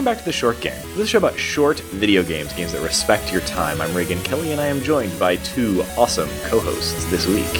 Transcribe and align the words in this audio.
welcome 0.00 0.14
back 0.14 0.18
to 0.20 0.24
The 0.24 0.32
Short 0.32 0.58
Game. 0.62 0.80
This 0.80 0.96
is 0.96 1.00
a 1.00 1.06
show 1.08 1.18
about 1.18 1.38
short 1.38 1.80
video 1.80 2.22
games, 2.22 2.54
games 2.54 2.72
that 2.72 2.80
respect 2.80 3.30
your 3.30 3.42
time. 3.42 3.82
I'm 3.82 3.94
Reagan 3.94 4.18
Kelly, 4.22 4.50
and 4.50 4.58
I 4.58 4.64
am 4.64 4.80
joined 4.80 5.18
by 5.18 5.36
two 5.36 5.84
awesome 5.98 6.30
co-hosts 6.44 7.04
this 7.10 7.26
week. 7.26 7.52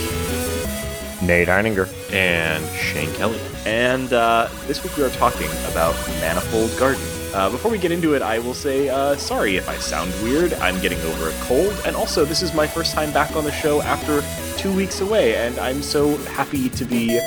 Nate 1.23 1.49
Heininger. 1.49 1.87
And 2.15 2.65
Shane 2.75 3.13
Kelly. 3.17 3.39
And 3.67 4.11
uh, 4.15 4.49
this 4.67 4.83
week 4.83 4.97
we 4.97 5.03
are 5.03 5.11
talking 5.11 5.51
about 5.71 5.95
Manifold 6.23 6.75
Garden. 6.79 7.03
Uh, 7.35 7.51
before 7.51 7.71
we 7.71 7.77
get 7.77 7.93
into 7.93 8.15
it, 8.15 8.23
I 8.23 8.39
will 8.39 8.55
say 8.55 8.89
uh, 8.89 9.17
sorry 9.17 9.57
if 9.57 9.69
I 9.69 9.77
sound 9.77 10.11
weird. 10.23 10.55
I'm 10.55 10.81
getting 10.81 11.01
over 11.03 11.29
a 11.29 11.33
cold, 11.43 11.79
and 11.85 11.95
also 11.95 12.25
this 12.25 12.41
is 12.41 12.55
my 12.55 12.67
first 12.67 12.95
time 12.95 13.13
back 13.13 13.37
on 13.37 13.45
the 13.45 13.53
show 13.53 13.83
after 13.83 14.23
two 14.57 14.75
weeks 14.75 15.03
away, 15.03 15.37
and 15.37 15.59
I'm 15.59 15.83
so 15.83 16.17
happy 16.17 16.71
to 16.71 16.87
be 16.87 17.19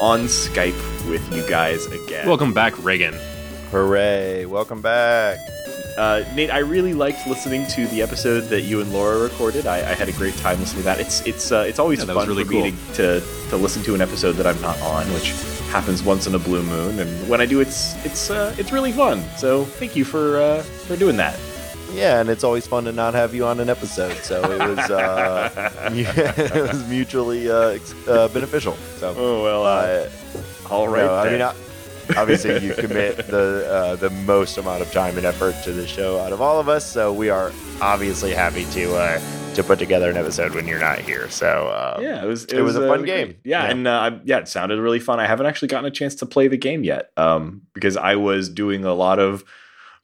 on 0.00 0.20
Skype 0.20 1.10
with 1.10 1.34
you 1.34 1.46
guys 1.46 1.84
again. 1.84 2.26
Welcome 2.26 2.54
back, 2.54 2.82
Reagan. 2.82 3.14
Hooray! 3.78 4.44
Welcome 4.46 4.80
back. 4.80 5.36
Uh, 5.98 6.22
Nate, 6.36 6.52
I 6.52 6.58
really 6.58 6.94
liked 6.94 7.26
listening 7.26 7.66
to 7.66 7.88
the 7.88 8.02
episode 8.02 8.42
that 8.42 8.60
you 8.60 8.80
and 8.80 8.92
Laura 8.92 9.18
recorded. 9.18 9.66
I, 9.66 9.78
I 9.78 9.94
had 9.94 10.08
a 10.08 10.12
great 10.12 10.36
time 10.36 10.60
listening 10.60 10.82
to 10.82 10.84
that. 10.84 11.00
It's 11.00 11.26
it's 11.26 11.50
uh, 11.50 11.64
it's 11.66 11.80
always 11.80 11.98
Yeah, 11.98 12.14
fun 12.14 12.28
really 12.28 12.44
for 12.44 12.52
me 12.52 12.70
to, 12.70 13.20
to 13.20 13.26
to 13.50 13.56
listen 13.56 13.82
to 13.82 13.96
an 13.96 14.00
episode 14.00 14.34
that 14.34 14.46
I'm 14.46 14.60
not 14.62 14.80
on, 14.80 15.12
which 15.12 15.30
happens 15.72 16.04
once 16.04 16.28
in 16.28 16.36
a 16.36 16.38
blue 16.38 16.62
moon. 16.62 17.00
And 17.00 17.28
when 17.28 17.40
I 17.40 17.46
do, 17.46 17.58
it's 17.58 17.96
it's 18.06 18.30
uh, 18.30 18.54
it's 18.58 18.70
really 18.70 18.92
fun. 18.92 19.24
So 19.38 19.64
thank 19.64 19.96
you 19.96 20.04
for 20.04 20.36
uh, 20.40 20.62
for 20.62 20.94
doing 20.96 21.16
that. 21.16 21.36
Yeah, 21.92 22.20
and 22.20 22.30
it's 22.30 22.44
always 22.44 22.68
fun 22.68 22.84
to 22.84 22.92
not 22.92 23.14
have 23.14 23.34
you 23.34 23.44
on 23.44 23.58
an 23.58 23.68
episode, 23.68 24.16
so 24.18 24.40
it 24.52 24.60
was 24.68 24.78
uh, 24.88 25.70
it 25.92 26.62
was 26.70 26.88
mutually 26.88 27.50
uh, 27.50 27.70
ex- 27.70 28.06
uh, 28.06 28.28
beneficial. 28.28 28.76
So, 28.98 29.12
Oh 29.18 29.42
well, 29.42 29.64
uh, 29.64 30.08
all 30.72 30.86
right. 30.86 31.02
no, 31.06 31.12
I 31.14 31.24
then. 31.24 31.32
mean, 31.32 31.42
I, 31.42 31.54
obviously, 32.16 32.58
you 32.64 32.74
commit 32.74 33.16
the 33.26 33.66
uh, 33.70 33.96
the 33.96 34.10
most 34.10 34.56
amount 34.58 34.82
of 34.82 34.90
time 34.92 35.16
and 35.16 35.26
effort 35.26 35.54
to 35.64 35.72
the 35.72 35.86
show 35.86 36.18
out 36.20 36.32
of 36.32 36.40
all 36.40 36.58
of 36.60 36.68
us, 36.68 36.84
so 36.90 37.12
we 37.12 37.30
are 37.30 37.52
obviously 37.80 38.32
happy 38.32 38.64
to 38.72 38.94
uh, 38.96 39.20
to 39.54 39.62
put 39.62 39.78
together 39.78 40.10
an 40.10 40.16
episode 40.16 40.52
when 40.54 40.66
you're 40.66 40.80
not 40.80 40.98
here. 40.98 41.28
So, 41.30 41.68
uh, 41.68 41.98
yeah, 42.02 42.22
it 42.22 42.26
was 42.26 42.44
it 42.46 42.60
was 42.62 42.76
a 42.76 42.84
uh, 42.84 42.88
fun 42.88 42.98
great. 43.00 43.06
game. 43.06 43.36
Yeah, 43.44 43.64
Yeah. 43.64 43.70
and 43.70 43.86
uh, 43.88 43.90
I- 43.92 44.20
yeah, 44.24 44.38
it 44.38 44.48
sounded 44.48 44.80
really 44.80 44.98
fun. 45.00 45.20
I 45.20 45.26
haven't 45.26 45.46
actually 45.46 45.68
gotten 45.68 45.86
a 45.86 45.90
chance 45.92 46.14
to 46.16 46.26
play 46.26 46.48
the 46.48 46.56
game 46.56 46.82
yet, 46.84 47.10
um, 47.16 47.62
because 47.72 47.96
I 47.96 48.16
was 48.16 48.48
doing 48.48 48.84
a 48.84 48.94
lot 48.94 49.18
of 49.18 49.44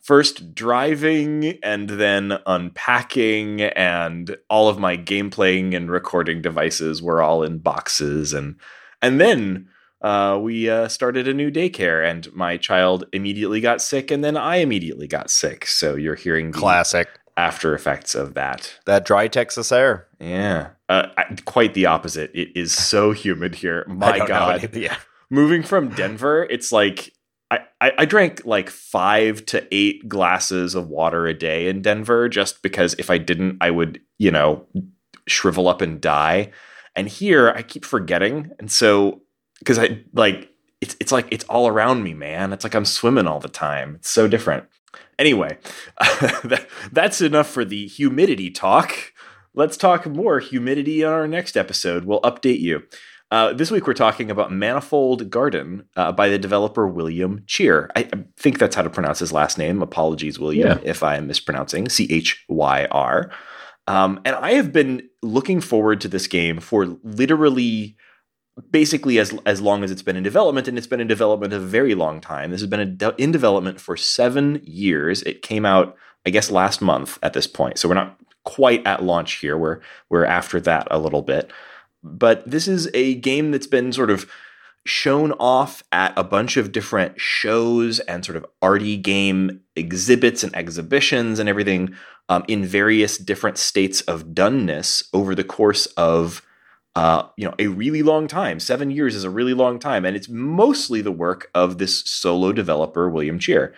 first 0.01 0.55
driving 0.55 1.59
and 1.63 1.89
then 1.91 2.39
unpacking, 2.47 3.61
and 3.63 4.37
all 4.49 4.69
of 4.69 4.79
my 4.79 4.97
game 4.97 5.31
playing 5.31 5.75
and 5.75 5.91
recording 5.91 6.41
devices 6.41 7.03
were 7.03 7.21
all 7.23 7.43
in 7.43 7.59
boxes, 7.59 8.33
and 8.33 8.57
and 9.03 9.21
then. 9.21 9.69
Uh, 10.03 10.39
we 10.41 10.69
uh, 10.69 10.89
started 10.89 11.29
a 11.29 11.35
new 11.35 11.51
daycare, 11.51 12.09
and 12.09 12.33
my 12.35 12.57
child 12.57 13.05
immediately 13.13 13.61
got 13.61 13.83
sick, 13.83 14.11
and 14.11 14.25
then 14.25 14.37
I 14.37 14.57
immediately 14.57 15.07
got 15.07 15.31
sick. 15.31 15.67
So 15.67 15.95
you're 15.95 16.15
hearing 16.15 16.53
the 16.53 16.59
classic. 16.59 17.09
after 17.37 17.75
effects 17.75 18.15
of 18.15 18.35
that. 18.35 18.79
That 18.87 19.05
dry 19.05 19.29
Texas 19.29 19.71
air. 19.71 20.07
Yeah, 20.19 20.71
uh, 20.89 21.09
quite 21.45 21.75
the 21.75 21.87
opposite. 21.87 22.31
It 22.35 22.49
is 22.55 22.73
so 22.73 23.13
humid 23.13 23.55
here. 23.57 23.85
My 23.89 24.25
God, 24.27 24.75
yeah. 24.77 24.97
moving 25.29 25.63
from 25.63 25.91
Denver, 25.91 26.45
it's 26.45 26.73
like 26.73 27.13
I, 27.51 27.61
I 27.83 27.93
I 27.99 28.05
drank 28.07 28.47
like 28.47 28.71
five 28.71 29.45
to 29.47 29.67
eight 29.71 30.09
glasses 30.09 30.75
of 30.75 30.89
water 30.89 31.27
a 31.27 31.35
day 31.35 31.69
in 31.69 31.83
Denver 31.83 32.31
just 32.31 32.63
because 32.63 32.95
if 32.95 33.11
I 33.11 33.19
didn't, 33.19 33.59
I 33.61 33.71
would 33.71 34.01
you 34.17 34.31
know 34.31 34.67
shrivel 35.29 35.69
up 35.69 35.83
and 35.83 36.01
die. 36.01 36.53
And 36.97 37.07
here, 37.07 37.51
I 37.51 37.63
keep 37.63 37.85
forgetting, 37.85 38.51
and 38.59 38.73
so 38.73 39.23
because 39.61 39.79
I 39.79 40.03
like 40.13 40.51
it's 40.81 40.97
it's 41.01 41.13
like 41.13 41.29
it's 41.31 41.45
all 41.45 41.69
around 41.69 42.03
me, 42.03 42.13
man. 42.15 42.53
It's 42.53 42.65
like 42.65 42.75
I'm 42.75 42.85
swimming 42.85 43.27
all 43.29 43.39
the 43.41 43.49
time. 43.49 43.95
It's 43.97 44.11
so 44.11 44.27
different. 44.27 44.65
Anyway, 45.19 45.59
that, 46.01 46.67
that's 46.93 47.21
enough 47.21 47.49
for 47.49 47.65
the 47.65 47.87
humidity 47.87 48.51
talk. 48.51 49.13
Let's 49.55 49.77
talk 49.77 50.07
more 50.07 50.41
humidity 50.41 51.05
on 51.05 51.13
our 51.13 51.29
next 51.29 51.57
episode. 51.57 52.05
We'll 52.05 52.23
update 52.23 52.61
you. 52.61 52.83
Uh, 53.31 53.53
this 53.53 53.71
week 53.71 53.87
we're 53.87 53.93
talking 53.95 54.29
about 54.31 54.51
Manifold 54.51 55.31
Garden 55.31 55.85
uh, 55.95 56.11
by 56.11 56.29
the 56.29 56.39
developer 56.39 56.89
William 56.89 57.45
Chyr. 57.47 57.89
I, 57.95 58.09
I 58.13 58.25
think 58.37 58.59
that's 58.59 58.75
how 58.75 58.83
to 58.83 58.91
pronounce 58.91 59.21
his 59.21 59.33
last 59.33 59.57
name. 59.59 59.83
Apologies, 59.83 60.39
William, 60.41 60.67
Yeah. 60.69 60.79
if 60.83 61.03
I 61.05 61.17
am 61.17 61.29
mispronouncing. 61.29 61.89
C 61.89 62.09
H 62.11 62.45
Y 62.49 62.89
R. 62.91 63.31
Um, 63.87 64.21
and 64.25 64.35
I 64.37 64.53
have 64.53 64.73
been 64.73 65.09
looking 65.23 65.61
forward 65.61 66.01
to 66.01 66.09
this 66.09 66.27
game 66.27 66.59
for 66.61 66.87
literally 67.05 67.97
basically 68.71 69.19
as 69.19 69.37
as 69.47 69.61
long 69.61 69.85
as 69.85 69.91
it's 69.91 70.03
been 70.03 70.17
in 70.17 70.23
development 70.23 70.69
and 70.69 70.77
it's 70.77 70.87
been 70.87 71.01
in 71.01 71.07
development 71.07 71.53
a 71.53 71.59
very 71.59 71.95
long 71.95 72.21
time. 72.21 72.51
This 72.51 72.61
has 72.61 72.71
been 72.71 72.81
in, 72.81 72.99
in 73.19 73.33
development 73.33 73.81
for 73.81 73.97
seven 73.97 74.61
years. 74.65 75.23
It 75.23 75.43
came 75.43 75.65
out 75.65 75.97
i 76.27 76.31
guess 76.31 76.51
last 76.51 76.83
month 76.83 77.19
at 77.23 77.33
this 77.33 77.47
point. 77.47 77.79
So 77.79 77.89
we're 77.89 77.95
not 77.95 78.19
quite 78.45 78.87
at 78.87 79.03
launch 79.03 79.35
here. 79.35 79.57
We're 79.57 79.81
we're 80.09 80.25
after 80.25 80.61
that 80.61 80.87
a 80.91 80.99
little 80.99 81.23
bit. 81.23 81.51
But 82.03 82.49
this 82.51 82.67
is 82.67 82.89
a 82.95 83.17
game 83.17 83.51
that's 83.51 83.67
been 83.67 83.93
sort 83.93 84.11
of 84.11 84.31
shown 84.87 85.33
off 85.33 85.83
at 85.93 86.13
a 86.17 86.25
bunch 86.25 86.57
of 86.57 86.73
different 86.73 87.21
shows 87.21 88.01
and 88.01 88.25
sort 88.25 88.37
of 88.37 88.47
arty 88.63 88.97
game 88.97 89.61
exhibits 89.77 90.43
and 90.43 90.55
exhibitions 90.57 91.39
and 91.39 91.49
everything 91.49 91.95
um, 92.31 92.45
in 92.49 92.65
various 92.65 93.19
different 93.19 93.59
states 93.59 94.01
of 94.03 94.29
doneness 94.29 95.07
over 95.13 95.35
the 95.35 95.45
course 95.45 95.87
of 95.97 96.43
uh, 96.97 97.25
you 97.37 97.47
know 97.47 97.55
a 97.59 97.69
really 97.69 98.03
long 98.03 98.27
time. 98.27 98.61
Seven 98.61 98.91
years 98.91 99.15
is 99.15 99.25
a 99.25 99.31
really 99.31 99.55
long 99.55 99.79
time, 99.79 100.05
and 100.05 100.17
it's 100.17 100.29
mostly 100.29 101.01
the 101.01 101.13
work 101.13 101.51
of 101.55 101.79
this 101.79 102.01
solo 102.05 102.53
developer 102.53 103.09
William 103.09 103.39
Chyr. 103.39 103.73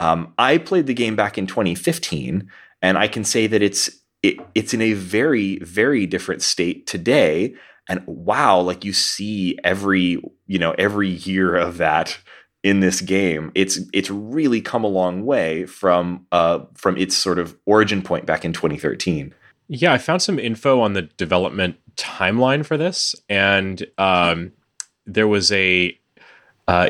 Um, 0.00 0.34
I 0.38 0.58
played 0.58 0.86
the 0.86 0.94
game 0.94 1.16
back 1.16 1.38
in 1.38 1.46
2015, 1.46 2.50
and 2.82 2.98
I 2.98 3.08
can 3.08 3.24
say 3.24 3.46
that 3.46 3.62
it's 3.62 3.90
it, 4.22 4.38
it's 4.54 4.74
in 4.74 4.80
a 4.80 4.94
very 4.94 5.58
very 5.58 6.06
different 6.06 6.42
state 6.42 6.86
today. 6.86 7.54
And 7.88 8.02
wow, 8.06 8.60
like 8.60 8.84
you 8.84 8.94
see 8.94 9.58
every 9.62 10.22
you 10.46 10.58
know 10.58 10.74
every 10.78 11.10
year 11.10 11.56
of 11.56 11.76
that 11.78 12.18
in 12.64 12.80
this 12.80 13.02
game. 13.02 13.52
It's 13.54 13.78
it's 13.92 14.10
really 14.10 14.60
come 14.62 14.82
a 14.82 14.88
long 14.88 15.24
way 15.24 15.66
from 15.66 16.26
uh, 16.32 16.60
from 16.74 16.96
its 16.96 17.14
sort 17.14 17.38
of 17.38 17.56
origin 17.66 18.02
point 18.02 18.26
back 18.26 18.44
in 18.44 18.52
2013. 18.52 19.34
Yeah, 19.68 19.92
I 19.92 19.98
found 19.98 20.22
some 20.22 20.38
info 20.38 20.80
on 20.80 20.92
the 20.92 21.02
development 21.02 21.78
timeline 21.96 22.66
for 22.66 22.76
this, 22.76 23.14
and 23.28 23.86
um, 23.98 24.52
there 25.06 25.28
was 25.28 25.50
a 25.52 25.98
uh, 26.68 26.88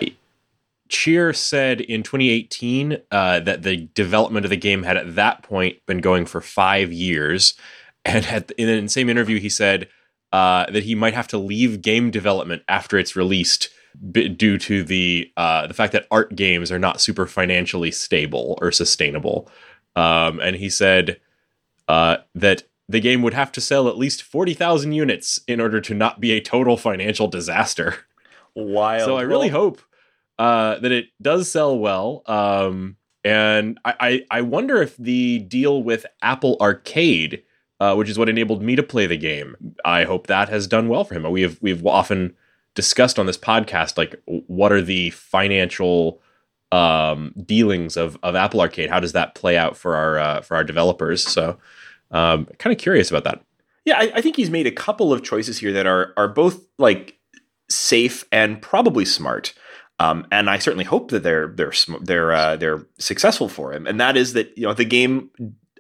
Chyr 0.89 1.35
said 1.35 1.81
in 1.81 2.03
2018 2.03 2.99
uh, 3.11 3.41
that 3.41 3.62
the 3.62 3.89
development 3.95 4.45
of 4.45 4.51
the 4.51 4.57
game 4.57 4.83
had 4.83 4.97
at 4.97 5.15
that 5.15 5.43
point 5.43 5.77
been 5.87 6.01
going 6.01 6.27
for 6.27 6.41
five 6.41 6.93
years, 6.93 7.55
and 8.05 8.53
in 8.59 8.85
the 8.85 8.89
same 8.89 9.09
interview 9.09 9.39
he 9.39 9.49
said 9.49 9.89
uh, 10.33 10.69
that 10.71 10.83
he 10.83 10.95
might 10.95 11.15
have 11.15 11.29
to 11.29 11.39
leave 11.39 11.81
game 11.81 12.11
development 12.11 12.62
after 12.69 12.99
it's 12.99 13.15
released 13.15 13.69
b- 14.11 14.29
due 14.29 14.59
to 14.59 14.83
the 14.83 15.31
uh, 15.37 15.67
the 15.69 15.75
fact 15.75 15.93
that 15.93 16.06
art 16.11 16.35
games 16.35 16.73
are 16.73 16.79
not 16.79 17.01
super 17.01 17.27
financially 17.27 17.93
stable 17.93 18.59
or 18.61 18.73
sustainable. 18.73 19.49
Um, 19.97 20.41
and 20.41 20.56
he 20.56 20.69
said 20.69 21.21
uh, 21.89 22.19
that 22.34 22.65
the 22.89 23.00
game 23.00 23.22
would 23.22 23.34
have 23.34 23.50
to 23.53 23.61
sell 23.61 23.89
at 23.89 23.97
least 23.97 24.22
40,000 24.22 24.93
units 24.93 25.41
in 25.49 25.61
order 25.61 25.81
to 25.81 25.95
not 25.95 26.21
be 26.21 26.33
a 26.33 26.41
total 26.41 26.77
financial 26.77 27.28
disaster. 27.28 27.97
Wild. 28.55 29.05
So 29.05 29.17
I 29.17 29.22
really 29.22 29.49
hope 29.49 29.81
uh, 30.39 30.78
that 30.78 30.93
it 30.93 31.06
does 31.21 31.50
sell 31.50 31.78
well. 31.78 32.23
Um, 32.27 32.97
and 33.25 33.81
I, 33.84 33.94
I, 34.00 34.27
I 34.31 34.41
wonder 34.43 34.83
if 34.83 34.97
the 34.97 35.39
deal 35.41 35.83
with 35.83 36.05
Apple 36.23 36.56
Arcade, 36.61 37.43
uh, 37.81 37.94
which 37.94 38.11
is 38.11 38.19
what 38.19 38.29
enabled 38.29 38.62
me 38.62 38.76
to 38.76 38.82
play 38.82 39.06
the 39.06 39.17
game, 39.17 39.56
I 39.85 40.05
hope 40.05 40.26
that 40.26 40.49
has 40.50 40.67
done 40.67 40.88
well 40.88 41.05
for 41.05 41.14
him. 41.14 41.29
We 41.31 41.43
have 41.43 41.58
we've 41.62 41.85
often 41.87 42.35
discussed 42.75 43.19
on 43.19 43.26
this 43.26 43.38
podcast 43.38 43.97
like 43.97 44.20
what 44.26 44.73
are 44.73 44.82
the 44.82 45.11
financial 45.11 46.20
um, 46.70 47.32
dealings 47.44 47.97
of 47.97 48.19
of 48.23 48.35
Apple 48.35 48.61
Arcade? 48.61 48.91
How 48.91 49.00
does 49.00 49.12
that 49.12 49.35
play 49.35 49.56
out 49.56 49.76
for 49.76 49.97
our 49.97 50.19
uh, 50.19 50.41
for 50.43 50.56
our 50.56 50.64
developers? 50.64 51.23
So 51.23 51.58
um, 52.14 52.46
kind 52.58 52.72
of 52.72 52.78
curious 52.78 53.11
about 53.11 53.25
that. 53.25 53.44
Yeah, 53.84 53.99
I, 53.99 54.12
I 54.14 54.20
think 54.22 54.37
he's 54.37 54.49
made 54.49 54.66
a 54.66 54.72
couple 54.72 55.12
of 55.12 55.22
choices 55.22 55.58
here 55.58 55.72
that 55.72 55.87
are 55.87 56.14
are 56.16 56.28
both 56.28 56.64
like 56.78 57.19
safe 57.69 58.25
and 58.32 58.62
probably 58.62 59.05
smart. 59.05 59.52
Um, 60.00 60.26
and 60.32 60.49
I 60.49 60.58
certainly 60.58 60.84
hope 60.84 61.11
that 61.11 61.22
they're 61.22 61.49
they're 61.49 61.72
they're 62.00 62.32
uh, 62.32 62.56
they're 62.56 62.87
successful 62.99 63.49
for 63.49 63.72
him. 63.72 63.87
And 63.87 64.00
that 64.00 64.16
is 64.16 64.32
that 64.32 64.56
you 64.56 64.64
know 64.64 64.75
the 64.75 64.84
game 64.84 65.31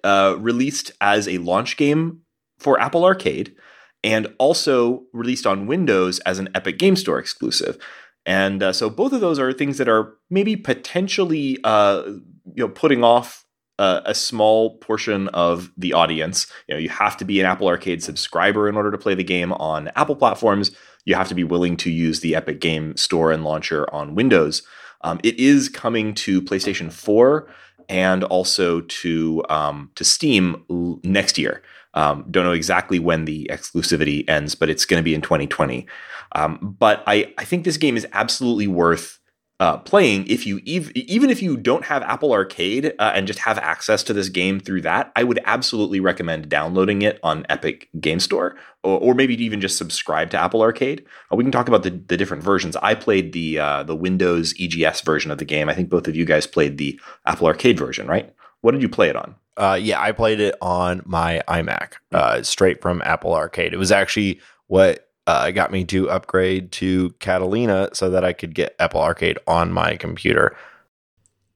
uh, 0.02 0.36
released 0.38 0.92
as 1.00 1.26
a 1.28 1.38
launch 1.38 1.76
game 1.76 2.20
for 2.58 2.78
Apple 2.80 3.04
Arcade, 3.04 3.54
and 4.02 4.26
also 4.38 5.04
released 5.12 5.46
on 5.46 5.66
Windows 5.66 6.18
as 6.20 6.38
an 6.38 6.48
Epic 6.54 6.78
Game 6.78 6.96
Store 6.96 7.18
exclusive. 7.18 7.78
And 8.26 8.62
uh, 8.62 8.72
so 8.72 8.90
both 8.90 9.12
of 9.12 9.20
those 9.20 9.38
are 9.38 9.52
things 9.52 9.78
that 9.78 9.88
are 9.88 10.14
maybe 10.30 10.56
potentially 10.56 11.58
uh, 11.64 12.02
you 12.06 12.64
know 12.64 12.68
putting 12.68 13.04
off 13.04 13.43
uh, 13.78 14.00
a 14.04 14.14
small 14.14 14.78
portion 14.78 15.28
of 15.28 15.70
the 15.76 15.92
audience. 15.92 16.46
You 16.68 16.74
know, 16.74 16.80
you 16.80 16.88
have 16.88 17.16
to 17.18 17.24
be 17.24 17.40
an 17.40 17.46
Apple 17.46 17.68
Arcade 17.68 18.02
subscriber 18.02 18.68
in 18.68 18.76
order 18.76 18.90
to 18.90 18.98
play 18.98 19.14
the 19.14 19.24
game 19.24 19.52
on 19.52 19.88
Apple 19.96 20.16
platforms. 20.16 20.70
You 21.04 21.14
have 21.14 21.28
to 21.28 21.34
be 21.34 21.44
willing 21.44 21.76
to 21.78 21.90
use 21.90 22.20
the 22.20 22.34
Epic 22.34 22.60
Game 22.60 22.96
Store 22.96 23.30
and 23.32 23.44
launcher 23.44 23.92
on 23.92 24.14
Windows. 24.14 24.62
Um, 25.02 25.20
it 25.22 25.38
is 25.38 25.68
coming 25.68 26.14
to 26.14 26.40
PlayStation 26.40 26.92
4 26.92 27.48
and 27.88 28.24
also 28.24 28.80
to 28.80 29.44
um, 29.50 29.90
to 29.96 30.04
Steam 30.04 30.64
l- 30.70 31.00
next 31.02 31.36
year. 31.36 31.62
Um, 31.94 32.24
don't 32.30 32.44
know 32.44 32.52
exactly 32.52 32.98
when 32.98 33.24
the 33.24 33.48
exclusivity 33.52 34.28
ends, 34.28 34.54
but 34.54 34.68
it's 34.68 34.84
going 34.84 34.98
to 34.98 35.04
be 35.04 35.14
in 35.14 35.20
2020. 35.20 35.86
Um, 36.32 36.58
but 36.78 37.04
I, 37.06 37.32
I 37.38 37.44
think 37.44 37.64
this 37.64 37.76
game 37.76 37.96
is 37.96 38.06
absolutely 38.12 38.66
worth 38.66 39.20
uh, 39.60 39.78
playing 39.78 40.26
if 40.26 40.46
you 40.46 40.60
ev- 40.66 40.90
even 40.94 41.30
if 41.30 41.40
you 41.40 41.56
don't 41.56 41.84
have 41.84 42.02
Apple 42.02 42.32
Arcade 42.32 42.92
uh, 42.98 43.12
and 43.14 43.26
just 43.26 43.38
have 43.40 43.56
access 43.58 44.02
to 44.02 44.12
this 44.12 44.28
game 44.28 44.58
through 44.58 44.80
that, 44.82 45.12
I 45.14 45.22
would 45.22 45.38
absolutely 45.44 46.00
recommend 46.00 46.48
downloading 46.48 47.02
it 47.02 47.20
on 47.22 47.46
Epic 47.48 47.88
Game 48.00 48.18
Store 48.18 48.56
or, 48.82 48.98
or 48.98 49.14
maybe 49.14 49.40
even 49.42 49.60
just 49.60 49.78
subscribe 49.78 50.30
to 50.30 50.38
Apple 50.38 50.60
Arcade. 50.60 51.04
Uh, 51.32 51.36
we 51.36 51.44
can 51.44 51.52
talk 51.52 51.68
about 51.68 51.84
the, 51.84 51.90
the 51.90 52.16
different 52.16 52.42
versions. 52.42 52.76
I 52.76 52.94
played 52.94 53.32
the 53.32 53.58
uh, 53.58 53.82
the 53.84 53.96
Windows 53.96 54.54
EGS 54.60 55.02
version 55.02 55.30
of 55.30 55.38
the 55.38 55.44
game. 55.44 55.68
I 55.68 55.74
think 55.74 55.88
both 55.88 56.08
of 56.08 56.16
you 56.16 56.24
guys 56.24 56.46
played 56.46 56.78
the 56.78 56.98
Apple 57.26 57.46
Arcade 57.46 57.78
version, 57.78 58.08
right? 58.08 58.34
What 58.62 58.72
did 58.72 58.82
you 58.82 58.88
play 58.88 59.08
it 59.08 59.16
on? 59.16 59.36
Uh, 59.56 59.78
yeah, 59.80 60.00
I 60.00 60.10
played 60.10 60.40
it 60.40 60.56
on 60.60 61.02
my 61.04 61.42
iMac, 61.46 61.92
uh, 62.12 62.42
straight 62.42 62.82
from 62.82 63.02
Apple 63.04 63.34
Arcade. 63.34 63.72
It 63.72 63.76
was 63.76 63.92
actually 63.92 64.40
what 64.66 65.03
uh, 65.26 65.50
got 65.50 65.72
me 65.72 65.84
to 65.86 66.10
upgrade 66.10 66.70
to 66.72 67.10
Catalina 67.18 67.90
so 67.92 68.10
that 68.10 68.24
I 68.24 68.32
could 68.32 68.54
get 68.54 68.76
Apple 68.78 69.00
Arcade 69.00 69.38
on 69.46 69.72
my 69.72 69.96
computer. 69.96 70.56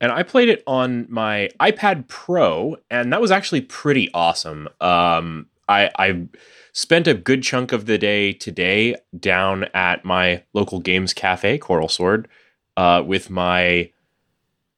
And 0.01 0.13
I 0.13 0.23
played 0.23 0.49
it 0.49 0.63
on 0.67 1.07
my 1.09 1.51
iPad 1.61 2.09
Pro, 2.09 2.77
and 2.91 3.13
that 3.13 3.21
was 3.21 3.31
actually 3.31 3.63
pretty 3.63 4.11
awesome. 4.15 4.69
Um, 4.81 5.47
I, 5.69 5.91
I 5.99 6.29
spent 6.73 7.09
a 7.09 7.15
good 7.15 7.43
chunk 7.43 7.73
of 7.73 7.87
the 7.87 7.99
day 7.99 8.33
today 8.33 8.95
down 9.19 9.65
at 9.75 10.05
my 10.05 10.45
local 10.55 10.79
games 10.81 11.13
cafe, 11.13 11.59
Coral 11.59 11.89
Sword, 11.89 12.29
uh, 12.77 13.03
with 13.05 13.29
my 13.29 13.91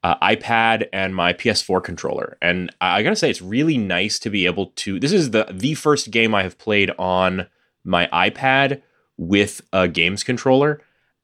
uh, 0.03 0.17
iPad 0.27 0.89
and 0.93 1.15
my 1.15 1.35
PS4 1.35 1.85
controller. 1.85 2.39
And 2.41 2.75
I, 2.81 2.99
I 2.99 3.03
gotta 3.03 3.17
say, 3.17 3.31
it's 3.31 3.43
really 3.43 3.77
nice 3.77 4.19
to 4.21 4.31
be 4.31 4.47
able 4.47 4.69
to. 4.77 4.99
This 4.99 5.13
is 5.13 5.31
the 5.31 5.47
the 5.51 5.75
first 5.75 6.11
game 6.11 6.35
I 6.35 6.43
have 6.43 6.59
played 6.59 6.91
on 6.99 7.47
my 7.85 8.07
iPad 8.13 8.83
with 9.17 9.61
a 9.73 9.89
games 9.89 10.23
controller, 10.23 10.81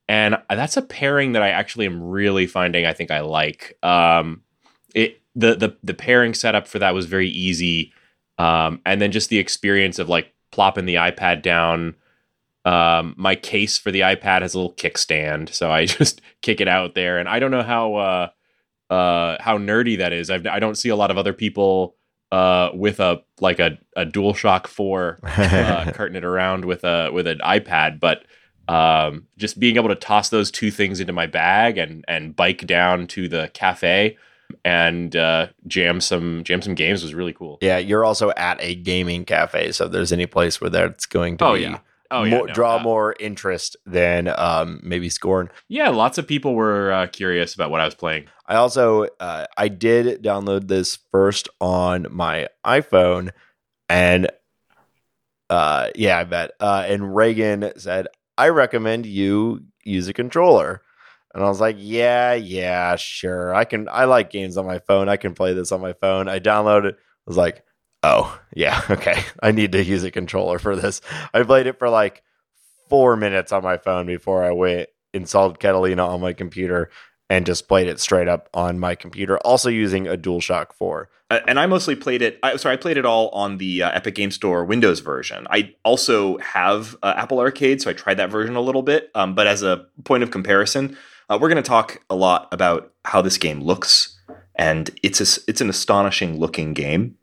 and 0.08 0.36
that's 0.48 0.76
a 0.76 0.82
pairing 0.82 1.32
that 1.32 1.42
I 1.42 1.48
actually 1.48 1.86
am 1.86 2.02
really 2.02 2.46
finding. 2.46 2.86
I 2.86 2.92
think 2.92 3.10
I 3.10 3.20
like. 3.20 3.78
Um, 3.82 4.42
it 4.94 5.20
the 5.34 5.54
the 5.54 5.76
the 5.82 5.94
pairing 5.94 6.34
setup 6.34 6.66
for 6.66 6.78
that 6.78 6.94
was 6.94 7.06
very 7.06 7.28
easy, 7.28 7.92
um, 8.38 8.80
and 8.86 9.00
then 9.00 9.12
just 9.12 9.30
the 9.30 9.38
experience 9.38 9.98
of 9.98 10.08
like 10.08 10.32
plopping 10.52 10.86
the 10.86 10.96
iPad 10.96 11.42
down. 11.42 11.94
Um, 12.64 13.14
my 13.16 13.36
case 13.36 13.78
for 13.78 13.92
the 13.92 14.00
iPad 14.00 14.42
has 14.42 14.54
a 14.54 14.58
little 14.58 14.74
kickstand, 14.74 15.52
so 15.52 15.70
I 15.70 15.84
just 15.86 16.20
kick 16.42 16.60
it 16.60 16.68
out 16.68 16.94
there, 16.94 17.18
and 17.18 17.28
I 17.28 17.38
don't 17.38 17.50
know 17.50 17.62
how 17.62 17.94
uh, 17.94 18.28
uh, 18.90 19.36
how 19.40 19.58
nerdy 19.58 19.98
that 19.98 20.12
is. 20.12 20.30
I've, 20.30 20.46
I 20.46 20.60
do 20.60 20.66
not 20.66 20.78
see 20.78 20.88
a 20.88 20.96
lot 20.96 21.10
of 21.10 21.18
other 21.18 21.32
people 21.32 21.95
uh, 22.32 22.70
with 22.74 23.00
a 23.00 23.22
like 23.40 23.58
a, 23.58 23.78
a 23.96 24.04
DualShock 24.04 24.66
Four 24.66 25.18
uh, 25.24 25.92
carting 25.94 26.16
it 26.16 26.24
around 26.24 26.64
with 26.64 26.84
a 26.84 27.10
with 27.12 27.26
an 27.26 27.38
iPad, 27.38 28.00
but 28.00 28.24
um, 28.68 29.26
just 29.36 29.60
being 29.60 29.76
able 29.76 29.88
to 29.88 29.94
toss 29.94 30.28
those 30.28 30.50
two 30.50 30.70
things 30.70 31.00
into 31.00 31.12
my 31.12 31.26
bag 31.26 31.78
and 31.78 32.04
and 32.08 32.34
bike 32.34 32.66
down 32.66 33.06
to 33.08 33.28
the 33.28 33.50
cafe 33.54 34.16
and 34.64 35.16
uh, 35.16 35.48
jam 35.66 36.00
some 36.00 36.42
jam 36.44 36.62
some 36.62 36.74
games 36.74 37.02
was 37.02 37.14
really 37.14 37.32
cool. 37.32 37.58
Yeah, 37.60 37.78
you're 37.78 38.04
also 38.04 38.30
at 38.36 38.58
a 38.60 38.74
gaming 38.74 39.24
cafe, 39.24 39.72
so 39.72 39.86
if 39.86 39.92
there's 39.92 40.12
any 40.12 40.26
place 40.26 40.60
where 40.60 40.70
that's 40.70 41.06
going 41.06 41.36
to 41.38 41.44
oh, 41.44 41.54
be 41.54 41.62
yeah. 41.62 41.78
Oh, 42.10 42.20
more, 42.20 42.26
yeah, 42.26 42.38
no, 42.38 42.46
draw 42.54 42.76
uh, 42.76 42.82
more 42.82 43.14
interest 43.18 43.76
than 43.86 44.28
um, 44.36 44.80
maybe 44.82 45.08
Scorn. 45.08 45.50
Yeah, 45.68 45.88
lots 45.88 46.18
of 46.18 46.26
people 46.26 46.54
were 46.54 46.92
uh, 46.92 47.06
curious 47.08 47.54
about 47.54 47.70
what 47.70 47.80
I 47.80 47.84
was 47.84 47.94
playing. 47.94 48.26
I 48.46 48.56
also 48.56 49.06
uh, 49.20 49.46
I 49.56 49.68
did 49.68 50.22
download 50.22 50.68
this 50.68 50.98
first 51.10 51.48
on 51.60 52.06
my 52.10 52.48
iPhone, 52.64 53.30
and 53.88 54.30
uh, 55.50 55.90
yeah, 55.94 56.18
I 56.18 56.24
bet. 56.24 56.52
Uh, 56.60 56.84
and 56.86 57.14
Reagan 57.14 57.72
said, 57.76 58.08
"I 58.38 58.48
recommend 58.48 59.06
you 59.06 59.62
use 59.84 60.08
a 60.08 60.12
controller." 60.12 60.82
And 61.34 61.44
I 61.44 61.48
was 61.48 61.60
like, 61.60 61.76
"Yeah, 61.78 62.34
yeah, 62.34 62.96
sure. 62.96 63.54
I 63.54 63.64
can. 63.64 63.88
I 63.90 64.04
like 64.04 64.30
games 64.30 64.56
on 64.56 64.66
my 64.66 64.78
phone. 64.80 65.08
I 65.08 65.16
can 65.16 65.34
play 65.34 65.52
this 65.52 65.72
on 65.72 65.80
my 65.80 65.92
phone." 65.94 66.28
I 66.28 66.38
downloaded. 66.38 66.90
it. 66.90 66.96
I 66.98 67.30
was 67.30 67.36
like, 67.36 67.64
"Oh, 68.06 68.40
yeah, 68.54 68.82
okay. 68.90 69.22
I 69.42 69.52
need 69.52 69.72
to 69.72 69.82
use 69.82 70.04
a 70.04 70.10
controller 70.10 70.58
for 70.58 70.76
this." 70.76 71.00
I 71.34 71.42
played 71.42 71.66
it 71.66 71.78
for 71.78 71.88
like 71.88 72.22
four 72.88 73.16
minutes 73.16 73.52
on 73.52 73.62
my 73.62 73.78
phone 73.78 74.06
before 74.06 74.44
I 74.44 74.52
went 74.52 74.88
installed 75.12 75.58
Catalina 75.58 76.06
on 76.06 76.20
my 76.20 76.32
computer 76.32 76.90
and 77.28 77.44
just 77.44 77.66
played 77.66 77.88
it 77.88 77.98
straight 77.98 78.28
up 78.28 78.48
on 78.54 78.78
my 78.78 78.94
computer, 78.94 79.38
also 79.38 79.68
using 79.68 80.06
a 80.06 80.16
DualShock 80.16 80.72
4. 80.74 81.08
Uh, 81.28 81.40
and 81.48 81.58
I 81.58 81.66
mostly 81.66 81.96
played 81.96 82.22
it. 82.22 82.38
I, 82.42 82.54
sorry, 82.56 82.74
I 82.74 82.76
played 82.76 82.96
it 82.96 83.04
all 83.04 83.30
on 83.30 83.58
the 83.58 83.82
uh, 83.82 83.90
Epic 83.90 84.14
Game 84.14 84.30
Store 84.30 84.64
Windows 84.64 85.00
version. 85.00 85.46
I 85.50 85.74
also 85.84 86.38
have 86.38 86.96
uh, 87.02 87.14
Apple 87.16 87.40
Arcade, 87.40 87.82
so 87.82 87.90
I 87.90 87.94
tried 87.94 88.18
that 88.18 88.30
version 88.30 88.54
a 88.54 88.60
little 88.60 88.82
bit. 88.82 89.10
Um, 89.14 89.34
but 89.34 89.48
as 89.48 89.64
a 89.64 89.86
point 90.04 90.22
of 90.22 90.30
comparison, 90.30 90.96
uh, 91.28 91.36
we're 91.40 91.48
going 91.48 91.62
to 91.62 91.68
talk 91.68 92.00
a 92.08 92.14
lot 92.14 92.48
about 92.52 92.92
how 93.04 93.22
this 93.22 93.38
game 93.38 93.60
looks, 93.60 94.16
and 94.54 94.88
it's 95.02 95.20
a, 95.20 95.40
it's 95.48 95.60
an 95.60 95.68
astonishing 95.68 96.38
looking 96.38 96.74
game. 96.74 97.16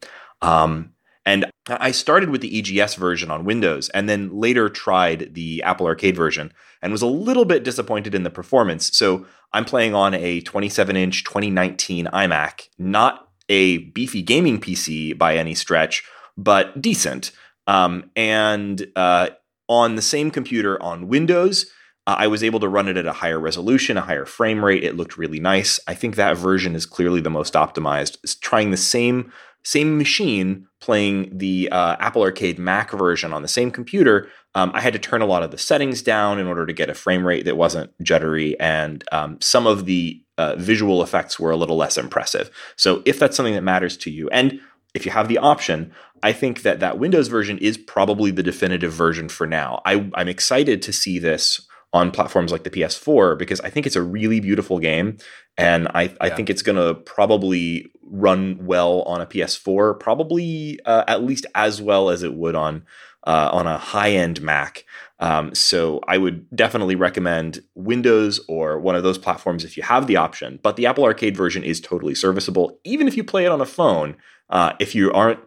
Um, 0.44 0.94
and 1.26 1.46
I 1.68 1.92
started 1.92 2.30
with 2.30 2.42
the 2.42 2.60
EGS 2.60 2.96
version 2.96 3.32
on 3.32 3.46
Windows, 3.46 3.88
and 3.90 4.10
then 4.10 4.30
later 4.38 4.68
tried 4.68 5.34
the 5.34 5.64
Apple 5.64 5.88
Arcade 5.88 6.18
version, 6.18 6.54
and 6.82 6.92
was 6.92 7.02
a 7.02 7.08
little 7.08 7.46
bit 7.46 7.64
disappointed 7.64 8.14
in 8.14 8.24
the 8.24 8.30
performance. 8.30 8.96
So 8.96 9.26
I'm 9.54 9.64
playing 9.64 9.96
on 9.96 10.14
a 10.14 10.42
27 10.42 10.98
inch 10.98 11.24
2019 11.24 12.08
iMac, 12.08 12.68
not 12.78 13.30
a 13.48 13.78
beefy 13.78 14.22
gaming 14.22 14.60
PC 14.60 15.18
by 15.18 15.38
any 15.38 15.56
stretch, 15.56 16.04
but 16.38 16.82
decent. 16.82 17.32
Um, 17.68 18.12
and 18.18 18.86
uh, 18.98 19.30
on 19.70 19.96
the 19.96 20.02
same 20.02 20.30
computer 20.30 20.82
on 20.84 21.08
Windows, 21.08 21.68
uh, 22.06 22.16
I 22.20 22.28
was 22.28 22.44
able 22.44 22.60
to 22.60 22.68
run 22.68 22.90
it 22.90 22.98
at 22.98 23.06
a 23.06 23.14
higher 23.14 23.40
resolution, 23.40 23.96
a 23.96 24.02
higher 24.02 24.26
frame 24.26 24.64
rate. 24.64 24.84
It 24.84 24.98
looked 24.98 25.18
really 25.18 25.40
nice. 25.40 25.80
I 25.88 25.94
think 25.94 26.16
that 26.16 26.38
version 26.38 26.76
is 26.76 26.86
clearly 26.86 27.22
the 27.22 27.30
most 27.30 27.54
optimized. 27.54 28.18
It's 28.24 28.36
trying 28.36 28.72
the 28.72 28.78
same 28.78 29.32
same 29.64 29.98
machine 29.98 30.68
playing 30.82 31.38
the 31.38 31.70
uh, 31.72 31.96
Apple 32.00 32.22
Arcade 32.22 32.60
Mac 32.60 32.92
version 32.92 33.32
on 33.34 33.42
the 33.42 33.48
same 33.48 33.72
computer, 33.72 34.30
um, 34.56 34.72
I 34.74 34.82
had 34.82 34.94
to 34.94 35.00
turn 35.00 35.22
a 35.22 35.26
lot 35.26 35.44
of 35.44 35.52
the 35.52 35.58
settings 35.58 36.02
down 36.02 36.40
in 36.40 36.48
order 36.48 36.66
to 36.66 36.74
get 36.74 36.90
a 36.90 36.94
frame 36.94 37.26
rate 37.26 37.46
that 37.46 37.58
wasn't 37.58 37.92
jittery, 38.02 38.60
and 38.60 39.04
um, 39.12 39.40
some 39.42 39.66
of 39.66 39.86
the 39.86 40.22
uh, 40.38 40.56
visual 40.58 41.02
effects 41.02 41.40
were 41.40 41.52
a 41.52 41.58
little 41.58 41.78
less 41.78 41.98
impressive. 41.98 42.52
So, 42.76 43.02
if 43.06 43.20
that's 43.20 43.36
something 43.36 43.56
that 43.56 43.64
matters 43.64 43.98
to 43.98 44.12
you, 44.12 44.30
and 44.30 44.60
if 44.94 45.06
you 45.06 45.12
have 45.12 45.28
the 45.28 45.38
option, 45.38 45.92
I 46.22 46.34
think 46.34 46.62
that 46.62 46.80
that 46.80 47.00
Windows 47.00 47.28
version 47.28 47.58
is 47.58 47.78
probably 47.78 48.32
the 48.32 48.44
definitive 48.44 48.94
version 48.94 49.28
for 49.28 49.48
now. 49.48 49.82
I, 49.86 50.10
I'm 50.14 50.28
excited 50.28 50.82
to 50.84 50.94
see 50.94 51.20
this 51.20 51.68
on 51.94 52.12
platforms 52.12 52.52
like 52.52 52.64
the 52.64 52.72
PS4 52.72 53.38
because 53.38 53.62
I 53.62 53.70
think 53.70 53.86
it's 53.86 53.96
a 53.96 54.02
really 54.02 54.40
beautiful 54.40 54.80
game, 54.80 55.18
and 55.58 55.88
I, 55.90 56.14
I 56.20 56.30
think 56.32 56.50
it's 56.50 56.64
going 56.64 56.76
to 56.76 56.96
probably 56.96 57.92
run 58.02 58.66
well 58.66 59.04
on 59.04 59.22
a 59.22 59.26
PS4, 59.26 60.00
probably 60.00 60.80
uh, 60.86 61.04
at 61.08 61.24
least 61.24 61.46
as 61.56 61.82
well 61.82 62.10
as 62.10 62.24
it 62.24 62.34
would 62.34 62.56
on 62.56 62.84
uh, 63.26 63.50
on 63.52 63.68
a 63.68 63.78
high 63.78 64.12
end 64.12 64.42
Mac. 64.42 64.86
Um, 65.20 65.56
so 65.56 66.02
I 66.08 66.18
would 66.18 66.50
definitely 66.56 66.96
recommend 66.96 67.64
Windows 67.76 68.42
or 68.48 68.80
one 68.80 68.96
of 68.96 69.04
those 69.04 69.18
platforms 69.18 69.64
if 69.64 69.78
you 69.78 69.84
have 69.84 70.08
the 70.08 70.18
option. 70.18 70.60
But 70.62 70.76
the 70.76 70.86
Apple 70.86 71.06
Arcade 71.06 71.38
version 71.38 71.64
is 71.64 71.80
totally 71.80 72.16
serviceable, 72.16 72.80
even 72.84 73.08
if 73.08 73.16
you 73.16 73.24
play 73.24 73.46
it 73.46 73.52
on 73.52 73.62
a 73.62 73.66
phone. 73.66 74.18
Uh, 74.50 74.74
if 74.80 74.94
you 74.94 75.12
aren't 75.14 75.40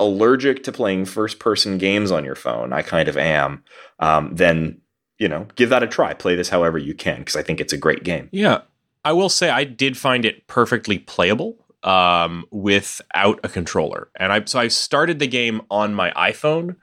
allergic 0.00 0.64
to 0.64 0.72
playing 0.72 1.04
first 1.04 1.38
person 1.38 1.78
games 1.78 2.10
on 2.10 2.24
your 2.24 2.34
phone, 2.34 2.72
I 2.72 2.82
kind 2.82 3.08
of 3.08 3.16
am. 3.16 3.62
Um, 3.98 4.34
then 4.34 4.80
you 5.22 5.28
know, 5.28 5.46
give 5.54 5.68
that 5.68 5.84
a 5.84 5.86
try. 5.86 6.12
Play 6.14 6.34
this 6.34 6.48
however 6.48 6.78
you 6.78 6.94
can 6.94 7.20
because 7.20 7.36
I 7.36 7.44
think 7.44 7.60
it's 7.60 7.72
a 7.72 7.76
great 7.76 8.02
game. 8.02 8.28
Yeah, 8.32 8.62
I 9.04 9.12
will 9.12 9.28
say 9.28 9.50
I 9.50 9.62
did 9.62 9.96
find 9.96 10.24
it 10.24 10.48
perfectly 10.48 10.98
playable 10.98 11.64
um, 11.84 12.44
without 12.50 13.38
a 13.44 13.48
controller, 13.48 14.08
and 14.16 14.32
I 14.32 14.44
so 14.46 14.58
I 14.58 14.66
started 14.66 15.20
the 15.20 15.28
game 15.28 15.62
on 15.70 15.94
my 15.94 16.10
iPhone 16.16 16.74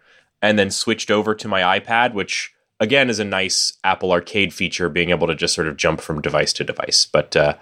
and 0.42 0.58
then 0.58 0.72
switched 0.72 1.12
over 1.12 1.36
to 1.36 1.50
my 1.50 1.80
iPad, 1.82 2.14
which 2.14 2.54
again 2.80 3.10
is 3.10 3.20
a 3.20 3.26
nice 3.26 3.74
Apple 3.84 4.14
Arcade 4.14 4.54
feature, 4.54 4.88
being 4.88 5.10
able 5.10 5.28
to 5.28 5.36
just 5.36 5.54
sort 5.54 5.68
of 5.68 5.76
jump 5.76 6.00
from 6.00 6.22
device 6.22 6.54
to 6.54 6.64
device. 6.64 7.10
But 7.12 7.36
uh, 7.36 7.56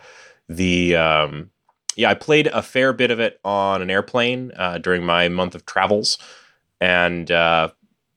the 0.48 0.96
um, 0.96 1.50
yeah, 1.96 2.12
I 2.12 2.14
played 2.14 2.46
a 2.46 2.62
fair 2.62 2.94
bit 2.94 3.10
of 3.10 3.20
it 3.20 3.40
on 3.44 3.82
an 3.82 3.90
airplane 3.90 4.52
uh, 4.56 4.78
during 4.78 5.04
my 5.04 5.28
month 5.28 5.56
of 5.56 5.66
travels, 5.66 6.20
and 6.80 7.32
uh, 7.32 7.70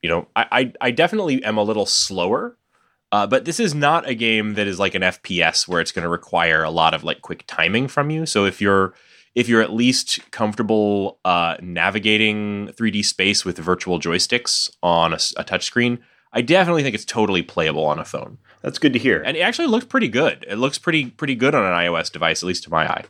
you 0.02 0.09
know, 0.09 0.28
I, 0.37 0.47
I, 0.50 0.73
I 0.80 0.90
definitely 0.90 1.42
am 1.45 1.57
a 1.57 1.62
little 1.62 1.87
slower. 1.87 2.57
Uh, 3.12 3.26
but 3.26 3.45
this 3.45 3.59
is 3.59 3.75
not 3.75 4.09
a 4.09 4.14
game 4.14 4.54
that 4.54 4.69
is 4.69 4.78
like 4.78 4.95
an 4.95 5.02
FPS 5.02 5.66
where 5.66 5.80
it's 5.80 5.90
going 5.90 6.04
to 6.04 6.09
require 6.09 6.62
a 6.62 6.71
lot 6.71 6.95
of 6.95 7.02
like 7.02 7.23
quick 7.23 7.42
timing 7.47 7.88
from 7.88 8.09
you. 8.09 8.25
So 8.25 8.45
if 8.45 8.61
you're 8.61 8.95
if 9.35 9.49
you're 9.49 9.62
at 9.62 9.73
least 9.73 10.30
comfortable 10.30 11.19
uh, 11.25 11.57
navigating 11.61 12.69
3D 12.69 13.04
space 13.04 13.45
with 13.45 13.59
virtual 13.59 13.99
joysticks 13.99 14.71
on 14.83 15.12
a, 15.12 15.16
a 15.37 15.45
touchscreen, 15.45 15.99
I 16.33 16.42
definitely 16.42 16.83
think 16.83 16.95
it's 16.95 17.04
totally 17.04 17.42
playable 17.42 17.85
on 17.85 17.99
a 17.99 18.04
phone. 18.04 18.38
That's 18.62 18.79
good 18.79 18.93
to 18.93 18.99
hear. 18.99 19.23
And 19.25 19.37
it 19.37 19.40
actually 19.40 19.69
looks 19.69 19.87
pretty 19.87 20.09
good. 20.09 20.45
It 20.49 20.57
looks 20.57 20.76
pretty 20.79 21.07
pretty 21.07 21.35
good 21.35 21.55
on 21.55 21.64
an 21.64 21.73
iOS 21.73 22.12
device, 22.12 22.43
at 22.43 22.47
least 22.47 22.64
to 22.64 22.71
my 22.71 22.87
eye. 22.87 23.05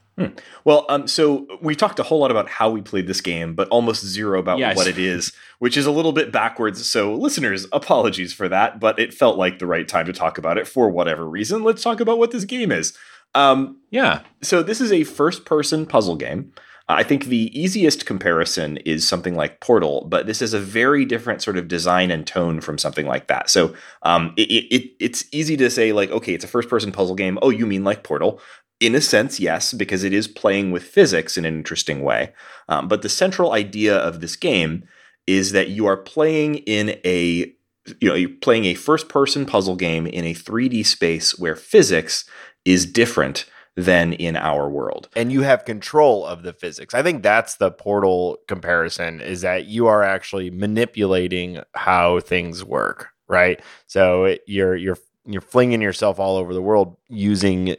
Well, 0.64 0.84
um, 0.90 1.08
so 1.08 1.46
we 1.62 1.74
talked 1.74 1.98
a 1.98 2.02
whole 2.02 2.18
lot 2.20 2.30
about 2.30 2.48
how 2.48 2.68
we 2.70 2.82
played 2.82 3.06
this 3.06 3.20
game, 3.22 3.54
but 3.54 3.66
almost 3.68 4.04
zero 4.04 4.38
about 4.38 4.58
Yes. 4.58 4.76
what 4.76 4.86
it 4.86 4.98
is, 4.98 5.32
which 5.60 5.76
is 5.78 5.86
a 5.86 5.90
little 5.90 6.12
bit 6.12 6.30
backwards. 6.30 6.86
So, 6.86 7.14
listeners, 7.14 7.66
apologies 7.72 8.32
for 8.34 8.46
that, 8.48 8.78
but 8.78 8.98
it 8.98 9.14
felt 9.14 9.38
like 9.38 9.58
the 9.58 9.66
right 9.66 9.88
time 9.88 10.04
to 10.06 10.12
talk 10.12 10.36
about 10.36 10.58
it 10.58 10.68
for 10.68 10.90
whatever 10.90 11.26
reason. 11.26 11.62
Let's 11.64 11.82
talk 11.82 12.00
about 12.00 12.18
what 12.18 12.32
this 12.32 12.44
game 12.44 12.70
is. 12.70 12.92
Um, 13.34 13.78
Yeah. 13.90 14.20
so, 14.42 14.62
this 14.62 14.80
is 14.80 14.92
a 14.92 15.04
first 15.04 15.46
person 15.46 15.86
puzzle 15.86 16.16
game. 16.16 16.52
I 16.92 17.02
think 17.02 17.26
the 17.26 17.58
easiest 17.58 18.06
comparison 18.06 18.78
is 18.78 19.06
something 19.06 19.34
like 19.34 19.60
Portal, 19.60 20.06
but 20.08 20.26
this 20.26 20.40
is 20.40 20.54
a 20.54 20.58
very 20.58 21.04
different 21.04 21.42
sort 21.42 21.58
of 21.58 21.68
design 21.68 22.10
and 22.10 22.26
tone 22.26 22.60
from 22.60 22.78
something 22.78 23.06
like 23.06 23.28
that. 23.28 23.50
So 23.50 23.74
um, 24.02 24.32
it, 24.36 24.50
it, 24.50 24.90
it's 24.98 25.24
easy 25.32 25.56
to 25.58 25.70
say, 25.70 25.92
like, 25.92 26.10
okay, 26.10 26.34
it's 26.34 26.44
a 26.44 26.48
first 26.48 26.68
person 26.68 26.92
puzzle 26.92 27.14
game. 27.14 27.38
Oh, 27.42 27.50
you 27.50 27.66
mean 27.66 27.84
like 27.84 28.02
Portal? 28.02 28.40
In 28.80 28.94
a 28.94 29.00
sense, 29.00 29.38
yes, 29.38 29.74
because 29.74 30.04
it 30.04 30.12
is 30.12 30.26
playing 30.26 30.70
with 30.70 30.82
physics 30.82 31.36
in 31.36 31.44
an 31.44 31.54
interesting 31.54 32.02
way. 32.02 32.32
Um, 32.68 32.88
but 32.88 33.02
the 33.02 33.08
central 33.10 33.52
idea 33.52 33.96
of 33.96 34.20
this 34.20 34.36
game 34.36 34.84
is 35.26 35.52
that 35.52 35.68
you 35.68 35.86
are 35.86 35.98
playing 35.98 36.56
in 36.56 36.98
a 37.04 37.52
you 38.00 38.08
know 38.08 38.14
you're 38.14 38.30
playing 38.40 38.64
a 38.64 38.74
first 38.74 39.08
person 39.08 39.46
puzzle 39.46 39.76
game 39.76 40.06
in 40.06 40.24
a 40.24 40.34
3D 40.34 40.84
space 40.86 41.38
where 41.38 41.56
physics 41.56 42.24
is 42.64 42.86
different 42.86 43.46
than 43.76 44.12
in 44.14 44.36
our 44.36 44.68
world. 44.68 45.08
and 45.16 45.32
you 45.32 45.42
have 45.42 45.64
control 45.64 46.26
of 46.26 46.42
the 46.42 46.52
physics. 46.52 46.92
I 46.94 47.02
think 47.02 47.22
that's 47.22 47.56
the 47.56 47.70
portal 47.70 48.38
comparison 48.48 49.20
is 49.20 49.40
that 49.42 49.66
you 49.66 49.86
are 49.86 50.02
actually 50.02 50.50
manipulating 50.50 51.60
how 51.74 52.20
things 52.20 52.64
work, 52.64 53.08
right? 53.28 53.60
So 53.86 54.24
it, 54.24 54.42
you're 54.46 54.76
you're 54.76 54.98
you're 55.24 55.40
flinging 55.40 55.80
yourself 55.82 56.18
all 56.18 56.36
over 56.36 56.52
the 56.52 56.62
world 56.62 56.96
using 57.08 57.76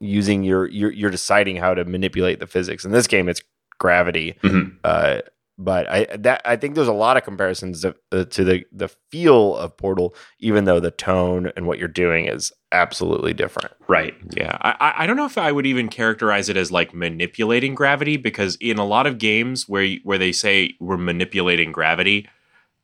using 0.00 0.42
your 0.42 0.68
you're, 0.68 0.92
you're 0.92 1.10
deciding 1.10 1.56
how 1.56 1.74
to 1.74 1.84
manipulate 1.84 2.40
the 2.40 2.46
physics. 2.46 2.84
In 2.84 2.92
this 2.92 3.06
game, 3.06 3.28
it's 3.28 3.42
gravity. 3.78 4.36
Mhm. 4.42 4.76
Uh, 4.84 5.20
but 5.58 5.88
I 5.90 6.06
that 6.18 6.42
I 6.44 6.56
think 6.56 6.74
there's 6.74 6.88
a 6.88 6.92
lot 6.92 7.16
of 7.16 7.24
comparisons 7.24 7.82
to, 7.82 7.94
uh, 8.10 8.24
to 8.24 8.44
the 8.44 8.64
the 8.72 8.88
feel 9.10 9.56
of 9.56 9.76
Portal, 9.76 10.14
even 10.40 10.64
though 10.64 10.80
the 10.80 10.90
tone 10.90 11.52
and 11.56 11.66
what 11.66 11.78
you're 11.78 11.88
doing 11.88 12.26
is 12.26 12.52
absolutely 12.72 13.34
different. 13.34 13.70
Right. 13.86 14.14
Yeah, 14.34 14.56
I, 14.62 14.94
I- 14.98 15.06
don't 15.06 15.16
know 15.16 15.26
if 15.26 15.36
I 15.36 15.52
would 15.52 15.66
even 15.66 15.88
characterize 15.88 16.48
it 16.48 16.56
as 16.56 16.72
like 16.72 16.94
manipulating 16.94 17.74
gravity 17.74 18.16
because 18.16 18.56
in 18.60 18.78
a 18.78 18.84
lot 18.86 19.06
of 19.06 19.18
games 19.18 19.68
where 19.68 19.96
where 20.04 20.18
they 20.18 20.32
say 20.32 20.74
we're 20.80 20.96
manipulating 20.96 21.70
gravity, 21.70 22.28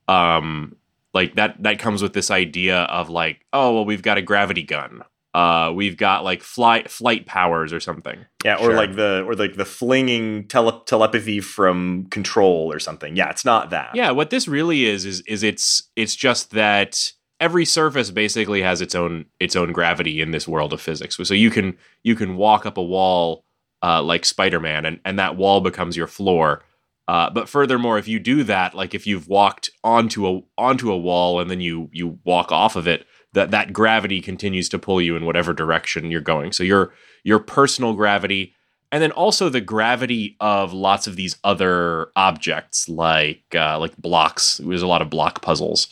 um, 0.06 0.76
like 1.14 1.34
that 1.36 1.62
that 1.62 1.78
comes 1.78 2.02
with 2.02 2.12
this 2.12 2.30
idea 2.30 2.80
of 2.82 3.08
like, 3.08 3.44
oh 3.52 3.74
well, 3.74 3.84
we've 3.84 4.02
got 4.02 4.18
a 4.18 4.22
gravity 4.22 4.62
gun, 4.62 5.02
uh, 5.34 5.72
we've 5.74 5.96
got 5.96 6.24
like 6.24 6.42
flight 6.42 6.90
flight 6.90 7.26
powers 7.26 7.72
or 7.72 7.80
something. 7.80 8.24
Yeah, 8.44 8.54
or 8.56 8.66
Sure. 8.70 8.74
like 8.76 8.96
the 8.96 9.24
or 9.26 9.34
like 9.34 9.56
the 9.56 9.64
flinging 9.64 10.48
tele- 10.48 10.82
telepathy 10.86 11.40
from 11.40 12.06
control 12.10 12.72
or 12.72 12.78
something. 12.78 13.14
Yeah, 13.16 13.28
it's 13.30 13.44
not 13.44 13.70
that. 13.70 13.90
Yeah, 13.94 14.10
what 14.10 14.30
this 14.30 14.48
really 14.48 14.84
is 14.86 15.04
is 15.04 15.20
is 15.22 15.42
it's 15.42 15.90
it's 15.96 16.16
just 16.16 16.50
that 16.52 17.12
every 17.40 17.64
surface 17.64 18.10
basically 18.10 18.62
has 18.62 18.80
its 18.80 18.94
own 18.94 19.26
its 19.38 19.54
own 19.54 19.72
gravity 19.72 20.20
in 20.20 20.30
this 20.30 20.48
world 20.48 20.72
of 20.72 20.80
physics. 20.80 21.16
So 21.22 21.34
you 21.34 21.50
can 21.50 21.76
you 22.02 22.14
can 22.16 22.36
walk 22.36 22.64
up 22.66 22.76
a 22.78 22.82
wall 22.82 23.44
uh, 23.82 24.02
like 24.02 24.24
Spider 24.24 24.60
Man, 24.60 24.84
and 24.84 24.98
and 25.04 25.18
that 25.18 25.36
wall 25.36 25.60
becomes 25.60 25.96
your 25.96 26.06
floor. 26.08 26.62
Uh, 27.06 27.30
but 27.30 27.48
furthermore, 27.48 27.96
if 27.98 28.06
you 28.06 28.18
do 28.18 28.44
that, 28.44 28.74
like 28.74 28.94
if 28.94 29.06
you've 29.06 29.28
walked 29.28 29.70
onto 29.84 30.26
a 30.28 30.40
onto 30.58 30.90
a 30.92 30.96
wall 30.98 31.38
and 31.40 31.50
then 31.50 31.60
you 31.60 31.88
you 31.92 32.18
walk 32.24 32.50
off 32.52 32.76
of 32.76 32.86
it, 32.88 33.06
that 33.32 33.50
that 33.50 33.72
gravity 33.72 34.20
continues 34.20 34.68
to 34.70 34.78
pull 34.78 35.00
you 35.00 35.16
in 35.16 35.26
whatever 35.26 35.52
direction 35.52 36.10
you're 36.10 36.20
going. 36.20 36.52
So 36.52 36.62
your 36.62 36.92
your 37.24 37.38
personal 37.38 37.94
gravity, 37.94 38.54
and 38.90 39.02
then 39.02 39.12
also 39.12 39.48
the 39.48 39.60
gravity 39.60 40.36
of 40.40 40.72
lots 40.72 41.06
of 41.06 41.16
these 41.16 41.36
other 41.44 42.10
objects, 42.16 42.88
like 42.88 43.42
uh, 43.54 43.78
like 43.78 43.96
blocks. 43.96 44.58
There's 44.58 44.82
a 44.82 44.86
lot 44.86 45.02
of 45.02 45.10
block 45.10 45.42
puzzles. 45.42 45.88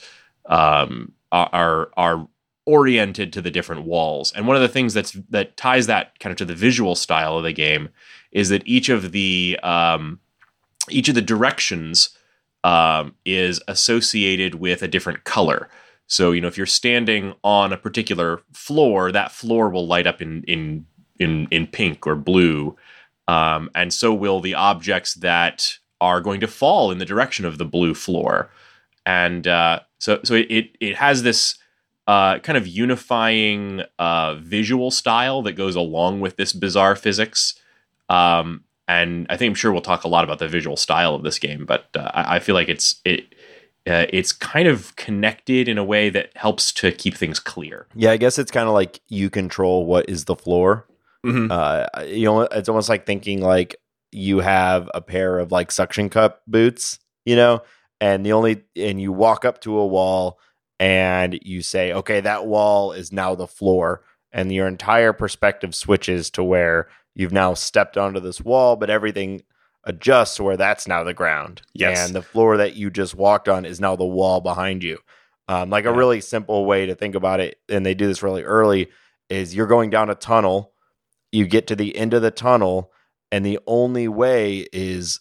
Um, 0.47 1.13
are- 1.33 1.91
are 1.97 2.29
oriented 2.67 3.33
to 3.33 3.41
the 3.41 3.51
different 3.51 3.85
walls. 3.85 4.33
And 4.35 4.47
one 4.47 4.57
of 4.57 4.63
the 4.63 4.69
things 4.69 4.93
that's 4.93 5.13
that 5.31 5.57
ties 5.57 5.87
that 5.87 6.19
kind 6.19 6.33
of 6.33 6.37
to 6.39 6.45
the 6.45 6.55
visual 6.55 6.95
style 6.97 7.39
of 7.39 7.45
the 7.45 7.53
game 7.53 7.89
is 8.33 8.49
that 8.49 8.67
each 8.67 8.89
of 8.89 9.13
the 9.13 9.59
um, 9.63 10.21
each 10.91 11.09
of 11.09 11.15
the 11.15 11.23
directions 11.23 12.11
um, 12.65 13.15
is 13.25 13.61
associated 13.69 14.57
with 14.57 14.83
a 14.83 14.89
different 14.89 15.25
color. 15.25 15.69
So 16.07 16.33
you 16.33 16.41
know 16.41 16.49
if 16.49 16.57
you're 16.57 16.67
standing 16.67 17.35
on 17.43 17.73
a 17.73 17.77
particular 17.77 18.41
floor, 18.53 19.13
that 19.13 19.33
floor 19.33 19.69
will 19.69 19.87
light 19.87 20.07
up 20.07 20.23
in 20.23 20.43
in 20.45 20.87
in 21.19 21.49
in 21.51 21.67
pink 21.67 22.07
or 22.07 22.15
blue, 22.15 22.77
um, 23.29 23.71
and 23.75 23.93
so 23.93 24.15
will 24.15 24.41
the 24.41 24.55
objects 24.55 25.15
that 25.15 25.79
are 26.01 26.21
going 26.21 26.41
to 26.41 26.47
fall 26.47 26.91
in 26.91 26.99
the 26.99 27.05
direction 27.05 27.45
of 27.45 27.59
the 27.59 27.65
blue 27.65 27.95
floor. 27.95 28.51
And 29.05 29.47
uh, 29.47 29.81
so 29.99 30.21
so 30.25 30.35
it 30.35 30.77
it, 30.81 30.97
has 30.97 31.23
this 31.23 31.59
uh, 32.07 32.39
kind 32.41 32.57
of 32.57 32.67
unifying 32.67 33.83
uh, 33.99 34.35
visual 34.37 34.91
style 34.91 35.43
that 35.43 35.53
goes 35.53 35.75
along 35.75 36.21
with 36.21 36.37
this 36.37 36.53
bizarre 36.53 36.97
physics. 36.97 37.55
Um, 38.09 38.65
and 38.89 39.27
I 39.29 39.37
think 39.37 39.51
I'm 39.51 39.55
sure 39.55 39.73
we'll 39.73 39.81
talk 39.81 40.05
a 40.05 40.09
lot 40.09 40.23
about 40.23 40.39
the 40.39 40.49
visual 40.49 40.77
style 40.77 41.15
of 41.15 41.25
this 41.25 41.41
game, 41.41 41.67
but 41.67 41.89
uh, 41.97 42.11
I, 42.15 42.37
I 42.37 42.39
feel 42.39 42.55
like 42.55 42.69
it's 42.69 43.01
it 43.05 43.35
uh, 43.87 44.07
it's 44.11 44.33
kind 44.33 44.67
of 44.69 44.95
connected 44.97 45.69
in 45.69 45.79
a 45.79 45.85
way 45.85 46.11
that 46.11 46.31
helps 46.37 46.73
to 46.73 46.93
keep 46.93 47.17
things 47.17 47.39
clear. 47.39 47.87
Yeah, 47.95 48.11
I 48.11 48.17
guess 48.17 48.39
it's 48.39 48.51
kind 48.51 48.67
of 48.69 48.75
like 48.75 49.01
you 49.09 49.31
control 49.31 49.87
what 49.87 50.09
is 50.09 50.25
the 50.25 50.37
floor. 50.37 50.87
Mhm. 51.25 51.51
Uh, 51.51 52.03
you 52.05 52.25
know, 52.25 52.43
it's 52.43 52.69
almost 52.69 52.89
like 52.89 53.07
thinking 53.07 53.41
like 53.43 53.77
you 54.13 54.39
have 54.39 54.89
a 54.95 55.01
pair 55.01 55.39
of 55.39 55.53
like 55.53 55.71
suction 55.71 56.09
cup 56.09 56.43
boots, 56.47 56.99
you 57.25 57.37
know, 57.37 57.63
and 58.01 58.25
the 58.25 58.33
only 58.33 58.63
and 58.77 59.01
you 59.01 59.13
walk 59.13 59.45
up 59.45 59.61
to 59.63 59.79
a 59.79 59.87
wall 59.87 60.39
and 60.79 61.39
you 61.43 61.63
say, 61.63 61.93
okay, 61.93 62.21
that 62.21 62.47
wall 62.47 62.93
is 62.93 63.13
now 63.13 63.35
the 63.35 63.47
floor, 63.47 64.03
and 64.31 64.53
your 64.53 64.69
entire 64.69 65.13
perspective 65.13 65.75
switches 65.75 66.29
to 66.31 66.45
where 66.45 66.89
you've 67.15 67.33
now 67.33 67.55
stepped 67.55 67.97
onto 67.97 68.21
this 68.21 68.41
wall, 68.43 68.77
but 68.77 68.91
everything 68.91 69.43
adjusts 69.87 70.37
to 70.37 70.43
where 70.43 70.57
that's 70.57 70.87
now 70.87 71.03
the 71.05 71.15
ground. 71.15 71.63
Yes. 71.73 72.05
and 72.05 72.15
the 72.15 72.23
floor 72.23 72.57
that 72.59 72.75
you 72.75 72.91
just 72.91 73.15
walked 73.15 73.49
on 73.49 73.65
is 73.65 73.81
now 73.81 73.97
the 73.97 74.05
wall 74.05 74.41
behind 74.41 74.83
you. 74.83 74.99
Um, 75.49 75.71
like 75.71 75.85
a 75.85 75.93
really 75.93 76.21
simple 76.21 76.67
way 76.67 76.87
to 76.87 76.95
think 76.97 77.15
about 77.15 77.39
it, 77.39 77.61
and 77.69 77.87
they 77.87 77.95
do 77.95 78.09
this 78.09 78.23
really 78.23 78.43
early, 78.43 78.89
is 79.31 79.55
you're 79.55 79.69
going 79.69 79.91
down 79.91 80.11
a 80.11 80.17
tunnel, 80.17 80.73
you 81.31 81.47
get 81.47 81.69
to 81.69 81.77
the 81.77 81.97
end 81.97 82.15
of 82.15 82.23
the 82.23 82.33
tunnel, 82.33 82.91
and 83.31 83.47
the 83.47 83.61
only 83.67 84.09
way 84.09 84.67
is 84.73 85.21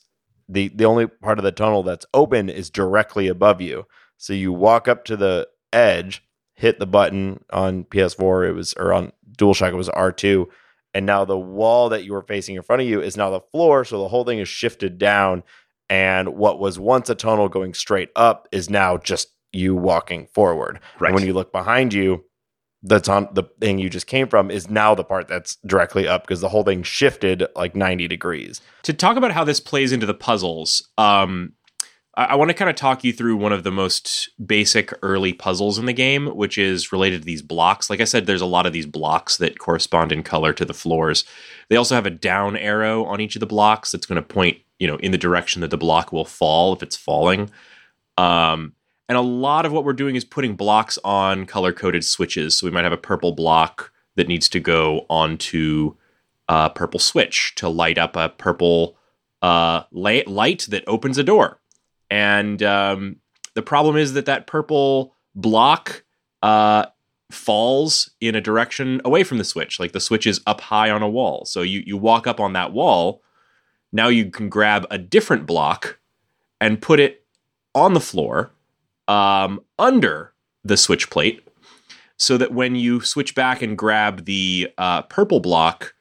the 0.50 0.70
the 0.70 0.86
only 0.86 1.08
part 1.08 1.38
of 1.38 1.44
the 1.44 1.52
tunnel 1.52 1.84
that's 1.84 2.06
open 2.14 2.50
is 2.50 2.70
directly 2.70 3.28
above 3.28 3.62
you. 3.62 3.86
So 4.18 4.34
you 4.34 4.52
walk 4.52 4.88
up 4.88 5.06
to 5.06 5.18
the 5.18 5.48
edge, 5.72 6.24
hit 6.56 6.80
the 6.80 6.88
button 6.88 7.44
on 7.52 7.84
PS4, 7.86 8.50
it 8.50 8.54
was 8.54 8.74
or 8.74 8.94
on 8.94 9.12
DualShock, 9.38 9.74
it 9.74 9.76
was 9.76 9.90
R2, 9.90 10.48
and 10.96 11.06
now 11.06 11.26
the 11.26 11.38
wall 11.38 11.90
that 11.90 12.06
you 12.06 12.14
were 12.14 12.24
facing 12.24 12.56
in 12.56 12.64
front 12.64 12.82
of 12.82 12.88
you 12.88 13.02
is 13.02 13.18
now 13.18 13.30
the 13.30 13.42
floor, 13.52 13.84
so 13.84 14.00
the 14.00 14.08
whole 14.08 14.24
thing 14.24 14.40
is 14.40 14.48
shifted 14.48 14.98
down. 14.98 15.44
And 15.90 16.30
what 16.30 16.58
was 16.58 16.80
once 16.80 17.10
a 17.10 17.16
tunnel 17.16 17.50
going 17.50 17.74
straight 17.74 18.10
up 18.16 18.48
is 18.52 18.70
now 18.70 18.98
just 18.98 19.28
you 19.52 19.76
walking 19.76 20.26
forward. 20.28 20.80
Right. 21.00 21.10
And 21.10 21.16
when 21.16 21.28
you 21.28 21.34
look 21.34 21.52
behind 21.52 21.94
you, 21.94 22.24
the 22.82 23.00
ton- 23.00 23.28
the 23.34 23.44
thing 23.60 23.78
you 23.78 23.90
just 23.90 24.08
came 24.08 24.30
from 24.30 24.50
is 24.50 24.70
now 24.70 24.96
the 24.96 25.04
part 25.04 25.28
that's 25.28 25.58
directly 25.66 26.08
up 26.08 26.24
because 26.24 26.40
the 26.40 26.50
whole 26.50 26.64
thing 26.64 26.82
shifted 26.82 27.46
like 27.56 27.76
90 27.76 28.08
degrees. 28.08 28.62
to 28.84 28.94
talk 28.94 29.18
about 29.18 29.32
how 29.32 29.44
this 29.44 29.60
plays 29.60 29.92
into 29.92 30.06
the 30.06 30.14
puzzles, 30.14 30.90
um, 30.98 31.54
I, 32.16 32.26
I 32.26 32.36
want 32.36 32.50
to 32.50 32.56
kind 32.56 32.70
of 32.70 32.76
talk 32.76 33.04
you 33.04 33.14
through 33.14 33.38
one 33.38 33.52
of 33.52 33.64
the 33.64 33.72
most 33.72 34.30
basic 34.44 34.94
early 35.02 35.34
puzzles 35.34 35.78
in 35.78 35.86
the 35.86 35.94
game, 35.94 36.28
which 36.28 36.58
is 36.58 36.92
related 36.92 37.22
to 37.22 37.26
these 37.26 37.42
blocks. 37.42 37.90
Like 37.90 38.02
I 38.02 38.06
said, 38.06 38.26
there's 38.26 38.42
a 38.42 38.46
lot 38.46 38.66
of 38.66 38.74
these 38.74 38.86
blocks 38.86 39.38
that 39.38 39.60
correspond 39.60 40.12
in 40.12 40.24
color 40.24 40.54
to 40.54 40.66
the 40.66 40.74
floors. 40.74 41.26
They 41.70 41.76
also 41.76 41.96
have 41.96 42.06
a 42.06 42.12
down 42.12 42.58
arrow 42.58 43.06
on 43.06 43.22
each 43.22 43.36
of 43.36 43.40
the 43.40 43.46
blocks 43.46 43.92
that's 43.92 44.06
going 44.06 44.22
to 44.22 44.28
point, 44.28 44.60
you 44.80 44.88
know, 44.88 44.98
in 44.98 45.12
the 45.12 45.18
direction 45.18 45.62
that 45.62 45.72
the 45.72 45.78
block 45.78 46.12
will 46.12 46.26
fall 46.26 46.74
if 46.74 46.84
it's 46.84 46.96
falling. 46.96 47.50
Um, 48.18 48.74
and 49.08 49.18
a 49.18 49.22
lot 49.22 49.66
of 49.66 49.72
what 49.72 49.84
we're 49.84 49.94
doing 49.94 50.16
is 50.16 50.26
putting 50.26 50.56
blocks 50.56 50.98
on 51.04 51.46
color 51.46 51.72
coded 51.74 52.04
switches. 52.04 52.58
So 52.58 52.66
we 52.66 52.72
might 52.72 52.84
have 52.84 52.94
a 52.94 52.98
purple 52.98 53.34
block 53.34 53.92
that 54.16 54.28
needs 54.28 54.50
to 54.50 54.60
go 54.60 55.06
onto 55.10 55.96
a 56.48 56.70
purple 56.70 57.00
switch 57.00 57.54
to 57.56 57.70
light 57.70 57.98
up 57.98 58.16
a 58.16 58.30
purple 58.30 58.98
uh, 59.42 59.84
light, 59.92 60.28
light 60.28 60.66
that 60.70 60.84
opens 60.88 61.18
a 61.18 61.24
door. 61.24 61.60
And 62.10 62.62
um, 62.64 63.18
the 63.54 63.62
problem 63.62 63.98
is 63.98 64.14
that 64.14 64.26
that 64.26 64.48
purple 64.48 65.14
block 65.34 66.04
uh, 66.44 66.86
falls 67.32 68.12
in 68.22 68.36
a 68.36 68.42
direction 68.42 69.02
away 69.04 69.24
from 69.24 69.38
the 69.38 69.44
switch. 69.44 69.80
Like 69.80 69.92
the 69.92 70.00
switch 70.00 70.28
is 70.28 70.42
up 70.46 70.62
high 70.62 70.90
on 70.90 71.02
a 71.02 71.10
wall. 71.10 71.46
So 71.46 71.62
you, 71.62 71.84
you 71.86 71.98
walk 71.98 72.28
up 72.28 72.40
on 72.40 72.54
that 72.54 72.72
wall. 72.72 73.22
Now 73.92 74.08
you 74.08 74.30
can 74.30 74.50
grab 74.50 74.86
a 74.90 74.98
different 74.98 75.46
block 75.46 76.00
and 76.62 76.82
put 76.82 77.00
it 77.00 77.26
on 77.74 77.94
the 77.94 78.00
floor 78.00 78.52
um, 79.08 79.62
under 79.78 80.34
the 80.64 80.78
switch 80.78 81.10
plate 81.10 81.46
so 82.18 82.38
that 82.38 82.54
when 82.54 82.76
you 82.76 83.02
switch 83.02 83.36
back 83.36 83.62
and 83.62 83.78
grab 83.78 84.26
the 84.26 84.70
uh, 84.78 85.02
purple 85.04 85.40
block, 85.40 85.94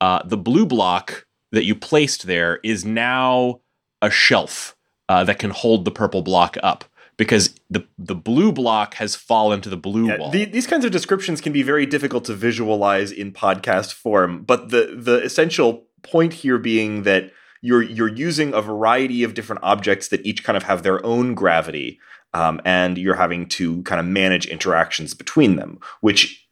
uh, 0.00 0.20
the 0.24 0.36
blue 0.36 0.66
block 0.66 1.26
that 1.52 1.64
you 1.64 1.74
placed 1.74 2.26
there 2.26 2.60
is 2.62 2.84
now 2.84 3.60
a 4.00 4.10
shelf 4.10 4.76
uh, 5.08 5.24
that 5.24 5.38
can 5.38 5.50
hold 5.50 5.84
the 5.84 5.90
purple 5.90 6.22
block 6.22 6.56
up 6.62 6.84
because 7.16 7.54
the 7.70 7.84
the 7.98 8.14
blue 8.14 8.52
block 8.52 8.94
has 8.94 9.16
fallen 9.16 9.60
to 9.60 9.68
the 9.68 9.76
blue 9.76 10.06
Yeah, 10.08 10.18
wall. 10.18 10.30
the- 10.30 10.44
these 10.44 10.66
kinds 10.66 10.84
of 10.84 10.90
descriptions 10.92 11.40
can 11.40 11.52
be 11.52 11.62
very 11.62 11.86
difficult 11.86 12.24
to 12.26 12.34
visualize 12.34 13.10
in 13.12 13.32
podcast 13.32 13.92
form, 13.92 14.42
but 14.44 14.68
the 14.70 14.94
the 14.96 15.22
essential 15.22 15.86
point 16.02 16.32
here 16.32 16.58
being 16.58 17.02
that 17.02 17.32
you're 17.60 17.82
you're 17.82 18.06
using 18.14 18.54
a 18.54 18.60
variety 18.62 19.24
of 19.24 19.34
different 19.34 19.60
objects 19.64 20.08
that 20.08 20.24
each 20.24 20.44
kind 20.44 20.56
of 20.56 20.62
have 20.62 20.84
their 20.84 21.04
own 21.04 21.34
gravity, 21.34 21.98
um, 22.34 22.60
and 22.64 22.96
you're 22.96 23.16
having 23.16 23.46
to 23.48 23.82
kind 23.82 23.98
of 23.98 24.06
manage 24.06 24.46
interactions 24.46 25.12
between 25.12 25.56
them, 25.56 25.80
which 26.00 26.46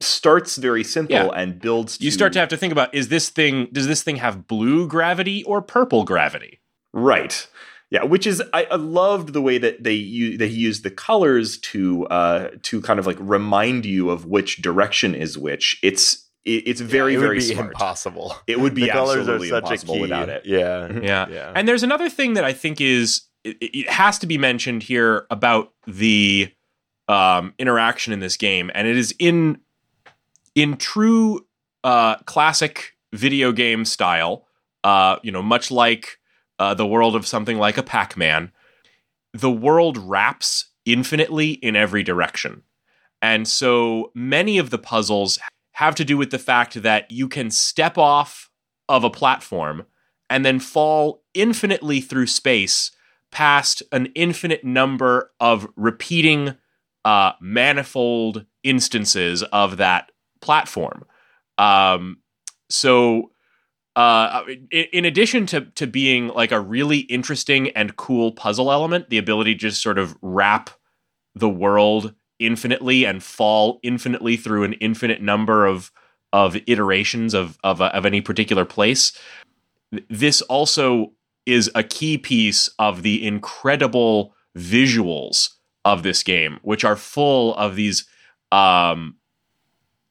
starts 0.00 0.56
very 0.56 0.84
simple 0.84 1.14
Yeah. 1.16 1.30
and 1.34 1.58
builds. 1.60 1.98
you 2.00 2.10
start 2.10 2.32
to 2.34 2.38
have 2.38 2.48
to 2.50 2.56
think 2.56 2.72
about 2.72 2.94
is 2.94 3.08
this 3.08 3.28
thing 3.30 3.68
does 3.72 3.86
this 3.86 4.02
thing 4.02 4.16
have 4.16 4.46
blue 4.46 4.86
gravity 4.86 5.42
or 5.44 5.62
purple 5.62 6.04
gravity? 6.04 6.60
Right. 6.92 7.46
Yeah, 7.90 8.02
which 8.02 8.26
is 8.26 8.42
I, 8.52 8.64
I 8.64 8.74
loved 8.76 9.32
the 9.32 9.40
way 9.40 9.58
that 9.58 9.84
they 9.84 9.92
u- 9.94 10.36
they 10.36 10.48
used 10.48 10.82
the 10.82 10.90
colors 10.90 11.58
to 11.58 12.06
uh 12.06 12.48
to 12.62 12.80
kind 12.80 12.98
of 12.98 13.06
like 13.06 13.16
remind 13.20 13.86
you 13.86 14.10
of 14.10 14.26
which 14.26 14.60
direction 14.60 15.14
is 15.14 15.38
which. 15.38 15.78
It's 15.82 16.24
it, 16.44 16.66
it's 16.66 16.80
very 16.80 17.14
it 17.14 17.18
would 17.18 17.22
very 17.24 17.38
be 17.38 17.42
smart. 17.54 17.68
impossible. 17.68 18.34
It 18.48 18.58
would 18.58 18.74
be 18.74 18.82
the 18.86 18.88
colors 18.88 19.28
are 19.28 19.34
absolutely 19.34 19.48
such 19.50 19.62
a 19.64 19.66
impossible 19.66 19.94
key. 19.94 20.00
without 20.00 20.28
it. 20.28 20.44
Yeah, 20.46 20.92
Yeah. 21.00 21.26
yeah. 21.30 21.52
And 21.54 21.68
there's 21.68 21.84
another 21.84 22.08
thing 22.10 22.34
that 22.34 22.44
I 22.44 22.52
think 22.52 22.80
is 22.80 23.22
it, 23.44 23.56
it 23.60 23.88
has 23.88 24.18
to 24.18 24.26
be 24.26 24.36
mentioned 24.36 24.82
here 24.82 25.26
about 25.30 25.72
the 25.86 26.52
um, 27.08 27.54
interaction 27.58 28.12
in 28.12 28.18
this 28.18 28.36
game, 28.36 28.68
and 28.74 28.88
it 28.88 28.96
is 28.96 29.14
in 29.20 29.60
in 30.56 30.76
true 30.76 31.46
uh, 31.84 32.16
classic 32.24 32.96
video 33.12 33.52
game 33.52 33.84
style. 33.84 34.44
Uh, 34.82 35.18
you 35.22 35.30
know, 35.30 35.42
much 35.42 35.70
like 35.70 36.18
uh, 36.58 36.74
the 36.74 36.86
world 36.86 37.16
of 37.16 37.26
something 37.26 37.58
like 37.58 37.78
a 37.78 37.82
Pac-Man, 37.82 38.52
the 39.32 39.50
world 39.50 39.98
wraps 39.98 40.70
infinitely 40.84 41.52
in 41.52 41.76
every 41.76 42.02
direction, 42.02 42.62
and 43.20 43.46
so 43.46 44.10
many 44.14 44.58
of 44.58 44.70
the 44.70 44.78
puzzles 44.78 45.38
have 45.72 45.94
to 45.94 46.04
do 46.04 46.16
with 46.16 46.30
the 46.30 46.38
fact 46.38 46.82
that 46.82 47.10
you 47.10 47.28
can 47.28 47.50
step 47.50 47.98
off 47.98 48.50
of 48.88 49.04
a 49.04 49.10
platform 49.10 49.84
and 50.30 50.44
then 50.44 50.58
fall 50.58 51.22
infinitely 51.34 52.00
through 52.00 52.26
space 52.26 52.92
past 53.30 53.82
an 53.92 54.06
infinite 54.14 54.64
number 54.64 55.30
of 55.40 55.68
repeating 55.76 56.54
uh, 57.04 57.32
manifold 57.40 58.46
instances 58.64 59.42
of 59.44 59.76
that 59.76 60.10
platform. 60.40 61.04
Um, 61.58 62.18
so, 62.68 63.30
uh, 63.96 64.44
in, 64.70 65.06
addition 65.06 65.46
to 65.46 65.62
to 65.62 65.86
being 65.86 66.28
like 66.28 66.52
a 66.52 66.60
really 66.60 66.98
interesting 66.98 67.70
and 67.70 67.96
cool 67.96 68.30
puzzle 68.30 68.70
element, 68.70 69.08
the 69.08 69.16
ability 69.16 69.54
to 69.54 69.58
just 69.58 69.82
sort 69.82 69.98
of 69.98 70.16
wrap 70.20 70.68
the 71.34 71.48
world 71.48 72.14
infinitely 72.38 73.06
and 73.06 73.22
fall 73.22 73.80
infinitely 73.82 74.36
through 74.36 74.64
an 74.64 74.74
infinite 74.74 75.22
number 75.22 75.64
of 75.64 75.90
of 76.34 76.56
iterations 76.66 77.32
of 77.32 77.58
of, 77.64 77.80
of 77.80 78.04
any 78.04 78.20
particular 78.20 78.66
place. 78.66 79.18
This 80.10 80.42
also 80.42 81.12
is 81.46 81.70
a 81.74 81.82
key 81.82 82.18
piece 82.18 82.68
of 82.78 83.02
the 83.02 83.26
incredible 83.26 84.34
visuals 84.54 85.54
of 85.86 86.02
this 86.02 86.22
game, 86.22 86.58
which 86.62 86.84
are 86.84 86.96
full 86.96 87.54
of 87.54 87.76
these 87.76 88.04
um, 88.52 89.16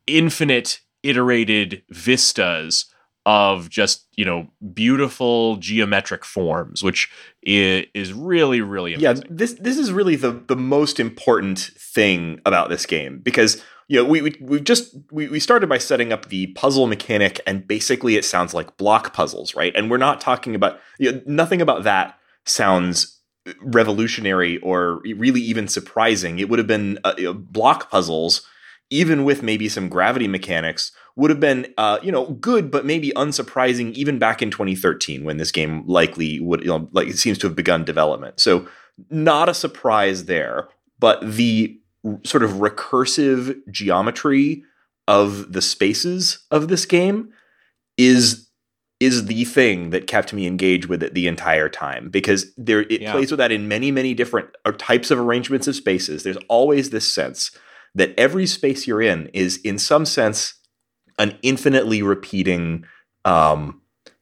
infinite 0.07 0.79
iterated 1.03 1.83
vistas 1.89 2.86
of 3.25 3.69
just 3.69 4.07
you 4.15 4.25
know 4.25 4.47
beautiful 4.73 5.57
geometric 5.57 6.23
forms, 6.23 6.83
which 6.83 7.09
is 7.43 8.13
really 8.13 8.61
really 8.61 8.95
Yeah, 8.95 9.13
this 9.29 9.53
this 9.53 9.77
is 9.77 9.91
really 9.91 10.15
the 10.15 10.31
the 10.47 10.55
most 10.55 10.99
important 10.99 11.59
thing 11.59 12.39
about 12.45 12.69
this 12.69 12.85
game 12.85 13.19
because 13.19 13.61
you 13.88 14.01
know 14.01 14.07
we 14.07 14.21
we 14.21 14.35
we've 14.39 14.63
just 14.63 14.95
we, 15.11 15.27
we 15.27 15.39
started 15.39 15.67
by 15.67 15.77
setting 15.77 16.13
up 16.13 16.29
the 16.29 16.47
puzzle 16.47 16.88
mechanic 16.88 17.39
and 17.47 17.67
basically 17.67 18.15
it 18.15 18.25
sounds 18.25 18.53
like 18.53 18.77
block 18.77 19.13
puzzles, 19.13 19.55
right? 19.55 19.75
And 19.75 19.89
we're 19.89 19.97
not 19.97 20.21
talking 20.21 20.55
about 20.55 20.79
you 20.99 21.11
know, 21.11 21.21
nothing 21.25 21.61
about 21.61 21.83
that 21.83 22.19
sounds 22.45 23.19
revolutionary 23.61 24.57
or 24.59 25.01
really 25.03 25.41
even 25.41 25.67
surprising. 25.67 26.39
It 26.39 26.49
would 26.49 26.59
have 26.59 26.67
been 26.67 26.99
uh, 27.03 27.33
block 27.33 27.89
puzzles 27.89 28.47
even 28.89 29.24
with 29.24 29.41
maybe 29.41 29.67
some 29.67 29.89
gravity 29.89 30.28
mechanics 30.28 30.91
would 31.15 31.30
have 31.32 31.39
been 31.39 31.65
uh, 31.78 31.98
you 32.04 32.12
know 32.12 32.26
good 32.39 32.69
but 32.69 32.86
maybe 32.86 33.12
unsurprising 33.15 33.91
even 33.93 34.19
back 34.19 34.41
in 34.41 34.52
2013 34.52 35.24
when 35.24 35.38
this 35.38 35.52
game 35.52 35.84
likely 35.88 36.39
would 36.39 36.62
you 36.62 36.67
know 36.67 36.88
like 36.91 37.08
it 37.08 37.17
seems 37.17 37.38
to 37.38 37.48
have 37.48 37.56
begun 37.56 37.84
development 37.84 38.39
so 38.39 38.67
not 39.10 39.50
a 39.50 39.54
surprise 39.54 40.26
there 40.26 40.67
but 41.00 41.19
the 41.21 41.80
sort 42.24 42.43
of 42.43 42.52
recursive 42.52 43.58
geometry 43.71 44.63
of 45.08 45.52
the 45.52 45.62
spaces 45.62 46.45
of 46.52 46.67
this 46.67 46.86
game 46.86 47.30
is 47.98 48.50
is 49.02 49.26
the 49.26 49.43
thing 49.43 49.89
that 49.89 50.08
kept 50.08 50.32
me 50.34 50.48
engaged 50.48 50.86
with 50.86 51.04
it 51.04 51.13
the 51.13 51.28
entire 51.28 51.67
time 51.67 52.10
because 52.10 52.54
there 52.56 52.82
it 52.84 53.02
Yeah. 53.02 53.12
plays 53.12 53.30
with 53.32 53.39
that 53.39 53.52
in 53.52 53.67
many 53.67 53.91
many 53.91 54.13
different 54.13 54.50
uh, 54.65 54.71
types 54.78 55.12
of 55.12 55.19
arrangements 55.19 55.67
of 55.67 55.76
spaces 55.76 56.24
there's 56.24 56.38
always 56.50 56.91
this 56.91 57.13
sense 57.13 57.52
that 57.95 58.13
every 58.17 58.45
space 58.45 58.86
you're 58.86 59.01
in 59.01 59.27
is 59.34 59.58
in 59.63 59.79
some 59.79 60.05
sense 60.05 60.55
an 61.17 61.38
infinitely 61.41 62.01
repeating 62.01 62.86
um, 63.23 63.81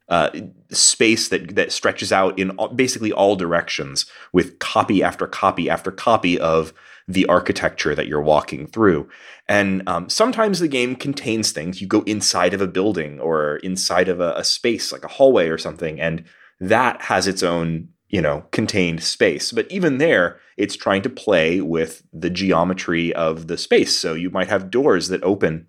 uh, 0.09 0.29
space 0.69 1.29
that 1.29 1.55
that 1.55 1.71
stretches 1.71 2.12
out 2.12 2.38
in 2.38 2.51
all, 2.51 2.69
basically 2.69 3.12
all 3.12 3.36
directions 3.36 4.05
with 4.31 4.59
copy 4.59 5.01
after 5.01 5.25
copy 5.25 5.69
after 5.69 5.91
copy 5.91 6.39
of 6.39 6.73
the 7.07 7.25
architecture 7.25 7.95
that 7.95 8.07
you're 8.07 8.21
walking 8.21 8.67
through. 8.67 9.09
And 9.49 9.88
um, 9.89 10.09
sometimes 10.09 10.59
the 10.59 10.67
game 10.69 10.95
contains 10.95 11.51
things. 11.51 11.81
You 11.81 11.88
go 11.88 12.01
inside 12.03 12.53
of 12.53 12.62
a 12.62 12.67
building 12.67 13.19
or 13.19 13.57
inside 13.57 14.07
of 14.07 14.21
a, 14.21 14.33
a 14.36 14.43
space 14.43 14.91
like 14.91 15.03
a 15.03 15.09
hallway 15.09 15.49
or 15.49 15.57
something, 15.57 15.99
and 15.99 16.23
that 16.59 17.01
has 17.01 17.27
its 17.27 17.43
own 17.43 17.89
you 18.13 18.21
know 18.21 18.45
contained 18.52 19.04
space. 19.04 19.52
But 19.52 19.69
even 19.69 19.97
there, 19.97 20.39
it's 20.56 20.78
trying 20.78 21.02
to 21.02 21.10
play 21.10 21.60
with 21.60 22.04
the 22.13 22.30
geometry 22.30 23.12
of 23.13 23.47
the 23.47 23.58
space. 23.58 23.97
So 23.97 24.13
you 24.13 24.30
might 24.30 24.47
have 24.47 24.71
doors 24.71 25.08
that 25.08 25.23
open 25.23 25.67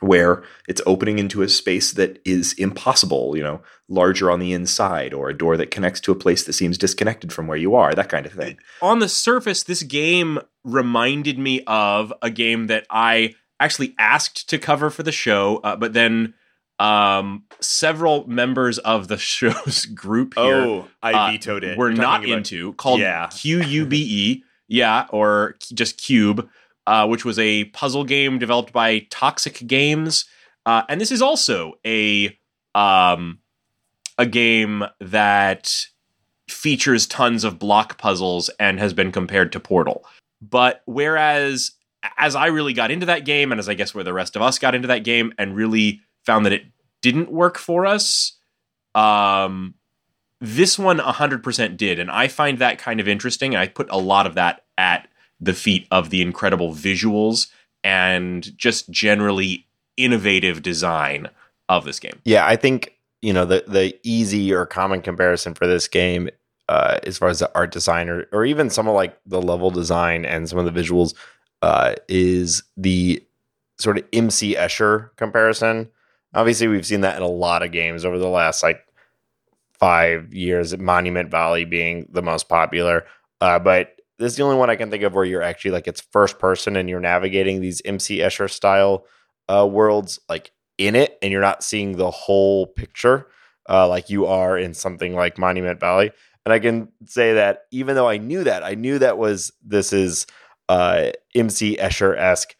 where 0.00 0.42
it's 0.66 0.82
opening 0.86 1.18
into 1.18 1.42
a 1.42 1.48
space 1.48 1.92
that 1.92 2.20
is 2.24 2.54
impossible, 2.54 3.36
you 3.36 3.42
know, 3.42 3.60
larger 3.88 4.30
on 4.30 4.40
the 4.40 4.52
inside, 4.52 5.14
or 5.14 5.28
a 5.28 5.36
door 5.36 5.56
that 5.58 5.70
connects 5.70 6.00
to 6.00 6.10
a 6.10 6.14
place 6.14 6.44
that 6.44 6.54
seems 6.54 6.78
disconnected 6.78 7.32
from 7.32 7.46
where 7.46 7.58
you 7.58 7.74
are, 7.74 7.94
that 7.94 8.08
kind 8.08 8.26
of 8.26 8.32
thing. 8.32 8.58
on 8.82 8.98
the 8.98 9.08
surface, 9.08 9.62
this 9.62 9.82
game 9.82 10.40
reminded 10.64 11.38
me 11.38 11.62
of 11.66 12.12
a 12.22 12.30
game 12.30 12.66
that 12.66 12.86
I 12.90 13.34
actually 13.60 13.94
asked 13.98 14.48
to 14.48 14.58
cover 14.58 14.90
for 14.90 15.02
the 15.02 15.12
show, 15.12 15.58
uh, 15.58 15.76
but 15.76 15.92
then 15.92 16.34
um, 16.80 17.44
several 17.60 18.26
members 18.26 18.78
of 18.78 19.06
the 19.08 19.18
show's 19.32 19.84
group 19.86 20.34
here 20.36 20.54
Oh, 20.54 20.88
I 21.02 21.12
uh, 21.12 21.30
vetoed 21.32 21.62
it. 21.62 21.78
we're 21.78 21.92
not 21.92 22.24
about- 22.24 22.38
into 22.38 22.72
called 22.74 23.00
Yeah. 23.00 23.26
Q 23.32 23.62
U 23.62 23.86
B 23.86 23.96
E, 24.08 24.44
yeah, 24.66 25.06
or 25.10 25.56
just 25.74 25.98
Cube, 26.00 26.48
uh, 26.86 27.06
which 27.06 27.24
was 27.24 27.38
a 27.38 27.64
puzzle 27.66 28.04
game 28.04 28.38
developed 28.38 28.72
by 28.72 29.00
Toxic 29.10 29.64
Games, 29.66 30.24
uh, 30.66 30.82
and 30.88 31.00
this 31.00 31.12
is 31.12 31.22
also 31.22 31.74
a 31.86 32.36
um, 32.74 33.38
a 34.18 34.26
game 34.26 34.84
that 35.00 35.86
features 36.48 37.06
tons 37.06 37.44
of 37.44 37.58
block 37.58 37.96
puzzles 37.98 38.48
and 38.58 38.78
has 38.78 38.92
been 38.92 39.12
compared 39.12 39.52
to 39.52 39.60
Portal. 39.60 40.04
But 40.42 40.82
whereas 40.86 41.72
as 42.18 42.34
I 42.34 42.46
really 42.46 42.72
got 42.72 42.90
into 42.90 43.06
that 43.06 43.24
game, 43.24 43.52
and 43.52 43.58
as 43.58 43.68
I 43.68 43.74
guess 43.74 43.94
where 43.94 44.04
the 44.04 44.12
rest 44.12 44.34
of 44.36 44.42
us 44.42 44.58
got 44.58 44.74
into 44.74 44.88
that 44.88 45.04
game, 45.04 45.32
and 45.38 45.54
really 45.54 46.00
found 46.24 46.46
that 46.46 46.52
it 46.52 46.64
didn't 47.02 47.30
work 47.30 47.58
for 47.58 47.86
us, 47.86 48.38
um, 48.94 49.74
this 50.40 50.78
one 50.78 50.98
100% 50.98 51.76
did. 51.76 51.98
And 51.98 52.10
I 52.10 52.28
find 52.28 52.58
that 52.58 52.78
kind 52.78 53.00
of 53.00 53.08
interesting. 53.08 53.56
I 53.56 53.66
put 53.66 53.90
a 53.90 53.98
lot 53.98 54.26
of 54.26 54.34
that 54.34 54.64
at 54.78 55.08
the 55.40 55.54
feet 55.54 55.86
of 55.90 56.10
the 56.10 56.22
incredible 56.22 56.72
visuals 56.74 57.48
and 57.82 58.56
just 58.56 58.90
generally 58.90 59.66
innovative 59.96 60.62
design 60.62 61.28
of 61.68 61.84
this 61.84 62.00
game. 62.00 62.20
Yeah, 62.24 62.46
I 62.46 62.56
think 62.56 62.96
you 63.22 63.32
know 63.32 63.44
the 63.44 63.64
the 63.66 63.98
easy 64.02 64.52
or 64.52 64.66
common 64.66 65.02
comparison 65.02 65.54
for 65.54 65.66
this 65.66 65.88
game, 65.88 66.28
uh, 66.68 66.98
as 67.04 67.18
far 67.18 67.28
as 67.28 67.38
the 67.38 67.50
art 67.54 67.70
design 67.70 68.08
or, 68.08 68.26
or 68.32 68.44
even 68.44 68.70
some 68.70 68.88
of 68.88 68.94
like 68.94 69.18
the 69.26 69.40
level 69.40 69.70
design 69.70 70.24
and 70.24 70.48
some 70.48 70.58
of 70.58 70.64
the 70.64 70.80
visuals, 70.80 71.14
uh, 71.62 71.94
is 72.08 72.62
the 72.76 73.22
sort 73.78 73.98
of 73.98 74.04
MC 74.12 74.54
Escher 74.54 75.14
comparison. 75.16 75.88
Obviously, 76.34 76.68
we've 76.68 76.86
seen 76.86 77.00
that 77.02 77.16
in 77.16 77.22
a 77.22 77.28
lot 77.28 77.62
of 77.62 77.72
games 77.72 78.04
over 78.04 78.18
the 78.18 78.28
last 78.28 78.62
like 78.62 78.84
five 79.72 80.32
years. 80.32 80.76
Monument 80.76 81.30
Valley 81.30 81.64
being 81.64 82.06
the 82.12 82.22
most 82.22 82.48
popular, 82.48 83.04
uh, 83.40 83.58
but 83.58 83.96
this 84.18 84.32
is 84.32 84.36
the 84.36 84.42
only 84.42 84.56
one 84.56 84.70
I 84.70 84.76
can 84.76 84.90
think 84.90 85.02
of 85.02 85.14
where 85.14 85.24
you're 85.24 85.42
actually 85.42 85.72
like 85.72 85.88
it's 85.88 86.00
first 86.00 86.38
person 86.38 86.76
and 86.76 86.88
you're 86.88 87.00
navigating 87.00 87.60
these 87.60 87.82
MC 87.84 88.18
Escher 88.18 88.50
style 88.50 89.06
uh, 89.48 89.66
worlds 89.66 90.20
like 90.28 90.52
in 90.78 90.94
it, 90.94 91.18
and 91.22 91.32
you're 91.32 91.40
not 91.40 91.64
seeing 91.64 91.96
the 91.96 92.10
whole 92.10 92.66
picture 92.66 93.26
uh, 93.68 93.88
like 93.88 94.10
you 94.10 94.26
are 94.26 94.58
in 94.58 94.74
something 94.74 95.14
like 95.14 95.38
Monument 95.38 95.80
Valley. 95.80 96.10
And 96.44 96.52
I 96.52 96.58
can 96.58 96.88
say 97.06 97.34
that 97.34 97.62
even 97.70 97.94
though 97.94 98.08
I 98.08 98.18
knew 98.18 98.44
that, 98.44 98.64
I 98.64 98.74
knew 98.74 98.98
that 98.98 99.18
was 99.18 99.52
this 99.64 99.92
is 99.92 100.26
uh, 100.68 101.10
MC 101.34 101.76
Escher 101.76 102.16
esque. 102.16 102.54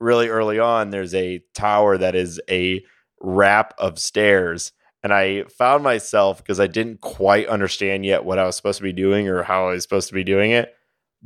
Really 0.00 0.28
early 0.28 0.58
on, 0.58 0.90
there's 0.90 1.14
a 1.14 1.42
tower 1.54 1.96
that 1.96 2.14
is 2.14 2.40
a 2.50 2.84
wrap 3.24 3.74
of 3.78 3.98
stairs. 3.98 4.72
And 5.02 5.12
I 5.12 5.44
found 5.44 5.84
myself 5.84 6.38
because 6.38 6.60
I 6.60 6.66
didn't 6.66 7.00
quite 7.00 7.46
understand 7.48 8.06
yet 8.06 8.24
what 8.24 8.38
I 8.38 8.44
was 8.44 8.56
supposed 8.56 8.78
to 8.78 8.84
be 8.84 8.92
doing 8.92 9.28
or 9.28 9.42
how 9.42 9.68
I 9.68 9.72
was 9.72 9.82
supposed 9.82 10.08
to 10.08 10.14
be 10.14 10.24
doing 10.24 10.50
it, 10.50 10.74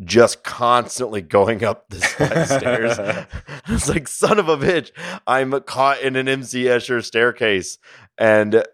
just 0.04 0.42
constantly 0.42 1.20
going 1.22 1.62
up 1.62 1.88
the 1.88 2.00
stairs. 2.00 3.26
it's 3.68 3.88
like, 3.88 4.08
son 4.08 4.38
of 4.38 4.48
a 4.48 4.56
bitch, 4.56 4.90
I'm 5.26 5.52
caught 5.62 6.00
in 6.00 6.16
an 6.16 6.28
MC 6.28 6.64
Escher 6.64 7.04
staircase. 7.04 7.78
And 8.16 8.64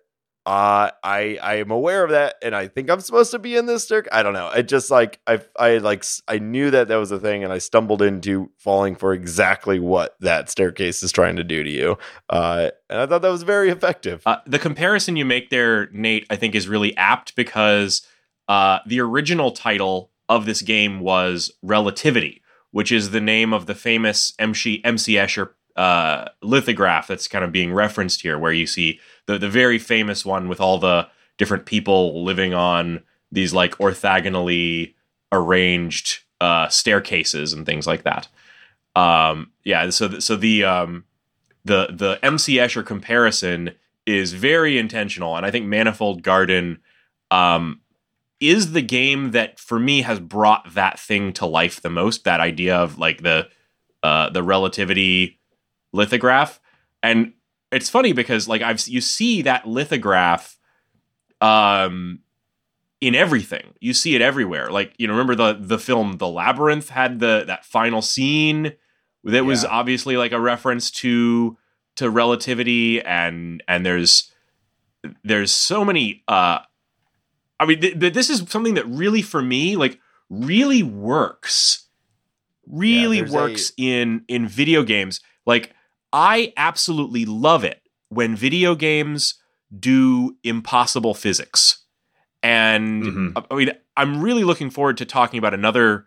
uh, 0.46 0.90
I 1.02 1.38
I 1.42 1.54
am 1.57 1.70
aware 1.70 2.04
of 2.04 2.11
that, 2.11 2.37
and 2.42 2.54
I 2.54 2.68
think 2.68 2.90
I'm 2.90 3.00
supposed 3.00 3.30
to 3.30 3.38
be 3.38 3.57
in 3.57 3.64
this 3.64 3.85
stair. 3.85 4.04
I 4.12 4.22
don't 4.22 4.35
know. 4.35 4.50
I 4.52 4.61
just 4.61 4.90
like 4.90 5.18
I 5.26 5.40
I 5.59 5.78
like 5.78 6.04
I 6.28 6.38
knew 6.38 6.70
that 6.70 6.88
that 6.88 6.96
was 6.96 7.11
a 7.11 7.18
thing, 7.18 7.42
and 7.42 7.52
I 7.52 7.59
stumbled 7.59 8.02
into 8.02 8.50
falling 8.59 8.94
for 8.94 9.14
exactly 9.14 9.78
what 9.78 10.16
that 10.20 10.50
staircase 10.50 11.02
is 11.02 11.12
trying 11.12 11.37
to 11.37 11.44
do 11.44 11.64
to 11.64 11.70
you. 11.70 11.96
Uh, 12.28 12.70
and 12.90 13.00
I 13.00 13.07
thought 13.07 13.22
that 13.22 13.30
was 13.30 13.42
very 13.42 13.70
effective. 13.70 14.22
Uh, 14.26 14.38
the 14.46 14.59
comparison 14.59 15.16
you 15.16 15.24
make 15.24 15.48
there, 15.48 15.88
Nate, 15.92 16.26
I 16.28 16.37
think 16.37 16.54
is 16.54 16.68
really 16.68 16.94
apt 16.98 17.35
because 17.37 18.07
uh, 18.46 18.80
the 18.87 19.00
original 19.00 19.50
title 19.50 20.11
of 20.28 20.44
this 20.44 20.61
game 20.61 21.00
was 21.00 21.52
Relativity, 21.62 22.42
which 22.70 22.92
is 22.92 23.11
the 23.12 23.20
name 23.20 23.54
of 23.54 23.64
the 23.64 23.74
famous 23.74 24.35
MC 24.38 24.83
MC 24.85 25.14
Escher 25.14 25.50
uh, 25.76 26.28
lithograph 26.42 27.08
that's 27.08 27.28
kind 27.28 27.44
of 27.44 27.52
being 27.52 27.72
referenced 27.72 28.22
here, 28.22 28.38
where 28.38 28.52
you 28.52 28.66
see 28.66 29.00
the 29.26 29.38
the 29.38 29.48
very 29.48 29.78
famous 29.78 30.24
one 30.24 30.48
with 30.48 30.60
all 30.60 30.78
the 30.78 31.08
different 31.37 31.66
people 31.66 32.24
living 32.24 32.54
on 32.54 33.02
these 33.32 33.52
like 33.52 33.76
orthogonally 33.78 34.94
arranged 35.32 36.20
uh, 36.40 36.68
staircases 36.68 37.52
and 37.52 37.66
things 37.66 37.87
like 37.87 38.04
that. 38.04 38.28
Um, 38.96 39.50
yeah, 39.64 39.90
so 39.90 40.08
th- 40.08 40.22
so 40.22 40.37
the 40.37 40.64
um, 40.64 41.04
the 41.64 41.88
the 41.90 42.18
MC 42.22 42.56
Escher 42.56 42.84
comparison 42.84 43.72
is 44.06 44.32
very 44.32 44.78
intentional, 44.78 45.37
and 45.37 45.44
I 45.44 45.50
think 45.50 45.66
Manifold 45.66 46.22
Garden 46.22 46.80
um, 47.30 47.80
is 48.40 48.72
the 48.72 48.82
game 48.82 49.32
that 49.32 49.58
for 49.58 49.78
me 49.78 50.02
has 50.02 50.20
brought 50.20 50.74
that 50.74 51.00
thing 51.00 51.32
to 51.34 51.46
life 51.46 51.80
the 51.80 51.90
most. 51.90 52.24
That 52.24 52.40
idea 52.40 52.76
of 52.76 52.98
like 52.98 53.22
the 53.22 53.48
uh, 54.02 54.30
the 54.30 54.42
relativity 54.42 55.40
lithograph, 55.94 56.61
and 57.02 57.33
it's 57.70 57.88
funny 57.88 58.12
because 58.12 58.48
like 58.48 58.62
I've 58.62 58.87
you 58.87 59.00
see 59.00 59.42
that 59.42 59.66
lithograph 59.66 60.59
um 61.40 62.20
in 63.00 63.14
everything. 63.14 63.74
You 63.80 63.92
see 63.92 64.14
it 64.14 64.22
everywhere. 64.22 64.70
Like, 64.70 64.94
you 64.98 65.07
know, 65.07 65.12
remember 65.12 65.35
the 65.35 65.59
the 65.61 65.78
film 65.78 66.16
The 66.18 66.28
Labyrinth 66.28 66.88
had 66.88 67.20
the 67.20 67.44
that 67.46 67.64
final 67.64 68.00
scene 68.02 68.72
that 69.24 69.35
yeah. 69.37 69.40
was 69.42 69.64
obviously 69.64 70.16
like 70.16 70.33
a 70.33 70.40
reference 70.40 70.90
to 71.02 71.57
to 71.96 72.11
relativity 72.11 73.00
and 73.02 73.62
and 73.68 73.85
there's 73.85 74.33
there's 75.22 75.52
so 75.52 75.85
many 75.85 76.24
uh 76.28 76.61
I 77.61 77.66
mean 77.66 77.80
th- 77.80 78.00
th- 78.00 78.14
this 78.14 78.30
is 78.30 78.44
something 78.48 78.74
that 78.74 78.87
really 78.87 79.22
for 79.22 79.42
me 79.42 79.76
like 79.76 80.00
really 80.30 80.83
works. 80.83 81.88
Really 82.66 83.18
yeah, 83.18 83.30
works 83.30 83.72
a- 83.78 83.83
in 83.83 84.24
in 84.28 84.48
video 84.48 84.83
games. 84.83 85.20
Like 85.44 85.73
I 86.14 86.53
absolutely 86.57 87.24
love 87.24 87.64
it 87.64 87.83
when 88.09 88.37
video 88.37 88.77
games 88.77 89.35
do 89.77 90.37
impossible 90.44 91.12
physics. 91.12 91.85
And 92.40 93.03
mm-hmm. 93.03 93.38
I 93.50 93.55
mean, 93.57 93.72
I'm 93.96 94.22
really 94.22 94.44
looking 94.44 94.70
forward 94.70 94.96
to 94.98 95.05
talking 95.05 95.38
about 95.38 95.55
another 95.55 96.07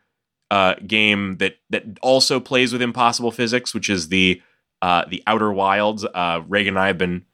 uh, 0.49 0.75
game 0.85 1.37
that 1.37 1.55
that 1.71 1.83
also 2.01 2.39
plays 2.39 2.71
with 2.71 2.81
impossible 2.81 3.31
physics, 3.31 3.73
which 3.73 3.89
is 3.89 4.07
the 4.07 4.41
uh, 4.81 5.03
the 5.09 5.21
Outer 5.27 5.51
Wilds. 5.51 6.05
Uh, 6.05 6.41
Reagan 6.47 6.75
and 6.75 6.79
I 6.79 6.87
have 6.87 6.97
been. 6.97 7.25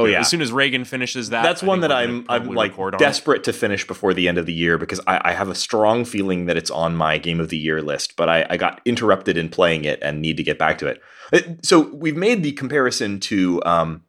Oh 0.00 0.06
yeah! 0.06 0.20
As 0.20 0.28
soon 0.28 0.40
as 0.40 0.52
Reagan 0.52 0.84
finishes 0.84 1.30
that, 1.30 1.42
that's 1.42 1.62
I 1.62 1.66
one 1.66 1.80
that 1.80 1.92
I'm 1.92 2.24
I'm 2.28 2.48
like 2.48 2.74
desperate 2.98 3.44
to 3.44 3.52
finish 3.52 3.86
before 3.86 4.14
the 4.14 4.28
end 4.28 4.38
of 4.38 4.46
the 4.46 4.52
year 4.52 4.78
because 4.78 5.00
I, 5.06 5.20
I, 5.30 5.32
have 5.32 5.48
a 5.48 5.54
strong 5.54 6.04
feeling 6.04 6.46
that 6.46 6.56
it's 6.56 6.70
on 6.70 6.96
my 6.96 7.18
game 7.18 7.38
of 7.40 7.50
the 7.50 7.58
year 7.58 7.82
list. 7.82 8.16
But 8.16 8.28
I, 8.28 8.46
I 8.48 8.56
got 8.56 8.80
interrupted 8.84 9.36
in 9.36 9.48
playing 9.48 9.84
it 9.84 9.98
and 10.02 10.22
need 10.22 10.36
to 10.38 10.42
get 10.42 10.58
back 10.58 10.78
to 10.78 10.86
it. 10.86 11.02
Uh, 11.32 11.40
so 11.62 11.80
we've 11.94 12.16
made 12.16 12.42
the 12.42 12.52
comparison 12.52 13.20
to 13.20 13.62
um, 13.66 14.04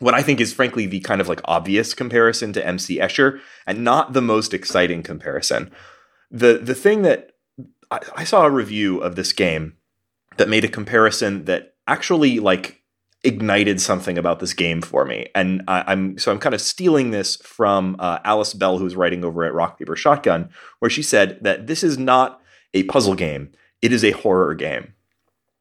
what 0.00 0.14
I 0.14 0.22
think 0.22 0.40
is 0.40 0.52
frankly 0.52 0.86
the 0.86 1.00
kind 1.00 1.20
of 1.20 1.28
like 1.28 1.40
obvious 1.44 1.94
comparison 1.94 2.52
to 2.54 2.66
MC 2.66 2.98
Escher, 2.98 3.40
and 3.66 3.84
not 3.84 4.12
the 4.12 4.22
most 4.22 4.52
exciting 4.52 5.02
comparison. 5.02 5.70
The 6.30 6.58
the 6.58 6.74
thing 6.74 7.02
that 7.02 7.32
I, 7.90 8.00
I 8.16 8.24
saw 8.24 8.44
a 8.44 8.50
review 8.50 8.98
of 8.98 9.14
this 9.14 9.32
game 9.32 9.76
that 10.36 10.48
made 10.48 10.64
a 10.64 10.68
comparison 10.68 11.44
that 11.44 11.74
actually 11.86 12.38
like 12.40 12.82
ignited 13.24 13.80
something 13.80 14.16
about 14.16 14.38
this 14.40 14.54
game 14.54 14.80
for 14.80 15.04
me, 15.04 15.28
and 15.34 15.62
I, 15.68 15.92
am 15.92 16.18
so 16.18 16.32
I'm 16.32 16.38
kind 16.38 16.54
of 16.54 16.60
stealing 16.60 17.10
this 17.10 17.36
from 17.36 17.96
uh, 17.98 18.18
Alice 18.24 18.54
Bell, 18.54 18.78
who's 18.78 18.96
writing 18.96 19.24
over 19.24 19.44
at 19.44 19.54
Rock 19.54 19.78
Paper 19.78 19.96
Shotgun, 19.96 20.50
where 20.78 20.90
she 20.90 21.02
said 21.02 21.38
that 21.42 21.66
this 21.66 21.82
is 21.82 21.98
not 21.98 22.40
a 22.74 22.84
puzzle 22.84 23.14
game; 23.14 23.50
it 23.82 23.92
is 23.92 24.04
a 24.04 24.12
horror 24.12 24.54
game. 24.54 24.94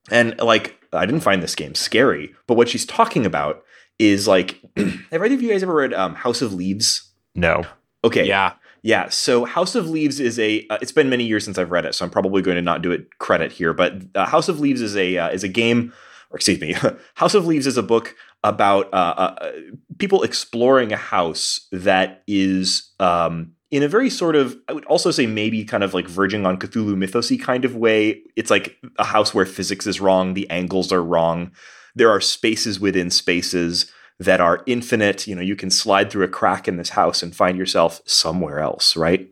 And 0.10 0.38
like, 0.40 0.80
I 0.94 1.06
didn't 1.06 1.22
find 1.22 1.44
this 1.44 1.56
game 1.56 1.76
scary, 1.76 2.34
but 2.48 2.56
what 2.56 2.70
she's 2.70 2.86
talking 2.86 3.26
about 3.26 3.64
is 4.00 4.28
like, 4.28 4.62
have 4.78 5.24
any 5.24 5.36
of 5.36 5.42
you 5.42 5.50
guys 5.50 5.64
ever 5.64 5.74
read 5.74 5.94
um, 5.94 6.16
House 6.16 6.42
of 6.42 6.54
Leaves? 6.54 7.12
No. 7.36 7.64
Okay. 8.04 8.26
Yeah. 8.26 8.54
Yeah. 8.84 9.10
So 9.10 9.46
House 9.46 9.76
of 9.76 9.90
Leaves 9.90 10.20
is 10.20 10.40
a. 10.40 10.66
Uh, 10.70 10.78
it's 10.82 10.92
been 10.92 11.10
many 11.10 11.26
years 11.26 11.44
since 11.44 11.58
I've 11.58 11.72
read 11.72 11.86
it, 11.86 11.96
so 11.96 12.06
I'm 12.06 12.12
probably 12.12 12.42
going 12.42 12.56
to 12.56 12.62
not 12.62 12.82
do 12.82 12.92
it 12.92 13.18
credit 13.18 13.52
here. 13.52 13.74
But 13.74 14.02
uh, 14.16 14.26
House 14.26 14.48
of 14.48 14.60
Leaves 14.60 14.82
is 14.82 14.96
a 14.96 15.18
uh, 15.18 15.30
is 15.30 15.44
a 15.44 15.50
game, 15.50 15.94
or 16.32 16.38
excuse 16.38 16.60
me, 16.60 16.76
House 17.16 17.34
of 17.34 17.46
Leaves 17.46 17.68
is 17.68 17.78
a 17.78 17.84
book 17.84 18.16
about 18.44 18.94
uh, 18.94 19.14
uh, 19.18 19.52
people 19.98 20.24
exploring 20.24 20.92
a 20.92 20.98
house 20.98 21.68
that 21.72 22.24
is 22.28 22.92
um, 23.00 23.54
in 23.72 23.84
a 23.84 23.88
very 23.88 24.10
sort 24.10 24.36
of 24.36 24.58
I 24.68 24.74
would 24.74 24.86
also 24.86 25.12
say 25.12 25.26
maybe 25.26 25.64
kind 25.66 25.84
of 25.84 25.94
like 25.94 26.08
verging 26.08 26.46
on 26.46 26.58
Cthulhu 26.58 26.96
mythosy 26.96 27.42
kind 27.42 27.66
of 27.66 27.76
way. 27.76 28.22
It's 28.36 28.52
like 28.52 28.78
a 28.98 29.04
house 29.04 29.34
where 29.34 29.46
physics 29.46 29.88
is 29.88 30.00
wrong, 30.00 30.34
the 30.34 30.50
angles 30.50 30.92
are 30.92 31.04
wrong. 31.04 31.52
There 31.96 32.10
are 32.10 32.22
spaces 32.22 32.80
within 32.80 33.10
spaces 33.10 33.92
that 34.20 34.40
are 34.40 34.64
infinite. 34.66 35.28
You 35.28 35.36
know, 35.36 35.42
you 35.42 35.56
can 35.56 35.70
slide 35.70 36.12
through 36.12 36.26
a 36.26 36.30
crack 36.30 36.68
in 36.68 36.78
this 36.78 36.90
house 36.90 37.24
and 37.24 37.36
find 37.36 37.58
yourself 37.58 38.02
somewhere 38.06 38.60
else, 38.60 38.96
right? 38.96 39.30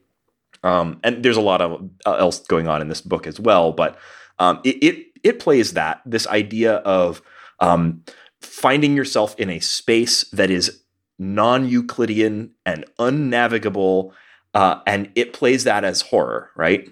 Um, 0.63 0.99
and 1.03 1.23
there's 1.23 1.37
a 1.37 1.41
lot 1.41 1.61
of 1.61 1.89
uh, 2.07 2.13
else 2.13 2.39
going 2.39 2.67
on 2.67 2.81
in 2.81 2.89
this 2.89 3.01
book 3.01 3.27
as 3.27 3.39
well, 3.39 3.71
but 3.71 3.97
um, 4.39 4.59
it, 4.63 4.83
it 4.83 5.14
it 5.25 5.39
plays 5.39 5.73
that 5.73 6.01
this 6.05 6.27
idea 6.27 6.75
of 6.75 7.21
um, 7.59 8.03
finding 8.39 8.95
yourself 8.95 9.35
in 9.37 9.49
a 9.49 9.59
space 9.59 10.23
that 10.29 10.49
is 10.49 10.83
non-Euclidean 11.17 12.51
and 12.65 12.85
unnavigable 12.99 14.13
uh, 14.53 14.81
and 14.87 15.11
it 15.15 15.33
plays 15.33 15.65
that 15.65 15.83
as 15.83 16.01
horror, 16.01 16.49
right? 16.55 16.89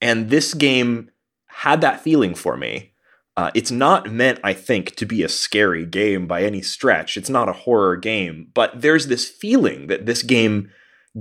And 0.00 0.30
this 0.30 0.54
game 0.54 1.10
had 1.46 1.82
that 1.82 2.00
feeling 2.00 2.34
for 2.34 2.56
me. 2.56 2.92
Uh, 3.36 3.50
it's 3.54 3.70
not 3.70 4.10
meant, 4.10 4.40
I 4.42 4.54
think, 4.54 4.96
to 4.96 5.04
be 5.04 5.22
a 5.22 5.28
scary 5.28 5.84
game 5.84 6.26
by 6.26 6.42
any 6.42 6.62
stretch. 6.62 7.16
It's 7.16 7.28
not 7.28 7.48
a 7.48 7.54
horror 7.54 7.96
game, 7.96 8.50
but 8.54 8.80
there's 8.80 9.08
this 9.08 9.28
feeling 9.28 9.88
that 9.88 10.06
this 10.06 10.22
game 10.22 10.70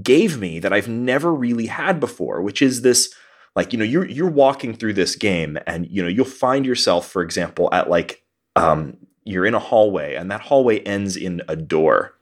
gave 0.02 0.40
me 0.40 0.60
that 0.60 0.72
I've 0.72 0.88
never 0.88 1.34
really 1.34 1.66
had 1.66 2.00
before, 2.00 2.42
which 2.42 2.62
is 2.62 2.82
this 2.82 3.14
like 3.56 3.74
you 3.74 3.80
know 3.80 3.86
you're 3.86 4.08
you're 4.08 4.30
walking 4.30 4.74
through 4.74 4.94
this 4.94 5.16
game 5.16 5.58
and 5.68 5.88
you 5.90 6.02
know 6.02 6.10
you'll 6.10 6.26
find 6.26 6.66
yourself 6.66 7.10
for 7.10 7.22
example 7.22 7.70
at 7.72 7.90
like 7.90 8.24
um 8.56 8.98
you're 9.26 9.46
in 9.46 9.54
a 9.54 9.60
hallway 9.60 10.16
and 10.16 10.32
that 10.32 10.42
hallway 10.42 10.80
ends 10.80 11.16
in 11.16 11.42
a 11.48 11.56
door 11.56 12.14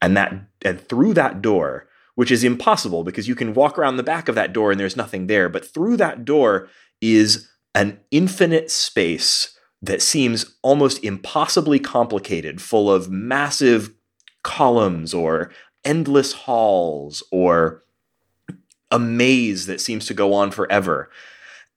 and 0.00 0.16
that 0.16 0.32
and 0.62 0.80
through 0.88 1.14
that 1.14 1.42
door 1.42 1.86
which 2.16 2.30
is 2.30 2.42
impossible 2.42 3.04
because 3.04 3.28
you 3.28 3.34
can 3.34 3.54
walk 3.54 3.78
around 3.78 3.96
the 3.96 4.02
back 4.02 4.28
of 4.28 4.34
that 4.34 4.52
door 4.52 4.72
and 4.72 4.80
there's 4.80 4.96
nothing 4.96 5.28
there. 5.28 5.48
But 5.48 5.72
through 5.72 5.98
that 5.98 6.24
door 6.24 6.68
is 7.00 7.48
an 7.74 8.00
infinite 8.10 8.70
space 8.70 9.56
that 9.82 10.02
seems 10.02 10.56
almost 10.62 11.04
impossibly 11.04 11.78
complicated, 11.78 12.60
full 12.60 12.90
of 12.90 13.10
massive 13.10 13.90
columns 14.42 15.12
or 15.12 15.50
endless 15.84 16.32
halls 16.32 17.22
or 17.30 17.82
a 18.90 18.98
maze 18.98 19.66
that 19.66 19.80
seems 19.80 20.06
to 20.06 20.14
go 20.14 20.32
on 20.32 20.50
forever. 20.50 21.10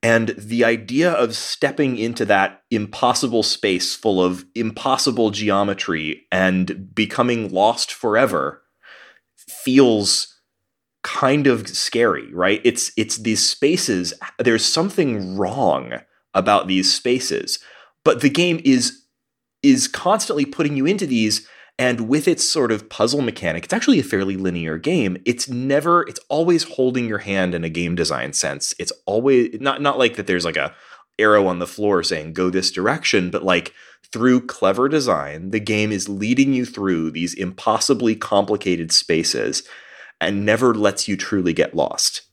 And 0.02 0.30
the 0.38 0.64
idea 0.64 1.12
of 1.12 1.36
stepping 1.36 1.98
into 1.98 2.24
that 2.26 2.62
impossible 2.72 3.44
space 3.44 3.96
full 3.96 4.24
of 4.24 4.46
impossible 4.56 5.32
geometry 5.32 6.26
and 6.32 6.94
becoming 6.96 7.52
lost 7.52 7.92
forever 7.92 8.62
feels 9.36 10.40
kind 11.04 11.48
of 11.48 11.68
scary, 11.68 12.34
right? 12.34 12.62
It's 12.64 12.92
it's 12.96 13.18
these 13.18 13.48
spaces. 13.48 14.14
There's 14.38 14.66
something 14.66 15.38
wrong 15.38 16.00
about 16.34 16.68
these 16.68 16.94
spaces, 16.94 17.60
but 18.04 18.22
the 18.22 18.30
game 18.30 18.62
is 18.64 19.04
is 19.62 19.88
constantly 19.88 20.46
putting 20.46 20.78
you 20.78 20.86
into 20.86 21.06
these. 21.06 21.48
And 21.80 22.10
with 22.10 22.28
its 22.28 22.48
sort 22.48 22.74
of 22.74 22.90
puzzle 22.90 23.22
mechanic, 23.22 23.64
it's 23.64 23.74
actually 23.74 24.00
a 24.00 24.04
fairly 24.04 24.36
linear 24.36 24.78
game. 24.78 25.16
It's 25.24 25.48
never, 25.48 26.02
it's 26.10 26.20
always 26.28 26.64
holding 26.64 27.08
your 27.08 27.20
hand 27.20 27.56
in 27.56 27.64
a 27.64 27.70
game 27.70 27.96
design 27.96 28.34
sense. 28.34 28.76
It's 28.78 28.92
always 29.06 29.62
not 29.62 29.82
not 29.82 29.98
like 29.98 30.18
that. 30.18 30.28
There's 30.28 30.44
like 30.44 30.58
a 30.58 30.76
arrow 31.18 31.48
on 31.48 31.60
the 31.60 31.68
floor 31.68 32.04
saying 32.04 32.34
go 32.34 32.50
this 32.50 32.70
direction, 32.70 33.32
but 33.32 33.44
like 33.44 33.74
through 34.12 34.46
clever 34.46 34.90
design, 34.90 35.52
the 35.52 35.60
game 35.62 35.94
is 35.94 36.10
leading 36.10 36.52
you 36.52 36.66
through 36.66 37.12
these 37.12 37.34
impossibly 37.34 38.14
complicated 38.14 38.92
spaces 38.92 39.64
and 40.20 40.46
never 40.46 40.74
lets 40.74 41.08
you 41.08 41.16
truly 41.16 41.54
get 41.54 41.76
lost. 41.76 42.24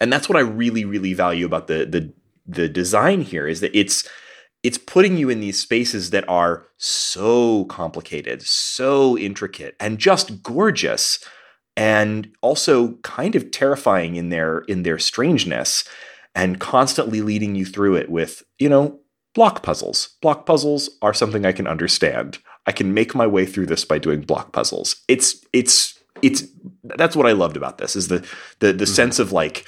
And 0.00 0.12
that's 0.12 0.28
what 0.28 0.38
I 0.38 0.42
really, 0.42 0.84
really 0.84 1.14
value 1.14 1.46
about 1.46 1.66
the 1.66 1.84
the 1.84 2.12
the 2.46 2.68
design 2.68 3.22
here 3.22 3.48
is 3.48 3.58
that 3.60 3.76
it's 3.76 4.08
it's 4.68 4.76
putting 4.76 5.16
you 5.16 5.30
in 5.30 5.40
these 5.40 5.58
spaces 5.58 6.10
that 6.10 6.28
are 6.28 6.66
so 6.76 7.64
complicated, 7.70 8.42
so 8.42 9.16
intricate, 9.16 9.74
and 9.80 9.98
just 9.98 10.42
gorgeous, 10.42 11.24
and 11.74 12.30
also 12.42 12.92
kind 12.96 13.34
of 13.34 13.50
terrifying 13.50 14.16
in 14.16 14.28
their 14.28 14.58
in 14.68 14.82
their 14.82 14.98
strangeness, 14.98 15.84
and 16.34 16.60
constantly 16.60 17.22
leading 17.22 17.54
you 17.54 17.64
through 17.64 17.96
it 17.96 18.10
with, 18.10 18.42
you 18.58 18.68
know, 18.68 19.00
block 19.34 19.62
puzzles. 19.62 20.10
Block 20.20 20.44
puzzles 20.44 20.90
are 21.00 21.14
something 21.14 21.46
I 21.46 21.52
can 21.52 21.66
understand. 21.66 22.36
I 22.66 22.72
can 22.72 22.92
make 22.92 23.14
my 23.14 23.26
way 23.26 23.46
through 23.46 23.68
this 23.68 23.86
by 23.86 23.96
doing 23.96 24.20
block 24.20 24.52
puzzles. 24.52 24.96
It's 25.08 25.42
it's 25.54 25.98
it's 26.20 26.44
that's 26.82 27.16
what 27.16 27.26
I 27.26 27.32
loved 27.32 27.56
about 27.56 27.78
this 27.78 27.96
is 27.96 28.08
the 28.08 28.18
the 28.58 28.74
the 28.74 28.84
mm-hmm. 28.84 28.84
sense 28.84 29.18
of 29.18 29.32
like 29.32 29.66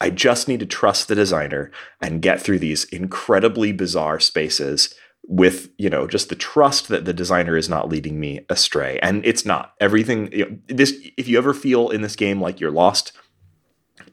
I 0.00 0.10
just 0.10 0.48
need 0.48 0.60
to 0.60 0.66
trust 0.66 1.08
the 1.08 1.14
designer 1.14 1.70
and 2.00 2.22
get 2.22 2.40
through 2.40 2.58
these 2.58 2.84
incredibly 2.84 3.72
bizarre 3.72 4.20
spaces 4.20 4.94
with 5.26 5.70
you 5.78 5.88
know 5.88 6.06
just 6.06 6.28
the 6.28 6.34
trust 6.34 6.88
that 6.88 7.06
the 7.06 7.14
designer 7.14 7.56
is 7.56 7.68
not 7.68 7.88
leading 7.88 8.20
me 8.20 8.44
astray 8.50 8.98
and 9.02 9.24
it's 9.24 9.46
not 9.46 9.72
everything 9.80 10.30
you 10.32 10.44
know, 10.44 10.58
this 10.68 10.92
if 11.16 11.26
you 11.26 11.38
ever 11.38 11.54
feel 11.54 11.88
in 11.88 12.02
this 12.02 12.14
game 12.14 12.42
like 12.42 12.60
you're 12.60 12.70
lost 12.70 13.12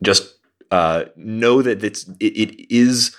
just 0.02 0.36
uh, 0.72 1.06
know 1.16 1.62
that 1.62 1.84
it's 1.84 2.08
it, 2.20 2.38
it 2.38 2.74
is 2.74 3.16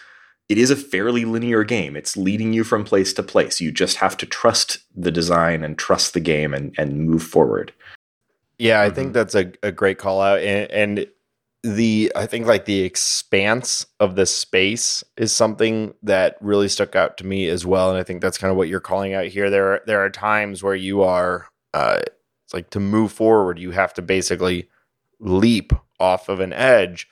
it 0.49 0.59
is 0.59 0.71
a 0.71 0.77
fairly 0.77 1.25
linear 1.25 1.65
game. 1.65 1.97
It's 1.97 2.17
leading 2.17 2.53
you 2.53 2.65
from 2.65 2.85
place 2.85 3.13
to 3.15 3.23
place. 3.23 3.61
You 3.61 3.71
just 3.71 3.99
have 3.99 4.17
to 4.19 4.27
trust 4.27 4.79
the 4.95 5.11
design 5.11 5.63
and 5.63 5.79
trust 5.79 6.15
the 6.15 6.21
game 6.21 6.53
and 6.55 6.75
and 6.77 7.07
move 7.07 7.23
forward. 7.23 7.73
Yeah, 8.59 8.81
I 8.81 8.87
mm-hmm. 8.87 8.95
think 8.95 9.13
that's 9.13 9.35
a, 9.35 9.53
a 9.63 9.73
great 9.73 9.99
call 9.99 10.21
out. 10.21 10.41
And, 10.41 10.71
and 10.71 11.07
the 11.63 12.11
I 12.17 12.27
think 12.27 12.47
like 12.47 12.65
the 12.65 12.81
expanse 12.83 13.87
of 14.01 14.17
the 14.17 14.27
space 14.27 15.05
is 15.17 15.33
something 15.33 15.95
that 16.03 16.37
really 16.41 16.69
stuck 16.69 16.97
out 16.97 17.17
to 17.19 17.27
me 17.27 17.49
as 17.49 17.65
well. 17.65 17.91
And 17.91 17.99
I 17.99 18.03
think 18.03 18.21
that's 18.21 18.39
kind 18.39 18.51
of 18.51 18.57
what 18.57 18.69
you're 18.69 18.81
calling 18.81 19.15
out 19.15 19.27
here. 19.27 19.49
There 19.49 19.75
are 19.75 19.81
there 19.87 20.05
are 20.05 20.11
times 20.11 20.63
where 20.63 20.75
you 20.75 21.03
are 21.03 21.49
uh 21.73 22.01
it's 22.45 22.53
like 22.53 22.71
to 22.71 22.81
move 22.81 23.13
forward, 23.13 23.59
you 23.59 23.71
have 23.71 23.95
to 23.95 24.03
basically 24.03 24.69
leap 25.21 25.73
off 26.01 26.29
of 26.29 26.41
an 26.41 26.53
edge. 26.53 27.07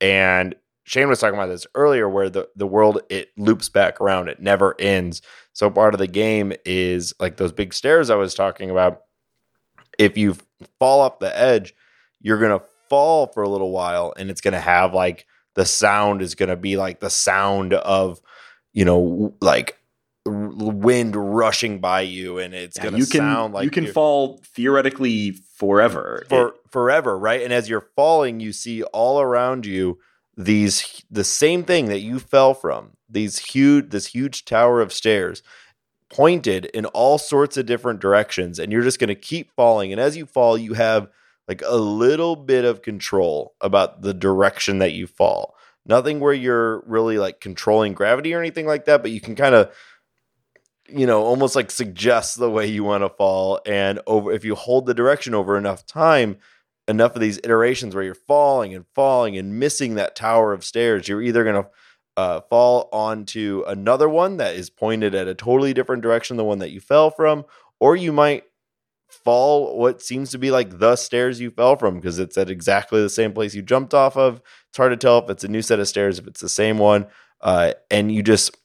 And 0.00 0.56
Shane 0.82 1.08
was 1.08 1.20
talking 1.20 1.38
about 1.38 1.48
this 1.48 1.66
earlier 1.74 2.08
where 2.08 2.30
the, 2.30 2.48
the 2.56 2.66
world 2.66 3.00
it 3.10 3.28
loops 3.36 3.68
back 3.68 4.00
around, 4.00 4.28
it 4.28 4.40
never 4.40 4.74
ends. 4.80 5.22
So 5.52 5.70
part 5.70 5.94
of 5.94 5.98
the 5.98 6.06
game 6.08 6.52
is 6.64 7.14
like 7.20 7.36
those 7.36 7.52
big 7.52 7.72
stairs 7.72 8.10
I 8.10 8.16
was 8.16 8.34
talking 8.34 8.70
about. 8.70 9.02
If 9.98 10.16
you 10.18 10.36
fall 10.80 11.00
off 11.00 11.20
the 11.20 11.36
edge, 11.38 11.74
you're 12.20 12.40
gonna 12.40 12.62
fall 12.88 13.26
for 13.28 13.42
a 13.42 13.48
little 13.48 13.70
while 13.70 14.12
and 14.16 14.30
it's 14.30 14.40
gonna 14.40 14.60
have 14.60 14.94
like 14.94 15.26
the 15.54 15.64
sound 15.64 16.22
is 16.22 16.34
gonna 16.34 16.56
be 16.56 16.76
like 16.76 17.00
the 17.00 17.10
sound 17.10 17.74
of, 17.74 18.20
you 18.72 18.84
know, 18.84 19.34
like 19.40 19.78
wind 20.26 21.16
rushing 21.16 21.78
by 21.78 22.02
you 22.02 22.38
and 22.38 22.54
it's 22.54 22.76
yeah, 22.76 22.84
gonna 22.84 22.98
you 22.98 23.06
can, 23.06 23.20
sound 23.20 23.54
like 23.54 23.64
you 23.64 23.70
can 23.70 23.86
fall 23.86 24.40
theoretically 24.54 25.32
forever. 25.56 26.24
For 26.28 26.48
it, 26.48 26.54
forever, 26.70 27.18
right? 27.18 27.42
And 27.42 27.52
as 27.52 27.68
you're 27.68 27.88
falling, 27.96 28.40
you 28.40 28.52
see 28.52 28.82
all 28.84 29.20
around 29.20 29.66
you 29.66 29.98
these 30.38 31.04
the 31.10 31.24
same 31.24 31.64
thing 31.64 31.86
that 31.86 31.98
you 31.98 32.20
fell 32.20 32.54
from 32.54 32.92
these 33.08 33.38
huge 33.38 33.90
this 33.90 34.06
huge 34.06 34.44
tower 34.44 34.80
of 34.80 34.92
stairs 34.92 35.42
pointed 36.10 36.66
in 36.66 36.86
all 36.86 37.18
sorts 37.18 37.56
of 37.56 37.66
different 37.66 38.00
directions 38.00 38.58
and 38.58 38.72
you're 38.72 38.82
just 38.82 39.00
going 39.00 39.08
to 39.08 39.14
keep 39.14 39.50
falling 39.56 39.92
and 39.92 40.00
as 40.00 40.16
you 40.16 40.24
fall 40.24 40.56
you 40.56 40.74
have 40.74 41.08
like 41.48 41.62
a 41.66 41.76
little 41.76 42.36
bit 42.36 42.64
of 42.64 42.82
control 42.82 43.54
about 43.60 44.02
the 44.02 44.14
direction 44.14 44.78
that 44.78 44.92
you 44.92 45.06
fall. 45.06 45.56
Nothing 45.86 46.20
where 46.20 46.34
you're 46.34 46.82
really 46.86 47.18
like 47.18 47.40
controlling 47.40 47.94
gravity 47.94 48.34
or 48.34 48.40
anything 48.40 48.66
like 48.66 48.84
that 48.84 49.02
but 49.02 49.10
you 49.10 49.20
can 49.20 49.34
kind 49.34 49.54
of 49.54 49.74
you 50.86 51.06
know 51.06 51.22
almost 51.22 51.56
like 51.56 51.70
suggest 51.70 52.38
the 52.38 52.50
way 52.50 52.66
you 52.66 52.84
want 52.84 53.02
to 53.02 53.08
fall 53.08 53.60
and 53.66 54.00
over 54.06 54.32
if 54.32 54.44
you 54.44 54.54
hold 54.54 54.86
the 54.86 54.94
direction 54.94 55.34
over 55.34 55.56
enough 55.56 55.86
time 55.86 56.36
enough 56.88 57.14
of 57.14 57.20
these 57.20 57.38
iterations 57.44 57.94
where 57.94 58.02
you're 58.02 58.14
falling 58.14 58.74
and 58.74 58.86
falling 58.94 59.36
and 59.36 59.60
missing 59.60 59.94
that 59.94 60.16
tower 60.16 60.52
of 60.52 60.64
stairs, 60.64 61.06
you're 61.06 61.22
either 61.22 61.44
going 61.44 61.62
to 61.62 61.70
uh, 62.16 62.40
fall 62.48 62.88
onto 62.92 63.62
another 63.68 64.08
one 64.08 64.38
that 64.38 64.56
is 64.56 64.70
pointed 64.70 65.14
at 65.14 65.28
a 65.28 65.34
totally 65.34 65.74
different 65.74 66.02
direction 66.02 66.36
than 66.36 66.44
the 66.44 66.48
one 66.48 66.58
that 66.58 66.72
you 66.72 66.80
fell 66.80 67.10
from, 67.10 67.44
or 67.78 67.94
you 67.94 68.10
might 68.10 68.44
fall 69.24 69.78
what 69.78 70.02
seems 70.02 70.30
to 70.30 70.38
be 70.38 70.50
like 70.50 70.78
the 70.78 70.96
stairs 70.96 71.40
you 71.40 71.50
fell 71.50 71.76
from 71.76 71.96
because 71.96 72.18
it's 72.18 72.38
at 72.38 72.50
exactly 72.50 73.00
the 73.00 73.10
same 73.10 73.32
place 73.32 73.54
you 73.54 73.62
jumped 73.62 73.94
off 73.94 74.16
of. 74.16 74.40
It's 74.68 74.78
hard 74.78 74.92
to 74.92 74.96
tell 74.96 75.18
if 75.18 75.30
it's 75.30 75.44
a 75.44 75.48
new 75.48 75.62
set 75.62 75.80
of 75.80 75.88
stairs, 75.88 76.18
if 76.18 76.26
it's 76.26 76.40
the 76.40 76.48
same 76.48 76.78
one. 76.78 77.06
Uh, 77.40 77.72
and 77.90 78.10
you 78.10 78.22
just, 78.22 78.56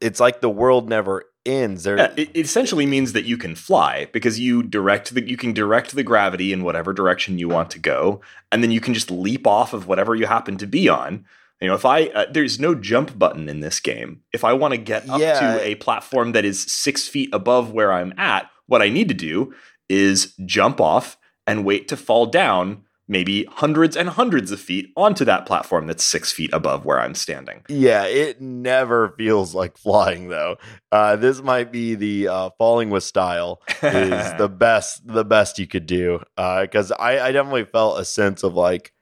it's 0.00 0.20
like 0.20 0.40
the 0.40 0.50
world 0.50 0.88
never 0.88 1.24
ends. 1.44 1.84
There, 1.84 1.98
yeah, 1.98 2.12
it 2.16 2.36
essentially 2.36 2.86
means 2.86 3.12
that 3.12 3.24
you 3.24 3.36
can 3.36 3.54
fly 3.54 4.08
because 4.12 4.38
you 4.38 4.62
direct 4.62 5.14
the 5.14 5.28
you 5.28 5.36
can 5.36 5.52
direct 5.52 5.94
the 5.94 6.02
gravity 6.02 6.52
in 6.52 6.64
whatever 6.64 6.92
direction 6.92 7.38
you 7.38 7.48
want 7.48 7.70
to 7.72 7.78
go, 7.78 8.20
and 8.50 8.62
then 8.62 8.70
you 8.70 8.80
can 8.80 8.94
just 8.94 9.10
leap 9.10 9.46
off 9.46 9.72
of 9.72 9.86
whatever 9.86 10.14
you 10.14 10.26
happen 10.26 10.56
to 10.58 10.66
be 10.66 10.88
on. 10.88 11.24
You 11.60 11.68
know, 11.68 11.74
if 11.74 11.84
I 11.84 12.06
uh, 12.06 12.26
there's 12.30 12.58
no 12.58 12.74
jump 12.74 13.18
button 13.18 13.48
in 13.48 13.60
this 13.60 13.80
game. 13.80 14.22
If 14.32 14.44
I 14.44 14.52
want 14.52 14.72
to 14.72 14.78
get 14.78 15.08
up 15.08 15.20
yeah. 15.20 15.40
to 15.40 15.60
a 15.62 15.74
platform 15.76 16.32
that 16.32 16.44
is 16.44 16.62
six 16.62 17.06
feet 17.06 17.30
above 17.32 17.72
where 17.72 17.92
I'm 17.92 18.12
at, 18.18 18.50
what 18.72 18.82
I 18.82 18.88
need 18.88 19.06
to 19.08 19.14
do 19.14 19.54
is 19.88 20.34
jump 20.46 20.80
off 20.80 21.18
and 21.46 21.64
wait 21.64 21.86
to 21.88 21.96
fall 21.96 22.26
down 22.26 22.84
maybe 23.06 23.44
hundreds 23.44 23.96
and 23.96 24.08
hundreds 24.08 24.50
of 24.50 24.58
feet 24.58 24.90
onto 24.96 25.24
that 25.26 25.44
platform 25.44 25.86
that's 25.86 26.02
six 26.02 26.32
feet 26.32 26.50
above 26.54 26.86
where 26.86 26.98
I'm 26.98 27.14
standing. 27.14 27.62
Yeah, 27.68 28.04
it 28.06 28.40
never 28.40 29.10
feels 29.18 29.54
like 29.54 29.76
flying 29.76 30.28
though. 30.28 30.56
Uh, 30.90 31.16
this 31.16 31.42
might 31.42 31.70
be 31.70 31.94
the 31.94 32.28
uh, 32.28 32.50
falling 32.56 32.88
with 32.88 33.04
style 33.04 33.60
is 33.82 34.32
the 34.38 34.48
best 34.48 35.06
the 35.06 35.24
best 35.24 35.58
you 35.58 35.66
could 35.66 35.86
do 35.86 36.20
because 36.36 36.90
uh, 36.90 36.96
I, 36.98 37.28
I 37.28 37.32
definitely 37.32 37.66
felt 37.66 38.00
a 38.00 38.04
sense 38.04 38.42
of 38.42 38.54
like. 38.54 38.92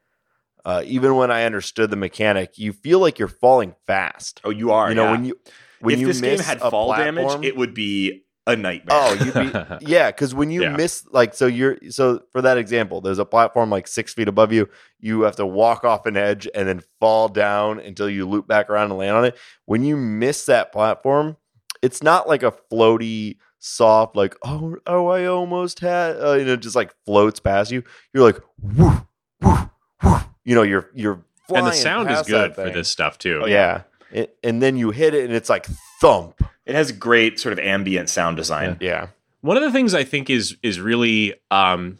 Uh, 0.62 0.82
even 0.84 1.16
when 1.16 1.30
I 1.30 1.44
understood 1.44 1.88
the 1.88 1.96
mechanic, 1.96 2.58
you 2.58 2.74
feel 2.74 2.98
like 2.98 3.18
you're 3.18 3.28
falling 3.28 3.74
fast. 3.86 4.42
Oh, 4.44 4.50
you 4.50 4.72
are. 4.72 4.90
You 4.90 4.94
know 4.94 5.04
yeah. 5.04 5.10
when 5.12 5.24
you 5.24 5.40
when 5.80 5.94
if 5.94 6.00
you 6.00 6.06
this 6.08 6.20
game 6.20 6.38
had 6.38 6.60
fall 6.60 6.88
platform, 6.88 7.16
damage, 7.16 7.46
it 7.46 7.56
would 7.56 7.72
be 7.72 8.24
a 8.46 8.56
nightmare. 8.56 8.96
Oh, 8.98 9.78
be, 9.80 9.86
yeah, 9.86 10.10
because 10.10 10.34
when 10.34 10.50
you 10.50 10.62
yeah. 10.62 10.76
miss 10.76 11.04
like 11.10 11.34
so 11.34 11.46
you're 11.46 11.76
so 11.90 12.22
for 12.32 12.42
that 12.42 12.58
example, 12.58 13.00
there's 13.00 13.18
a 13.18 13.24
platform 13.24 13.70
like 13.70 13.86
six 13.86 14.14
feet 14.14 14.28
above 14.28 14.52
you. 14.52 14.68
You 14.98 15.22
have 15.22 15.36
to 15.36 15.46
walk 15.46 15.84
off 15.84 16.06
an 16.06 16.16
edge 16.16 16.48
and 16.54 16.68
then 16.68 16.82
fall 16.98 17.28
down 17.28 17.80
until 17.80 18.08
you 18.08 18.26
loop 18.28 18.46
back 18.46 18.70
around 18.70 18.90
and 18.90 18.98
land 18.98 19.16
on 19.16 19.24
it. 19.24 19.38
When 19.66 19.84
you 19.84 19.96
miss 19.96 20.46
that 20.46 20.72
platform, 20.72 21.36
it's 21.82 22.02
not 22.02 22.28
like 22.28 22.42
a 22.42 22.52
floaty, 22.72 23.36
soft 23.58 24.16
like 24.16 24.36
oh 24.42 24.76
oh 24.86 25.08
I 25.08 25.26
almost 25.26 25.80
had 25.80 26.16
uh, 26.16 26.32
you 26.32 26.44
know 26.44 26.56
just 26.56 26.76
like 26.76 26.94
floats 27.04 27.40
past 27.40 27.70
you. 27.70 27.82
You're 28.12 28.24
like 28.24 28.40
woof, 28.60 29.04
woof, 29.42 29.68
woof. 30.02 30.28
you 30.44 30.54
know 30.54 30.62
you're 30.62 30.90
you're 30.94 31.24
and 31.56 31.66
the 31.66 31.72
sound 31.72 32.10
is 32.10 32.22
good 32.22 32.54
for 32.54 32.70
this 32.70 32.88
stuff 32.88 33.18
too. 33.18 33.42
Oh, 33.44 33.46
yeah. 33.46 33.82
It, 34.12 34.36
and 34.42 34.60
then 34.60 34.76
you 34.76 34.90
hit 34.90 35.14
it 35.14 35.24
and 35.24 35.32
it's 35.32 35.48
like 35.48 35.66
thump 36.00 36.42
it 36.70 36.76
has 36.76 36.92
great 36.92 37.40
sort 37.40 37.52
of 37.52 37.58
ambient 37.58 38.08
sound 38.08 38.36
design. 38.36 38.76
Yeah. 38.80 39.08
One 39.40 39.56
of 39.56 39.62
the 39.64 39.72
things 39.72 39.92
I 39.92 40.04
think 40.04 40.30
is 40.30 40.56
is 40.62 40.78
really 40.78 41.34
um, 41.50 41.98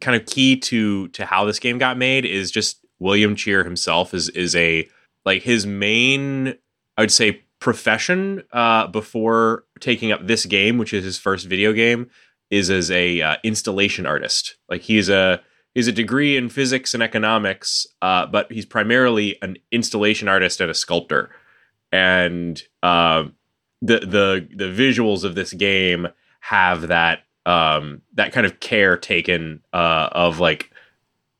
kind 0.00 0.20
of 0.20 0.26
key 0.26 0.56
to 0.56 1.06
to 1.08 1.24
how 1.24 1.44
this 1.44 1.60
game 1.60 1.78
got 1.78 1.96
made 1.96 2.24
is 2.24 2.50
just 2.50 2.84
William 2.98 3.36
Chyr 3.36 3.62
himself 3.62 4.12
is 4.12 4.28
is 4.30 4.56
a 4.56 4.88
like 5.24 5.42
his 5.42 5.64
main 5.64 6.54
I 6.96 7.02
would 7.02 7.12
say 7.12 7.42
profession 7.60 8.42
uh, 8.52 8.88
before 8.88 9.64
taking 9.78 10.10
up 10.10 10.26
this 10.26 10.44
game, 10.44 10.76
which 10.76 10.92
is 10.92 11.04
his 11.04 11.18
first 11.18 11.46
video 11.46 11.72
game, 11.72 12.10
is 12.50 12.68
as 12.68 12.90
a 12.90 13.20
uh, 13.20 13.36
installation 13.44 14.06
artist. 14.06 14.56
Like 14.68 14.80
he's 14.80 15.08
a 15.08 15.40
he's 15.72 15.86
a 15.86 15.92
degree 15.92 16.36
in 16.36 16.48
physics 16.48 16.94
and 16.94 17.02
economics, 17.02 17.86
uh, 18.02 18.26
but 18.26 18.50
he's 18.50 18.66
primarily 18.66 19.38
an 19.40 19.56
installation 19.70 20.26
artist 20.26 20.60
and 20.60 20.68
a 20.68 20.74
sculptor. 20.74 21.30
And 21.92 22.60
um, 22.82 23.34
the 23.82 24.00
the 24.00 24.48
the 24.54 24.64
visuals 24.64 25.24
of 25.24 25.34
this 25.34 25.52
game 25.52 26.08
have 26.40 26.88
that 26.88 27.20
um 27.46 28.02
that 28.14 28.32
kind 28.32 28.46
of 28.46 28.60
care 28.60 28.96
taken 28.96 29.62
uh 29.72 30.08
of 30.12 30.40
like 30.40 30.70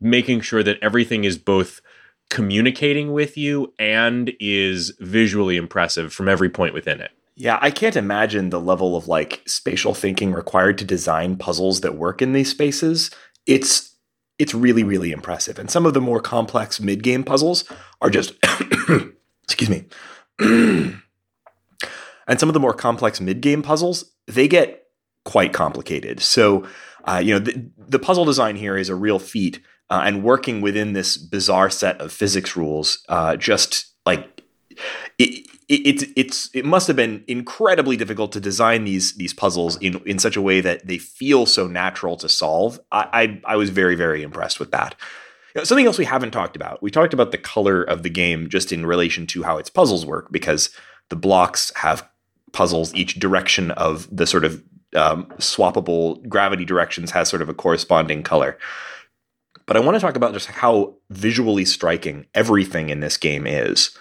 making 0.01 0.41
sure 0.41 0.63
that 0.63 0.79
everything 0.83 1.25
is 1.25 1.37
both 1.37 1.81
communicating 2.31 3.13
with 3.13 3.37
you 3.37 3.75
and 3.79 4.33
is 4.41 4.95
visually 5.01 5.57
impressive 5.57 6.13
from 6.13 6.29
every 6.29 6.49
point 6.49 6.73
within 6.73 7.01
it. 7.01 7.11
Yeah, 7.37 7.59
I 7.61 7.71
can't 7.71 7.97
imagine 7.97 8.51
the 8.51 8.61
level 8.61 8.97
of 8.97 9.09
like 9.09 9.43
spatial 9.47 9.95
thinking 9.95 10.33
required 10.33 10.79
to 10.79 10.85
design 10.85 11.37
puzzles 11.37 11.81
that 11.81 11.97
work 11.97 12.23
in 12.23 12.33
these 12.33 12.51
spaces. 12.51 13.11
It's 13.47 13.97
it's 14.39 14.55
really 14.55 14.85
really 14.85 15.11
impressive. 15.11 15.59
And 15.59 15.71
some 15.71 15.87
of 15.87 15.95
the 15.95 16.01
more 16.01 16.21
complex 16.21 16.81
mid-game 16.81 17.25
puzzles 17.25 17.65
are 18.01 18.11
just 18.11 18.35
excuse 19.45 19.71
me. 19.71 19.87
and 22.31 22.39
some 22.39 22.49
of 22.49 22.55
the 22.55 22.61
more 22.61 22.73
complex 22.73 23.21
mid-game 23.21 23.61
puzzles, 23.61 24.13
they 24.29 24.47
get 24.47 24.85
quite 25.25 25.53
complicated. 25.53 26.21
So, 26.21 26.65
uh, 27.05 27.21
you 27.23 27.35
know, 27.35 27.41
the, 27.41 27.71
the, 27.77 27.99
puzzle 27.99 28.25
design 28.25 28.55
here 28.55 28.77
is 28.77 28.89
a 28.89 28.95
real 28.95 29.19
feat, 29.19 29.61
uh, 29.91 30.03
and 30.05 30.23
working 30.23 30.61
within 30.61 30.93
this 30.93 31.17
bizarre 31.17 31.69
set 31.69 32.01
of 32.01 32.13
physics 32.13 32.57
rules, 32.57 33.05
uh, 33.09 33.35
just 33.37 33.93
like 34.07 34.43
it, 35.19 35.47
it, 35.69 36.09
it's 36.17 36.51
it 36.55 36.65
must 36.65 36.87
have 36.87 36.97
been 36.97 37.25
incredibly 37.27 37.97
difficult 37.97 38.31
to 38.33 38.41
design 38.41 38.85
these 38.85 39.17
these 39.17 39.35
puzzles 39.35 39.77
in 39.79 40.01
in 40.07 40.21
such 40.21 40.37
a 40.37 40.43
way 40.43 40.61
that 40.61 40.87
they 40.87 40.99
feel 40.99 41.47
so 41.47 41.67
natural 41.67 42.17
to 42.17 42.29
solve. 42.29 42.79
I 42.93 43.41
I, 43.45 43.55
I 43.55 43.57
was 43.57 43.71
very 43.71 43.97
very 43.97 44.23
impressed 44.23 44.61
with 44.61 44.71
that. 44.71 44.95
You 45.55 45.61
know, 45.61 45.65
something 45.65 45.87
else 45.87 45.99
we 45.99 46.05
haven't 46.05 46.31
talked 46.31 46.55
about. 46.55 46.81
We 46.81 46.93
talked 46.93 47.13
about 47.13 47.33
the 47.33 47.39
color 47.39 47.83
of 47.83 48.05
the 48.05 48.11
game 48.11 48.49
just 48.49 48.73
in 48.73 48.87
relation 48.87 49.27
to 49.29 49.43
how 49.43 49.59
its 49.59 49.69
puzzles 49.69 50.07
work 50.07 50.31
because 50.31 50.71
the 51.09 51.17
blocks 51.17 51.73
have 51.75 52.09
puzzles 52.53 52.95
each 52.95 53.19
direction 53.19 53.71
of 53.73 54.09
the 54.15 54.27
sort 54.27 54.45
of 54.45 54.63
um, 54.97 55.27
swappable 55.39 56.27
gravity 56.29 56.65
directions 56.65 57.11
has 57.13 57.29
sort 57.29 57.43
of 57.43 57.49
a 57.49 57.55
corresponding 57.55 58.23
color. 58.23 58.59
But 59.67 59.77
I 59.77 59.81
want 59.81 59.95
to 59.95 60.01
talk 60.01 60.17
about 60.17 60.33
just 60.33 60.49
how 60.49 60.95
visually 61.11 61.65
striking 61.65 62.27
everything 62.35 62.89
in 62.89 63.01
this 63.01 63.17
game 63.17 63.47
is. 63.47 63.97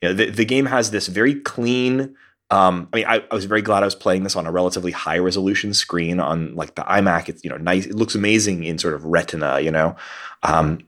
You 0.00 0.08
know, 0.08 0.14
the, 0.14 0.30
the 0.30 0.44
game 0.44 0.66
has 0.66 0.90
this 0.90 1.08
very 1.08 1.34
clean. 1.34 2.16
Um, 2.50 2.88
I 2.92 2.96
mean, 2.96 3.06
I, 3.06 3.24
I, 3.30 3.34
was 3.34 3.44
very 3.44 3.62
glad 3.62 3.82
I 3.82 3.86
was 3.86 3.94
playing 3.94 4.24
this 4.24 4.34
on 4.34 4.46
a 4.46 4.50
relatively 4.50 4.92
high 4.92 5.18
resolution 5.18 5.74
screen 5.74 6.20
on 6.20 6.54
like 6.54 6.74
the 6.74 6.82
iMac. 6.82 7.28
It's 7.28 7.44
you 7.44 7.50
know 7.50 7.58
nice. 7.58 7.86
It 7.86 7.94
looks 7.94 8.14
amazing 8.14 8.64
in 8.64 8.78
sort 8.78 8.94
of 8.94 9.04
Retina. 9.04 9.60
You 9.60 9.70
know, 9.70 9.94
um, 10.42 10.80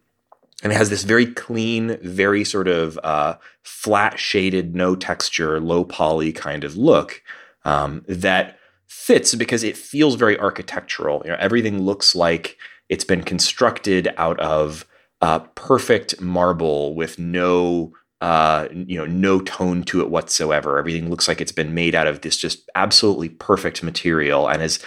and 0.62 0.72
it 0.72 0.77
has 0.77 0.90
this 0.90 1.03
very 1.03 1.27
clean, 1.27 1.98
very 2.03 2.44
sort 2.44 2.68
of 2.68 2.98
uh, 3.03 3.35
flat 3.62 4.18
shaded, 4.18 4.75
no 4.75 4.94
texture, 4.94 5.61
low 5.61 5.85
poly 5.85 6.33
kind 6.33 6.64
of 6.64 6.77
look 6.77 7.22
um, 7.64 8.05
that 8.09 8.59
fits 8.87 9.35
because 9.35 9.64
it 9.64 9.77
feels 9.77 10.14
very 10.14 10.38
architectural. 10.38 11.22
You 11.25 11.33
know, 11.33 11.37
everything 11.40 11.83
looks 11.83 12.14
like 12.14 12.57
it's 12.88 13.05
been 13.05 13.22
constructed 13.22 14.12
out 14.16 14.38
of 14.40 14.87
uh, 15.20 15.40
perfect 15.55 16.20
marble 16.20 16.94
with 16.94 17.18
no 17.18 17.92
uh, 18.20 18.68
you 18.72 18.96
know, 18.96 19.05
no 19.05 19.40
tone 19.40 19.83
to 19.83 20.01
it 20.01 20.09
whatsoever. 20.09 20.79
Everything 20.79 21.11
looks 21.11 21.27
like 21.27 21.40
it's 21.40 21.51
been 21.51 21.75
made 21.75 21.92
out 21.96 22.07
of 22.07 22.20
this 22.20 22.37
just 22.37 22.70
absolutely 22.77 23.29
perfect 23.29 23.83
material 23.83 24.48
and 24.48 24.62
is 24.62 24.79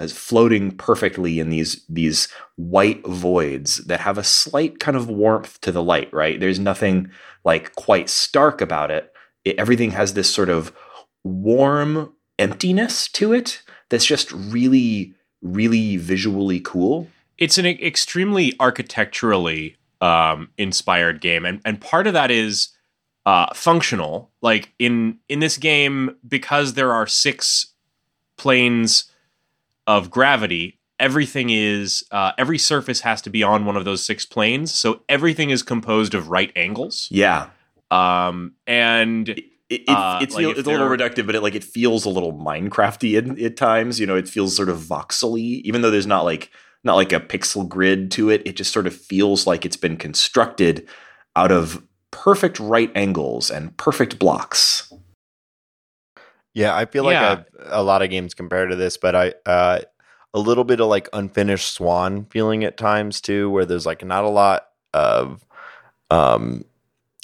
is 0.00 0.12
floating 0.12 0.72
perfectly 0.72 1.38
in 1.40 1.50
these 1.50 1.84
these 1.88 2.28
white 2.56 3.06
voids 3.06 3.78
that 3.86 4.00
have 4.00 4.18
a 4.18 4.24
slight 4.24 4.78
kind 4.78 4.96
of 4.96 5.08
warmth 5.08 5.60
to 5.60 5.72
the 5.72 5.82
light. 5.82 6.12
Right? 6.12 6.38
There's 6.38 6.58
nothing 6.58 7.10
like 7.44 7.74
quite 7.74 8.08
stark 8.08 8.60
about 8.60 8.90
it. 8.90 9.12
it 9.44 9.58
everything 9.58 9.92
has 9.92 10.14
this 10.14 10.32
sort 10.32 10.48
of 10.48 10.72
warm 11.24 12.12
emptiness 12.38 13.08
to 13.08 13.32
it 13.32 13.62
that's 13.88 14.06
just 14.06 14.32
really, 14.32 15.14
really 15.42 15.96
visually 15.96 16.60
cool. 16.60 17.08
It's 17.38 17.58
an 17.58 17.66
extremely 17.66 18.54
architecturally 18.58 19.76
um, 20.00 20.50
inspired 20.58 21.20
game, 21.20 21.44
and 21.44 21.60
and 21.64 21.80
part 21.80 22.06
of 22.06 22.12
that 22.12 22.30
is 22.30 22.68
uh, 23.26 23.52
functional. 23.54 24.30
Like 24.40 24.72
in 24.78 25.18
in 25.28 25.40
this 25.40 25.58
game, 25.58 26.16
because 26.26 26.74
there 26.74 26.92
are 26.92 27.06
six 27.06 27.68
planes 28.36 29.11
of 29.86 30.10
gravity, 30.10 30.78
everything 30.98 31.50
is 31.50 32.04
uh, 32.10 32.32
every 32.38 32.58
surface 32.58 33.00
has 33.00 33.20
to 33.22 33.30
be 33.30 33.42
on 33.42 33.64
one 33.64 33.76
of 33.76 33.84
those 33.84 34.04
six 34.04 34.24
planes. 34.24 34.72
So 34.72 35.02
everything 35.08 35.50
is 35.50 35.62
composed 35.62 36.14
of 36.14 36.28
right 36.28 36.52
angles. 36.56 37.08
Yeah. 37.10 37.48
Um, 37.90 38.54
and 38.66 39.28
it, 39.28 39.44
it, 39.68 39.88
uh, 39.88 40.20
it's, 40.22 40.34
like 40.34 40.46
it's 40.46 40.66
a 40.66 40.70
little 40.70 40.88
reductive, 40.88 41.26
but 41.26 41.34
it 41.34 41.42
like 41.42 41.54
it 41.54 41.64
feels 41.64 42.04
a 42.04 42.10
little 42.10 42.32
Minecrafty 42.32 43.18
at, 43.18 43.38
at 43.38 43.56
times. 43.56 43.98
You 43.98 44.06
know, 44.06 44.16
it 44.16 44.28
feels 44.28 44.54
sort 44.54 44.68
of 44.68 44.78
voxely, 44.78 45.60
even 45.62 45.82
though 45.82 45.90
there's 45.90 46.06
not 46.06 46.24
like 46.24 46.50
not 46.84 46.94
like 46.94 47.12
a 47.12 47.20
pixel 47.20 47.68
grid 47.68 48.10
to 48.12 48.30
it. 48.30 48.42
It 48.44 48.56
just 48.56 48.72
sort 48.72 48.86
of 48.86 48.94
feels 48.94 49.46
like 49.46 49.64
it's 49.64 49.76
been 49.76 49.96
constructed 49.96 50.88
out 51.36 51.52
of 51.52 51.82
perfect 52.10 52.60
right 52.60 52.90
angles 52.94 53.50
and 53.50 53.76
perfect 53.76 54.18
blocks. 54.18 54.92
Yeah, 56.54 56.76
I 56.76 56.84
feel 56.84 57.04
like 57.04 57.14
yeah. 57.14 57.42
a 57.66 57.82
lot 57.82 58.02
of 58.02 58.10
games 58.10 58.34
compared 58.34 58.70
to 58.70 58.76
this, 58.76 58.96
but 58.96 59.14
I 59.16 59.34
uh, 59.46 59.80
a 60.34 60.38
little 60.38 60.64
bit 60.64 60.80
of 60.80 60.88
like 60.88 61.08
unfinished 61.12 61.72
Swan 61.72 62.26
feeling 62.26 62.64
at 62.64 62.76
times 62.76 63.20
too, 63.20 63.50
where 63.50 63.64
there's 63.64 63.86
like 63.86 64.04
not 64.04 64.24
a 64.24 64.28
lot 64.28 64.68
of 64.92 65.44
um, 66.10 66.64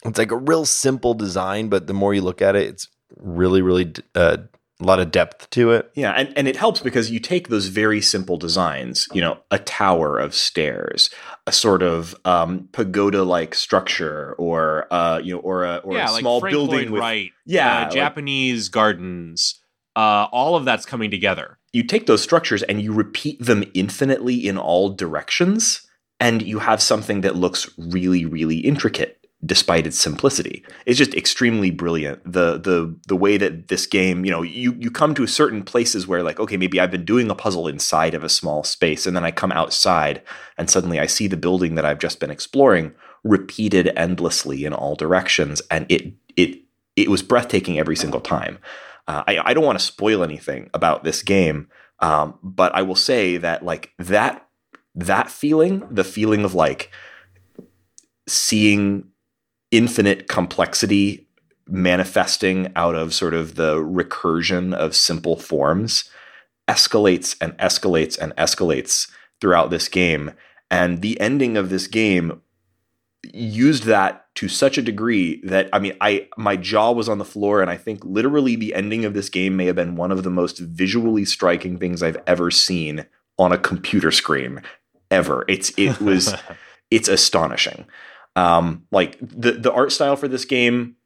it's 0.05 0.19
like 0.19 0.31
a 0.31 0.37
real 0.37 0.65
simple 0.65 1.15
design, 1.15 1.69
but 1.69 1.87
the 1.87 1.95
more 1.95 2.15
you 2.15 2.23
look 2.23 2.41
at 2.41 2.57
it, 2.57 2.69
it's 2.69 2.89
really 3.17 3.63
really 3.63 3.93
uh, 4.15 4.39
a 4.81 4.85
lot 4.85 5.01
of 5.01 5.11
depth 5.11 5.51
to 5.51 5.73
it. 5.73 5.91
Yeah, 5.95 6.13
and, 6.13 6.33
and 6.37 6.47
it 6.47 6.57
helps 6.57 6.81
because 6.81 7.11
you 7.11 7.19
take 7.19 7.49
those 7.49 7.67
very 7.67 8.01
simple 8.01 8.37
designs, 8.37 9.09
you 9.13 9.21
know, 9.21 9.39
a 9.51 9.59
tower 9.59 10.19
of 10.19 10.35
stairs, 10.35 11.11
a 11.47 11.53
sort 11.53 11.83
of 11.83 12.15
um, 12.25 12.69
pagoda-like 12.73 13.55
structure, 13.55 14.35
or 14.39 14.93
uh, 14.93 15.19
you 15.19 15.35
know, 15.35 15.41
or 15.41 15.65
a 15.65 15.77
or 15.79 15.95
yeah, 15.95 16.05
a 16.05 16.19
small 16.19 16.41
like 16.41 16.53
building 16.53 16.93
with 16.93 17.01
right, 17.01 17.33
yeah, 17.45 17.87
uh, 17.87 17.91
Japanese 17.91 18.69
gardens. 18.69 19.61
Uh, 19.97 20.29
all 20.31 20.55
of 20.55 20.65
that's 20.65 20.87
coming 20.87 21.11
together. 21.11 21.59
You 21.73 21.83
take 21.83 22.07
those 22.07 22.23
structures 22.23 22.63
and 22.63 22.81
you 22.81 22.93
repeat 22.93 23.45
them 23.45 23.65
infinitely 23.75 24.47
in 24.47 24.57
all 24.57 24.91
directions, 24.91 25.85
and 26.21 26.41
you 26.41 26.61
have 26.61 26.81
something 26.81 27.23
that 27.23 27.35
looks 27.35 27.69
really, 27.77 28.25
really 28.25 28.59
intricate 28.59 29.18
despite 29.45 29.87
its 29.87 29.99
simplicity. 29.99 30.65
It's 30.85 30.99
just 30.99 31.15
extremely 31.15 31.71
brilliant. 31.71 32.25
The 32.25 32.59
the 32.59 32.97
the 33.07 33.17
way 33.17 33.37
that 33.37 33.69
this 33.69 33.87
game, 33.87 34.25
you 34.25 34.31
know, 34.31 34.43
you 34.43 34.75
you 34.79 34.91
come 34.91 35.15
to 35.15 35.27
certain 35.27 35.63
places 35.63 36.07
where 36.07 36.23
like, 36.23 36.41
okay, 36.41 36.57
maybe 36.57 36.81
I've 36.81 36.91
been 36.91 37.05
doing 37.05 37.31
a 37.31 37.37
puzzle 37.37 37.69
inside 37.69 38.15
of 38.15 38.25
a 38.25 38.29
small 38.29 38.65
space 38.65 39.07
and 39.07 39.17
then 39.17 39.25
I 39.25 39.31
come 39.31 39.53
outside 39.53 40.23
and 40.57 40.69
suddenly 40.69 40.99
I 40.99 41.07
see 41.07 41.29
the 41.29 41.37
building 41.37 41.77
that 41.77 41.85
I've 41.85 42.01
just 42.01 42.19
been 42.19 42.31
exploring 42.31 42.95
repeated 43.23 43.93
endlessly 43.97 44.65
in 44.65 44.73
all 44.73 44.97
directions 44.97 45.63
and 45.71 45.87
it 45.89 46.13
it 46.37 46.61
it 46.97 47.09
was 47.09 47.23
breathtaking 47.23 47.79
every 47.79 47.97
single 47.97 48.21
time. 48.21 48.59
Uh, 49.07 49.23
I, 49.27 49.39
I 49.39 49.55
don't 49.55 49.65
want 49.65 49.79
to 49.79 49.85
spoil 49.85 50.23
anything 50.25 50.69
about 50.75 51.05
this 51.05 51.23
game, 51.23 51.69
um, 52.01 52.39
but 52.43 52.75
I 52.75 52.83
will 52.83 52.97
say 52.97 53.37
that 53.37 53.65
like 53.65 53.93
that 53.99 54.49
that 54.97 55.31
feeling, 55.31 55.87
the 55.91 56.03
feeling 56.03 56.45
of 56.45 56.55
like 56.55 56.91
seeing 58.27 59.09
infinite 59.71 60.29
complexity 60.29 61.27
manifesting 61.67 62.73
out 62.77 62.95
of 62.95 63.13
sort 63.13 63.35
of 63.35 63.57
the 63.57 63.77
recursion 63.77 64.73
of 64.75 64.97
simple 64.97 65.37
forms 65.37 66.11
escalates 66.69 67.37
and 67.41 67.57
escalates 67.59 68.19
and 68.19 68.35
escalates 68.37 69.11
throughout 69.41 69.71
this 69.71 69.89
game. 69.89 70.33
And 70.71 71.01
the 71.01 71.19
ending 71.21 71.57
of 71.57 71.71
this 71.71 71.87
game 71.87 72.43
used 73.33 73.85
that 73.85 74.27
to 74.37 74.49
such 74.49 74.79
a 74.79 74.83
degree 74.83 75.41
that 75.43 75.69
I 75.73 75.81
mean 75.81 75.97
I 76.01 76.29
my 76.37 76.57
jaw 76.57 76.93
was 76.93 77.09
on 77.09 77.19
the 77.19 77.25
floor 77.25 77.61
and 77.61 77.71
I 77.71 77.77
think 77.77 78.05
literally 78.05 78.55
the 78.55 78.75
ending 78.75 79.05
of 79.05 79.13
this 79.13 79.29
game 79.29 79.57
may 79.57 79.67
have 79.67 79.75
been 79.75 79.97
one 79.97 80.13
of 80.13 80.23
the 80.23 80.31
most 80.31 80.59
visually 80.59 81.25
striking 81.25 81.79
things 81.79 82.03
I've 82.03 82.23
ever 82.27 82.51
seen 82.51 83.07
on 83.39 83.51
a 83.51 83.59
computer 83.59 84.13
screen 84.13 84.63
ever. 85.11 85.45
It's 85.49 85.73
it 85.77 86.01
was 86.01 86.35
it's 86.91 87.09
astonishing. 87.09 87.87
Um, 88.39 88.87
like 88.91 89.19
the 89.21 89.53
the 89.53 89.73
art 89.73 89.93
style 89.93 90.17
for 90.17 90.29
this 90.29 90.45
game, 90.45 90.97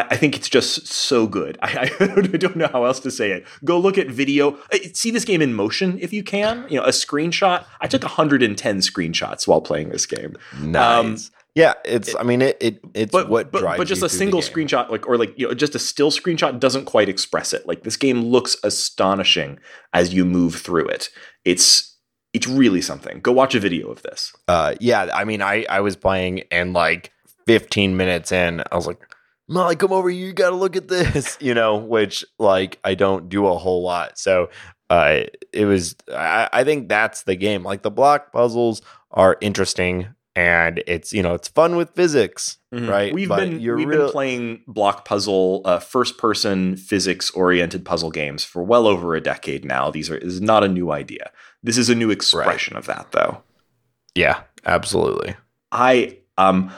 I, 0.00 0.06
I 0.10 0.16
think 0.16 0.36
it's 0.36 0.48
just 0.48 0.86
so 0.86 1.26
good. 1.26 1.58
I, 1.62 1.90
I, 2.00 2.06
don't 2.36 2.56
know 2.56 2.68
how 2.68 2.84
else 2.84 3.00
to 3.00 3.10
say 3.10 3.32
it. 3.32 3.46
Go 3.64 3.78
look 3.78 3.98
at 3.98 4.08
video. 4.08 4.58
Uh, 4.72 4.78
see 4.94 5.10
this 5.10 5.24
game 5.24 5.42
in 5.42 5.54
motion 5.54 5.98
if 6.00 6.12
you 6.12 6.22
can. 6.22 6.66
You 6.68 6.78
know, 6.80 6.84
a 6.84 6.90
screenshot. 6.90 7.64
I 7.80 7.86
took 7.86 8.02
110 8.02 8.78
screenshots 8.78 9.46
while 9.46 9.60
playing 9.60 9.90
this 9.90 10.06
game. 10.06 10.36
Nice. 10.60 10.98
Um, 10.98 11.16
yeah, 11.54 11.74
it's. 11.84 12.14
I 12.14 12.22
mean, 12.22 12.42
it. 12.42 12.56
it 12.60 12.80
it's 12.94 13.12
but, 13.12 13.28
what 13.28 13.50
but, 13.50 13.76
but 13.76 13.86
just 13.86 14.02
a 14.02 14.08
single 14.08 14.40
screenshot, 14.40 14.88
like 14.88 15.08
or 15.08 15.18
like 15.18 15.36
you 15.36 15.48
know, 15.48 15.54
just 15.54 15.74
a 15.74 15.80
still 15.80 16.12
screenshot 16.12 16.60
doesn't 16.60 16.84
quite 16.84 17.08
express 17.08 17.52
it. 17.52 17.66
Like 17.66 17.82
this 17.82 17.96
game 17.96 18.22
looks 18.22 18.56
astonishing 18.62 19.58
as 19.92 20.14
you 20.14 20.24
move 20.24 20.54
through 20.54 20.86
it. 20.86 21.08
It's 21.44 21.89
it's 22.32 22.46
really 22.46 22.80
something. 22.80 23.20
Go 23.20 23.32
watch 23.32 23.54
a 23.54 23.60
video 23.60 23.88
of 23.90 24.02
this. 24.02 24.32
Uh, 24.48 24.74
yeah, 24.80 25.08
I 25.14 25.24
mean, 25.24 25.42
I 25.42 25.64
I 25.68 25.80
was 25.80 25.96
playing 25.96 26.44
and 26.50 26.72
like 26.72 27.12
15 27.46 27.96
minutes 27.96 28.30
in, 28.32 28.62
I 28.70 28.76
was 28.76 28.86
like, 28.86 29.00
Molly, 29.48 29.74
come 29.74 29.92
over. 29.92 30.08
here. 30.08 30.26
You 30.28 30.32
got 30.32 30.50
to 30.50 30.56
look 30.56 30.76
at 30.76 30.86
this, 30.86 31.36
you 31.40 31.54
know, 31.54 31.76
which 31.76 32.24
like 32.38 32.78
I 32.84 32.94
don't 32.94 33.28
do 33.28 33.46
a 33.46 33.56
whole 33.58 33.82
lot. 33.82 34.16
So 34.18 34.48
uh, 34.90 35.22
it 35.52 35.64
was. 35.64 35.96
I, 36.12 36.48
I 36.52 36.64
think 36.64 36.88
that's 36.88 37.22
the 37.24 37.34
game. 37.36 37.64
Like 37.64 37.82
the 37.82 37.90
block 37.90 38.32
puzzles 38.32 38.80
are 39.10 39.36
interesting, 39.40 40.08
and 40.36 40.82
it's 40.86 41.12
you 41.12 41.22
know 41.24 41.34
it's 41.34 41.48
fun 41.48 41.74
with 41.74 41.90
physics, 41.96 42.58
right? 42.70 43.06
Mm-hmm. 43.08 43.14
We've 43.16 43.28
But 43.28 43.40
been 43.40 43.60
you're 43.60 43.76
we've 43.76 43.88
real- 43.88 44.04
been 44.04 44.12
playing 44.12 44.62
block 44.68 45.04
puzzle, 45.04 45.62
uh, 45.64 45.80
first 45.80 46.16
person 46.16 46.76
physics 46.76 47.30
oriented 47.32 47.84
puzzle 47.84 48.12
games 48.12 48.44
for 48.44 48.62
well 48.62 48.86
over 48.86 49.16
a 49.16 49.20
decade 49.20 49.64
now. 49.64 49.90
These 49.90 50.10
are 50.10 50.16
is 50.16 50.40
not 50.40 50.62
a 50.62 50.68
new 50.68 50.92
idea. 50.92 51.32
This 51.62 51.78
is 51.78 51.90
a 51.90 51.94
new 51.94 52.10
expression 52.10 52.76
of 52.76 52.86
that, 52.86 53.12
though. 53.12 53.42
Yeah, 54.14 54.42
absolutely. 54.64 55.36
I 55.72 56.18
um 56.38 56.70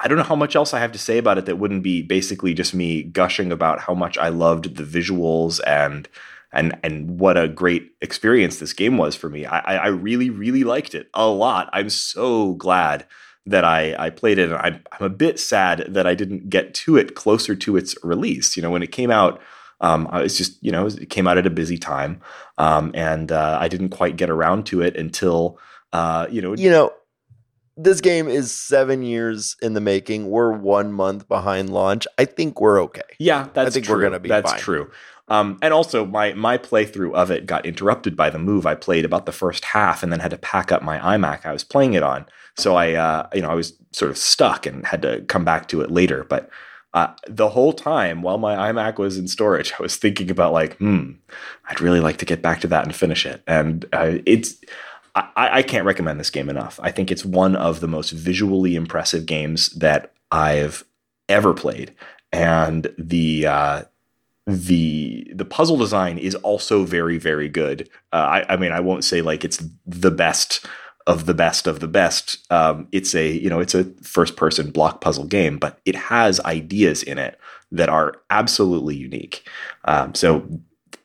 I 0.00 0.06
don't 0.06 0.18
know 0.18 0.24
how 0.24 0.36
much 0.36 0.54
else 0.54 0.72
I 0.72 0.78
have 0.78 0.92
to 0.92 0.98
say 0.98 1.18
about 1.18 1.38
it 1.38 1.46
that 1.46 1.56
wouldn't 1.56 1.82
be 1.82 2.02
basically 2.02 2.54
just 2.54 2.74
me 2.74 3.02
gushing 3.02 3.50
about 3.50 3.80
how 3.80 3.94
much 3.94 4.16
I 4.16 4.28
loved 4.28 4.76
the 4.76 4.84
visuals 4.84 5.60
and 5.66 6.08
and 6.52 6.78
and 6.82 7.18
what 7.18 7.36
a 7.36 7.48
great 7.48 7.92
experience 8.00 8.58
this 8.58 8.72
game 8.72 8.96
was 8.96 9.16
for 9.16 9.28
me. 9.28 9.44
I 9.44 9.58
I 9.58 9.74
I 9.76 9.86
really 9.88 10.30
really 10.30 10.64
liked 10.64 10.94
it 10.94 11.08
a 11.14 11.26
lot. 11.26 11.68
I'm 11.72 11.90
so 11.90 12.54
glad 12.54 13.06
that 13.46 13.64
I 13.64 13.96
I 13.98 14.10
played 14.10 14.38
it. 14.38 14.50
And 14.50 14.58
I'm 14.58 14.84
I'm 14.92 15.06
a 15.06 15.10
bit 15.10 15.40
sad 15.40 15.86
that 15.88 16.06
I 16.06 16.14
didn't 16.14 16.48
get 16.48 16.74
to 16.74 16.96
it 16.96 17.14
closer 17.14 17.56
to 17.56 17.76
its 17.76 17.96
release. 18.04 18.56
You 18.56 18.62
know, 18.62 18.70
when 18.70 18.82
it 18.82 18.92
came 18.92 19.10
out. 19.10 19.40
Um, 19.80 20.08
I 20.10 20.22
was 20.22 20.36
just, 20.36 20.62
you 20.62 20.72
know, 20.72 20.86
it 20.86 21.10
came 21.10 21.26
out 21.28 21.38
at 21.38 21.46
a 21.46 21.50
busy 21.50 21.78
time, 21.78 22.20
um, 22.58 22.90
and 22.94 23.30
uh, 23.30 23.58
I 23.60 23.68
didn't 23.68 23.90
quite 23.90 24.16
get 24.16 24.30
around 24.30 24.66
to 24.66 24.82
it 24.82 24.96
until, 24.96 25.58
uh, 25.92 26.26
you 26.30 26.42
know, 26.42 26.54
You 26.56 26.70
know, 26.70 26.92
this 27.76 28.00
game 28.00 28.28
is 28.28 28.50
seven 28.50 29.02
years 29.02 29.56
in 29.62 29.74
the 29.74 29.80
making. 29.80 30.28
We're 30.28 30.52
one 30.52 30.92
month 30.92 31.28
behind 31.28 31.70
launch. 31.70 32.06
I 32.18 32.24
think 32.24 32.60
we're 32.60 32.82
okay. 32.82 33.02
Yeah, 33.18 33.48
that's 33.54 33.74
think 33.74 33.86
true. 33.86 33.96
we're 33.96 34.02
gonna 34.02 34.18
be 34.18 34.28
That's 34.28 34.50
fine. 34.50 34.60
true. 34.60 34.90
Um, 35.28 35.58
and 35.62 35.72
also, 35.72 36.04
my 36.04 36.32
my 36.32 36.58
playthrough 36.58 37.14
of 37.14 37.30
it 37.30 37.46
got 37.46 37.66
interrupted 37.66 38.16
by 38.16 38.30
the 38.30 38.38
move. 38.38 38.66
I 38.66 38.74
played 38.74 39.04
about 39.04 39.26
the 39.26 39.32
first 39.32 39.64
half, 39.66 40.02
and 40.02 40.10
then 40.10 40.20
had 40.20 40.30
to 40.32 40.38
pack 40.38 40.72
up 40.72 40.82
my 40.82 40.98
iMac 40.98 41.46
I 41.46 41.52
was 41.52 41.64
playing 41.64 41.94
it 41.94 42.02
on. 42.02 42.26
So 42.56 42.74
I, 42.74 42.94
uh, 42.94 43.28
you 43.32 43.42
know, 43.42 43.50
I 43.50 43.54
was 43.54 43.74
sort 43.92 44.10
of 44.10 44.18
stuck 44.18 44.66
and 44.66 44.84
had 44.84 45.02
to 45.02 45.20
come 45.28 45.44
back 45.44 45.68
to 45.68 45.80
it 45.80 45.90
later. 45.92 46.24
But 46.28 46.50
uh, 46.98 47.14
the 47.28 47.48
whole 47.48 47.72
time 47.72 48.22
while 48.22 48.38
my 48.38 48.72
iMac 48.72 48.98
was 48.98 49.18
in 49.18 49.28
storage, 49.28 49.72
I 49.78 49.82
was 49.82 49.96
thinking 49.96 50.30
about 50.30 50.52
like, 50.52 50.76
hmm, 50.78 51.12
I'd 51.68 51.80
really 51.80 52.00
like 52.00 52.16
to 52.18 52.24
get 52.24 52.42
back 52.42 52.60
to 52.62 52.66
that 52.68 52.84
and 52.84 52.94
finish 52.94 53.24
it. 53.24 53.42
And 53.46 53.84
uh, 53.92 54.18
it's. 54.26 54.56
I, 55.14 55.58
I 55.58 55.62
can't 55.62 55.86
recommend 55.86 56.20
this 56.20 56.30
game 56.30 56.48
enough. 56.48 56.78
I 56.80 56.92
think 56.92 57.10
it's 57.10 57.24
one 57.24 57.56
of 57.56 57.80
the 57.80 57.88
most 57.88 58.10
visually 58.10 58.76
impressive 58.76 59.26
games 59.26 59.70
that 59.70 60.12
I've 60.30 60.84
ever 61.28 61.54
played, 61.54 61.92
and 62.30 62.94
the 62.96 63.46
uh, 63.46 63.82
the 64.46 65.28
the 65.34 65.44
puzzle 65.44 65.76
design 65.76 66.18
is 66.18 66.36
also 66.36 66.84
very 66.84 67.18
very 67.18 67.48
good. 67.48 67.88
Uh, 68.12 68.42
I, 68.46 68.54
I 68.54 68.56
mean, 68.58 68.70
I 68.70 68.78
won't 68.78 69.02
say 69.02 69.20
like 69.20 69.44
it's 69.44 69.60
the 69.86 70.12
best 70.12 70.64
of 71.08 71.24
the 71.24 71.34
best 71.34 71.66
of 71.66 71.80
the 71.80 71.88
best. 71.88 72.46
Um, 72.52 72.86
it's 72.92 73.14
a 73.14 73.32
you 73.32 73.48
know 73.48 73.58
it's 73.58 73.74
a 73.74 73.84
first 74.02 74.36
person 74.36 74.70
block 74.70 75.00
puzzle 75.00 75.24
game, 75.24 75.58
but 75.58 75.80
it 75.86 75.96
has 75.96 76.38
ideas 76.40 77.02
in 77.02 77.18
it 77.18 77.40
that 77.72 77.88
are 77.88 78.14
absolutely 78.30 78.94
unique. 78.94 79.48
Um, 79.86 80.14
so 80.14 80.46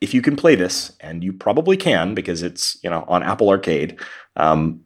if 0.00 0.12
you 0.12 0.20
can 0.20 0.36
play 0.36 0.54
this, 0.54 0.92
and 1.00 1.24
you 1.24 1.32
probably 1.32 1.78
can 1.78 2.14
because 2.14 2.42
it's 2.42 2.78
you 2.84 2.90
know 2.90 3.04
on 3.08 3.24
Apple 3.24 3.48
Arcade. 3.48 3.98
Um, 4.36 4.80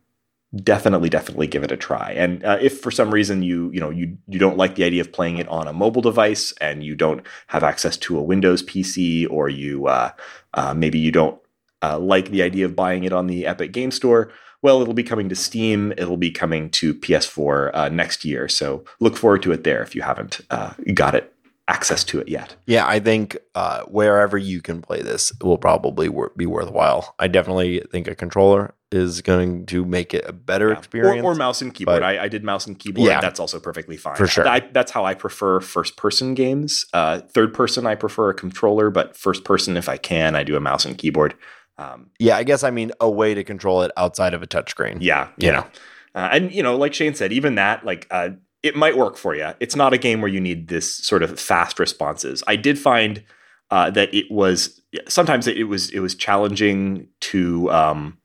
definitely 0.62 1.10
definitely 1.10 1.46
give 1.46 1.62
it 1.62 1.70
a 1.70 1.76
try 1.76 2.10
and 2.12 2.42
uh, 2.42 2.56
if 2.58 2.80
for 2.80 2.90
some 2.90 3.10
reason 3.10 3.42
you 3.42 3.70
you 3.70 3.78
know 3.78 3.90
you 3.90 4.16
you 4.28 4.38
don't 4.38 4.56
like 4.56 4.76
the 4.76 4.84
idea 4.84 5.02
of 5.02 5.12
playing 5.12 5.36
it 5.36 5.46
on 5.48 5.68
a 5.68 5.74
mobile 5.74 6.00
device 6.00 6.54
and 6.58 6.82
you 6.82 6.94
don't 6.96 7.20
have 7.48 7.62
access 7.62 7.98
to 7.98 8.18
a 8.18 8.22
windows 8.22 8.62
pc 8.62 9.26
or 9.28 9.50
you 9.50 9.86
uh, 9.88 10.10
uh, 10.54 10.72
maybe 10.72 10.98
you 10.98 11.12
don't 11.12 11.38
uh, 11.82 11.98
like 11.98 12.30
the 12.30 12.40
idea 12.40 12.64
of 12.64 12.74
buying 12.74 13.04
it 13.04 13.12
on 13.12 13.26
the 13.26 13.44
epic 13.44 13.72
game 13.72 13.90
store 13.90 14.32
well 14.62 14.80
it'll 14.82 14.94
be 14.94 15.02
coming 15.02 15.28
to 15.28 15.34
steam 15.36 15.92
it'll 15.96 16.16
be 16.16 16.30
coming 16.30 16.70
to 16.70 16.94
ps4 16.94 17.70
uh, 17.74 17.88
next 17.88 18.24
year 18.24 18.48
so 18.48 18.84
look 19.00 19.16
forward 19.16 19.42
to 19.42 19.52
it 19.52 19.64
there 19.64 19.82
if 19.82 19.94
you 19.94 20.02
haven't 20.02 20.40
uh, 20.50 20.72
got 20.94 21.14
it 21.14 21.32
access 21.68 22.02
to 22.02 22.18
it 22.18 22.28
yet 22.28 22.56
Yeah, 22.66 22.86
I 22.86 22.98
think 22.98 23.36
uh, 23.54 23.82
wherever 23.82 24.38
you 24.38 24.62
can 24.62 24.80
play 24.80 25.02
this 25.02 25.32
will 25.42 25.58
probably 25.58 26.08
wor- 26.08 26.32
be 26.34 26.46
worthwhile. 26.46 27.14
I 27.18 27.28
definitely 27.28 27.82
think 27.92 28.08
a 28.08 28.14
controller 28.14 28.74
is 28.90 29.20
going 29.20 29.66
to 29.66 29.84
make 29.84 30.14
it 30.14 30.24
a 30.26 30.32
better 30.32 30.70
Yeah. 30.70 30.78
experience. 30.78 31.22
Or, 31.26 31.32
or 31.32 31.34
mouse 31.34 31.60
and 31.60 31.74
keyboard. 31.74 32.02
I, 32.02 32.24
I 32.24 32.28
did 32.28 32.42
mouse 32.42 32.66
and 32.66 32.78
keyboard. 32.78 33.06
Yeah. 33.08 33.20
That's 33.20 33.38
also 33.38 33.60
perfectly 33.60 33.98
fine. 33.98 34.16
For 34.16 34.26
sure. 34.26 34.48
I, 34.48 34.60
that's 34.60 34.92
how 34.92 35.04
I 35.04 35.12
prefer 35.12 35.60
first 35.60 35.98
person 35.98 36.32
games. 36.32 36.86
Uh, 36.94 37.20
third 37.20 37.52
person, 37.52 37.86
I 37.86 37.96
prefer 37.96 38.30
a 38.30 38.34
controller, 38.34 38.88
but 38.88 39.14
first 39.14 39.44
person, 39.44 39.76
if 39.76 39.90
I 39.90 39.98
can, 39.98 40.34
I 40.36 40.44
do 40.44 40.56
a 40.56 40.60
mouse 40.60 40.86
and 40.86 40.96
keyboard. 40.96 41.34
Um, 41.78 42.10
yeah, 42.18 42.36
I 42.36 42.42
guess 42.42 42.64
I 42.64 42.70
mean 42.70 42.92
a 43.00 43.08
way 43.08 43.34
to 43.34 43.44
control 43.44 43.82
it 43.82 43.92
outside 43.96 44.34
of 44.34 44.42
a 44.42 44.46
touchscreen. 44.46 44.98
yeah, 45.00 45.28
You 45.38 45.48
yeah. 45.48 45.52
know. 45.52 45.66
Uh, 46.14 46.28
and 46.32 46.52
you 46.52 46.62
know, 46.62 46.76
like 46.76 46.94
Shane 46.94 47.14
said, 47.14 47.32
even 47.32 47.54
that, 47.54 47.84
like, 47.84 48.06
uh, 48.10 48.30
it 48.62 48.74
might 48.74 48.96
work 48.96 49.16
for 49.16 49.36
you. 49.36 49.52
It's 49.60 49.76
not 49.76 49.92
a 49.92 49.98
game 49.98 50.20
where 50.20 50.30
you 50.30 50.40
need 50.40 50.66
this 50.68 50.92
sort 50.92 51.22
of 51.22 51.38
fast 51.38 51.78
responses. 51.78 52.42
I 52.48 52.56
did 52.56 52.78
find 52.78 53.22
uh, 53.70 53.90
that 53.90 54.12
it 54.12 54.30
was 54.30 54.80
sometimes 55.06 55.46
it 55.46 55.68
was 55.68 55.90
it 55.90 56.00
was 56.00 56.14
challenging 56.14 57.08
to. 57.20 57.70
Um, 57.70 58.18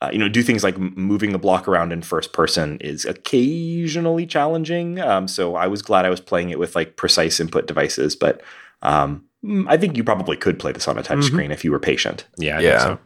uh, 0.00 0.10
you 0.12 0.18
know, 0.18 0.28
do 0.28 0.42
things 0.42 0.62
like 0.62 0.76
moving 0.76 1.32
the 1.32 1.38
block 1.38 1.66
around 1.66 1.90
in 1.90 2.02
first 2.02 2.34
person 2.34 2.76
is 2.80 3.06
occasionally 3.06 4.26
challenging. 4.26 5.00
Um, 5.00 5.26
so 5.26 5.54
I 5.54 5.66
was 5.66 5.80
glad 5.80 6.04
I 6.04 6.10
was 6.10 6.20
playing 6.20 6.50
it 6.50 6.58
with 6.58 6.76
like 6.76 6.96
precise 6.96 7.40
input 7.40 7.66
devices, 7.66 8.14
but 8.14 8.42
um, 8.82 9.24
I 9.68 9.76
think 9.76 9.96
you 9.96 10.04
probably 10.04 10.36
could 10.36 10.58
play 10.58 10.72
this 10.72 10.88
on 10.88 10.98
a 10.98 11.02
touch 11.02 11.18
Mhm. 11.18 11.24
screen 11.24 11.50
if 11.50 11.64
you 11.64 11.70
were 11.72 11.78
patient. 11.78 12.26
Yeah, 12.38 12.58
I 12.58 12.60
Yeah. 12.60 12.78
think 12.86 13.00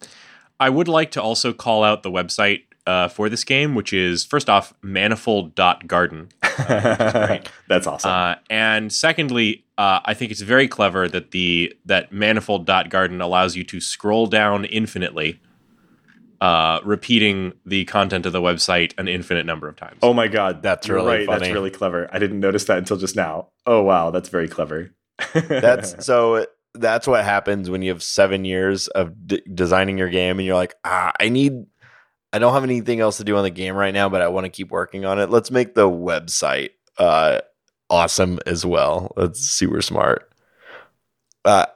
so. 0.00 0.08
I 0.60 0.68
would 0.70 0.88
like 0.88 1.10
to 1.12 1.22
also 1.22 1.52
call 1.52 1.84
out 1.84 2.02
the 2.02 2.10
website 2.10 2.62
uh, 2.86 3.08
for 3.08 3.30
this 3.30 3.44
game, 3.44 3.74
which 3.74 3.94
is 3.94 4.24
first 4.26 4.50
off 4.50 4.74
manifold.garden. 4.82 6.28
great. 6.66 7.50
That's 7.68 7.86
awesome. 7.86 8.10
Uh, 8.10 8.34
and 8.50 8.92
secondly, 8.92 9.64
uh, 9.78 10.00
I 10.04 10.12
think 10.12 10.30
it's 10.30 10.42
very 10.42 10.68
clever 10.68 11.08
that 11.08 11.30
the 11.30 11.72
that 11.86 12.12
manifold.garden 12.12 13.20
allows 13.22 13.56
you 13.56 13.64
to 13.64 13.80
scroll 13.80 14.26
down 14.26 14.66
infinitely, 14.66 15.40
uh, 16.42 16.80
repeating 16.84 17.54
the 17.64 17.86
content 17.86 18.26
of 18.26 18.32
the 18.34 18.42
website 18.42 18.92
an 18.98 19.08
infinite 19.08 19.46
number 19.46 19.66
of 19.66 19.76
times. 19.76 19.98
oh 20.02 20.12
my 20.12 20.28
god, 20.28 20.62
That's 20.62 20.86
really 20.88 21.06
right. 21.06 21.26
That's 21.26 21.50
really 21.50 21.70
clever. 21.70 22.08
I 22.12 22.18
didn't 22.18 22.40
notice 22.40 22.64
that 22.66 22.76
until 22.78 22.98
just 22.98 23.16
now. 23.16 23.48
Oh 23.66 23.82
wow, 23.82 24.10
that's 24.10 24.28
very 24.28 24.48
clever. 24.48 24.90
That's 25.34 26.04
so 26.06 26.46
that's 26.74 27.06
what 27.06 27.24
happens 27.24 27.70
when 27.70 27.82
you 27.82 27.90
have 27.90 28.02
seven 28.02 28.44
years 28.44 28.88
of 28.88 29.26
d- 29.26 29.42
designing 29.52 29.96
your 29.96 30.08
game 30.08 30.38
and 30.38 30.46
you're 30.46 30.56
like, 30.56 30.74
ah, 30.84 31.12
I 31.20 31.28
need, 31.28 31.66
I 32.32 32.38
don't 32.38 32.52
have 32.52 32.64
anything 32.64 33.00
else 33.00 33.18
to 33.18 33.24
do 33.24 33.36
on 33.36 33.44
the 33.44 33.50
game 33.50 33.76
right 33.76 33.94
now, 33.94 34.08
but 34.08 34.22
I 34.22 34.28
want 34.28 34.44
to 34.44 34.50
keep 34.50 34.70
working 34.70 35.04
on 35.04 35.20
it. 35.20 35.30
Let's 35.30 35.50
make 35.50 35.74
the 35.74 35.88
website 35.88 36.70
uh, 36.98 37.40
awesome 37.88 38.40
as 38.46 38.66
well. 38.66 39.12
That's 39.16 39.40
super 39.40 39.82
smart. 39.82 40.32
Uh, 41.44 41.66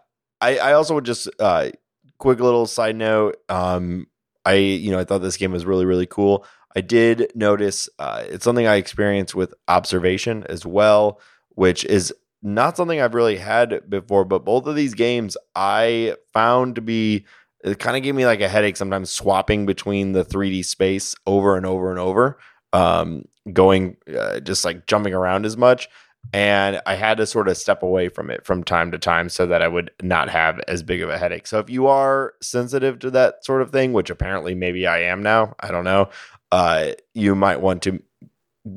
I, 0.41 0.59
I 0.59 0.73
also 0.73 0.95
would 0.95 1.05
just, 1.05 1.29
uh, 1.39 1.71
quick 2.19 2.41
little 2.41 2.67
side 2.67 2.97
note. 2.97 3.37
Um, 3.49 4.09
I, 4.45 4.55
you 4.55 4.91
know, 4.91 4.99
I 4.99 5.05
thought 5.05 5.19
this 5.19 5.37
game 5.37 5.53
was 5.53 5.65
really, 5.65 5.85
really 5.85 6.07
cool. 6.07 6.45
I 6.75 6.81
did 6.81 7.31
notice 7.35 7.89
uh, 7.99 8.25
it's 8.27 8.45
something 8.45 8.67
I 8.67 8.77
experienced 8.77 9.35
with 9.35 9.55
observation 9.69 10.45
as 10.49 10.67
well, 10.67 11.21
which 11.51 11.85
is 11.85 12.13
not 12.43 12.77
something 12.77 13.01
I've 13.01 13.15
really 13.15 13.37
had 13.37 13.89
before, 13.91 14.25
but 14.25 14.45
both 14.45 14.67
of 14.67 14.77
these 14.77 14.95
games 14.95 15.37
I 15.55 16.15
found 16.33 16.77
to 16.77 16.81
be 16.81 17.27
it 17.65 17.79
kind 17.79 17.97
of 17.97 18.03
gave 18.03 18.15
me 18.15 18.25
like 18.25 18.41
a 18.41 18.49
headache 18.49 18.77
sometimes 18.77 19.11
swapping 19.11 19.67
between 19.67 20.13
the 20.13 20.25
3D 20.25 20.65
space 20.65 21.15
over 21.27 21.57
and 21.57 21.67
over 21.67 21.91
and 21.91 21.99
over, 21.99 22.39
um, 22.73 23.25
going 23.53 23.97
uh, 24.17 24.41
just 24.41 24.65
like 24.65 24.87
jumping 24.87 25.13
around 25.13 25.45
as 25.45 25.57
much. 25.57 25.89
And 26.33 26.81
I 26.85 26.95
had 26.95 27.19
to 27.19 27.27
sort 27.27 27.49
of 27.49 27.57
step 27.57 27.83
away 27.83 28.09
from 28.09 28.31
it 28.31 28.45
from 28.45 28.63
time 28.63 28.91
to 28.93 28.99
time 28.99 29.29
so 29.29 29.47
that 29.47 29.63
I 29.63 29.69
would 29.69 29.91
not 30.03 30.29
have 30.29 30.61
as 30.69 30.83
big 30.83 31.01
of 31.01 31.11
a 31.11 31.19
headache. 31.19 31.47
So 31.47 31.59
if 31.59 31.71
you 31.71 31.87
are 31.87 32.35
sensitive 32.43 32.99
to 33.01 33.11
that 33.13 33.45
sort 33.45 33.63
of 33.63 33.71
thing, 33.71 33.93
which 33.93 34.11
apparently 34.11 34.55
maybe 34.55 34.87
I 34.87 35.03
am 35.03 35.23
now, 35.23 35.55
I 35.61 35.71
don't 35.71 35.85
know, 35.85 36.11
uh, 36.53 36.93
you 37.15 37.35
might 37.35 37.61
want 37.61 37.83
to 37.83 38.03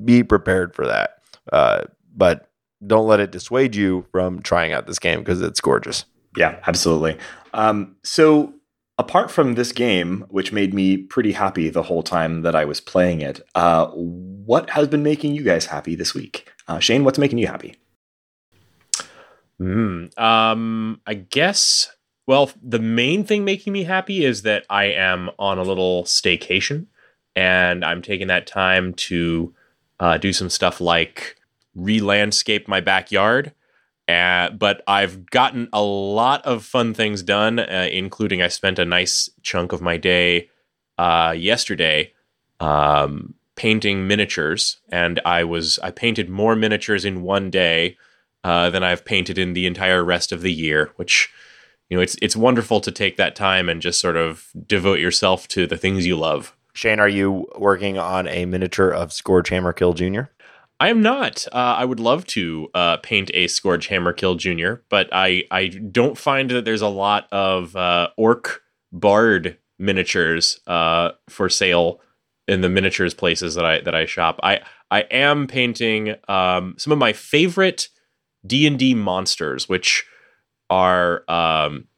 be 0.06 0.24
prepared 0.24 0.74
for 0.74 0.88
that. 0.88 1.18
Uh, 1.52 1.82
but 2.16 2.51
don't 2.86 3.08
let 3.08 3.20
it 3.20 3.32
dissuade 3.32 3.76
you 3.76 4.06
from 4.12 4.42
trying 4.42 4.74
out 4.74 4.88
this 4.88 5.00
game 5.00 5.20
because 5.20 5.42
it's 5.42 5.62
gorgeous. 5.62 6.06
Yeah, 6.36 6.60
absolutely. 6.66 7.18
Um, 7.54 7.96
so, 8.04 8.54
apart 8.98 9.30
from 9.30 9.56
this 9.56 9.72
game, 9.72 10.26
which 10.30 10.52
made 10.52 10.74
me 10.74 10.98
pretty 10.98 11.34
happy 11.34 11.70
the 11.70 11.84
whole 11.84 12.04
time 12.04 12.42
that 12.42 12.56
I 12.56 12.66
was 12.66 12.80
playing 12.80 13.22
it, 13.22 13.42
uh, 13.56 13.88
what 13.88 14.70
has 14.72 14.88
been 14.88 15.04
making 15.04 15.36
you 15.36 15.44
guys 15.44 15.66
happy 15.66 15.96
this 15.96 16.14
week? 16.14 16.50
Uh, 16.68 16.80
Shane, 16.80 17.04
what's 17.04 17.20
making 17.20 17.38
you 17.38 17.48
happy? 17.48 17.76
Mm, 19.62 20.18
um, 20.20 21.02
I 21.06 21.14
guess. 21.14 21.92
Well, 22.28 22.52
the 22.64 22.80
main 22.80 23.26
thing 23.26 23.44
making 23.44 23.74
me 23.74 23.84
happy 23.84 24.24
is 24.24 24.44
that 24.44 24.66
I 24.70 24.86
am 24.86 25.32
on 25.38 25.58
a 25.58 25.64
little 25.64 26.04
staycation, 26.04 26.88
and 27.36 27.84
I'm 27.84 28.02
taking 28.02 28.28
that 28.28 28.48
time 28.48 28.94
to 28.94 29.54
uh, 30.00 30.18
do 30.18 30.32
some 30.32 30.50
stuff 30.50 30.80
like 30.80 31.36
re-landscape 31.76 32.68
my 32.68 32.82
backyard 32.82 33.54
Uh, 34.08 34.50
but 34.50 34.82
I've 34.88 35.26
gotten 35.28 35.70
a 35.72 35.82
lot 35.82 36.44
of 36.46 36.66
fun 36.66 36.94
things 36.94 37.24
done, 37.24 37.60
uh, 37.60 37.88
including 37.92 38.42
I 38.42 38.50
spent 38.50 38.80
a 38.80 38.86
nice 38.86 39.30
chunk 39.42 39.72
of 39.72 39.82
my 39.82 39.96
day 39.98 40.50
uh, 40.98 41.34
yesterday 41.38 42.12
um, 42.60 43.36
painting 43.56 44.08
miniatures, 44.08 44.82
and 44.92 45.22
I 45.26 45.44
was 45.46 45.80
I 45.80 45.92
painted 45.92 46.30
more 46.30 46.56
miniatures 46.56 47.06
in 47.06 47.22
one 47.22 47.50
day 47.50 47.98
uh, 48.44 48.70
than 48.70 48.84
I've 48.84 49.06
painted 49.06 49.38
in 49.38 49.54
the 49.54 49.66
entire 49.66 50.04
rest 50.04 50.32
of 50.32 50.42
the 50.42 50.52
year. 50.52 50.92
Which 50.98 51.30
you 51.90 51.96
know, 51.98 52.04
it's 52.04 52.18
it's 52.22 52.36
wonderful 52.36 52.82
to 52.82 52.92
take 52.92 53.18
that 53.18 53.36
time 53.36 53.70
and 53.70 53.82
just 53.82 54.02
sort 54.02 54.18
of 54.18 54.50
devote 54.68 55.00
yourself 55.00 55.48
to 55.50 55.68
the 55.68 55.78
things 55.78 56.06
you 56.06 56.18
love. 56.18 56.56
Shane, 56.74 57.00
are 57.00 57.10
you 57.10 57.48
working 57.58 57.98
on 57.98 58.28
a 58.28 58.46
miniature 58.46 58.90
of 58.90 59.14
Scourge 59.14 59.50
Hammer 59.50 59.74
Kill 59.74 59.94
Jr.? 59.94 60.24
I 60.82 60.90
am 60.90 61.04
not. 61.04 61.46
Uh, 61.52 61.76
I 61.78 61.86
would 61.86 62.00
love 62.00 62.26
to 62.28 62.68
uh, 62.74 62.98
paint 62.98 63.30
a 63.36 63.46
Scourge 63.46 63.86
Hammer 63.86 64.14
Kill 64.14 64.34
Jr., 64.34 64.78
but 64.90 65.10
I, 65.12 65.44
I 65.52 65.68
don't 65.68 66.18
find 66.18 66.50
that 66.50 66.66
there's 66.66 66.82
a 66.82 66.88
lot 66.88 67.28
of 67.32 67.76
uh, 67.76 68.10
Orc 68.18 68.64
Bard 68.92 69.60
miniatures 69.78 70.60
uh, 70.66 71.12
for 71.30 71.50
sale 71.50 72.02
in 72.48 72.62
the 72.62 72.70
miniatures 72.70 73.14
places 73.14 73.54
that 73.54 73.64
I 73.64 73.82
that 73.82 73.94
I 73.94 74.08
shop. 74.08 74.40
I 74.42 74.62
I 74.90 75.02
am 75.12 75.46
painting 75.46 76.16
um, 76.28 76.74
some 76.80 76.92
of 76.92 76.98
my 76.98 77.14
favorite 77.14 77.90
D 78.44 78.66
and 78.66 78.80
D 78.80 78.96
monsters, 78.96 79.70
which 79.70 80.04
are 80.72 81.24
um, 81.30 81.90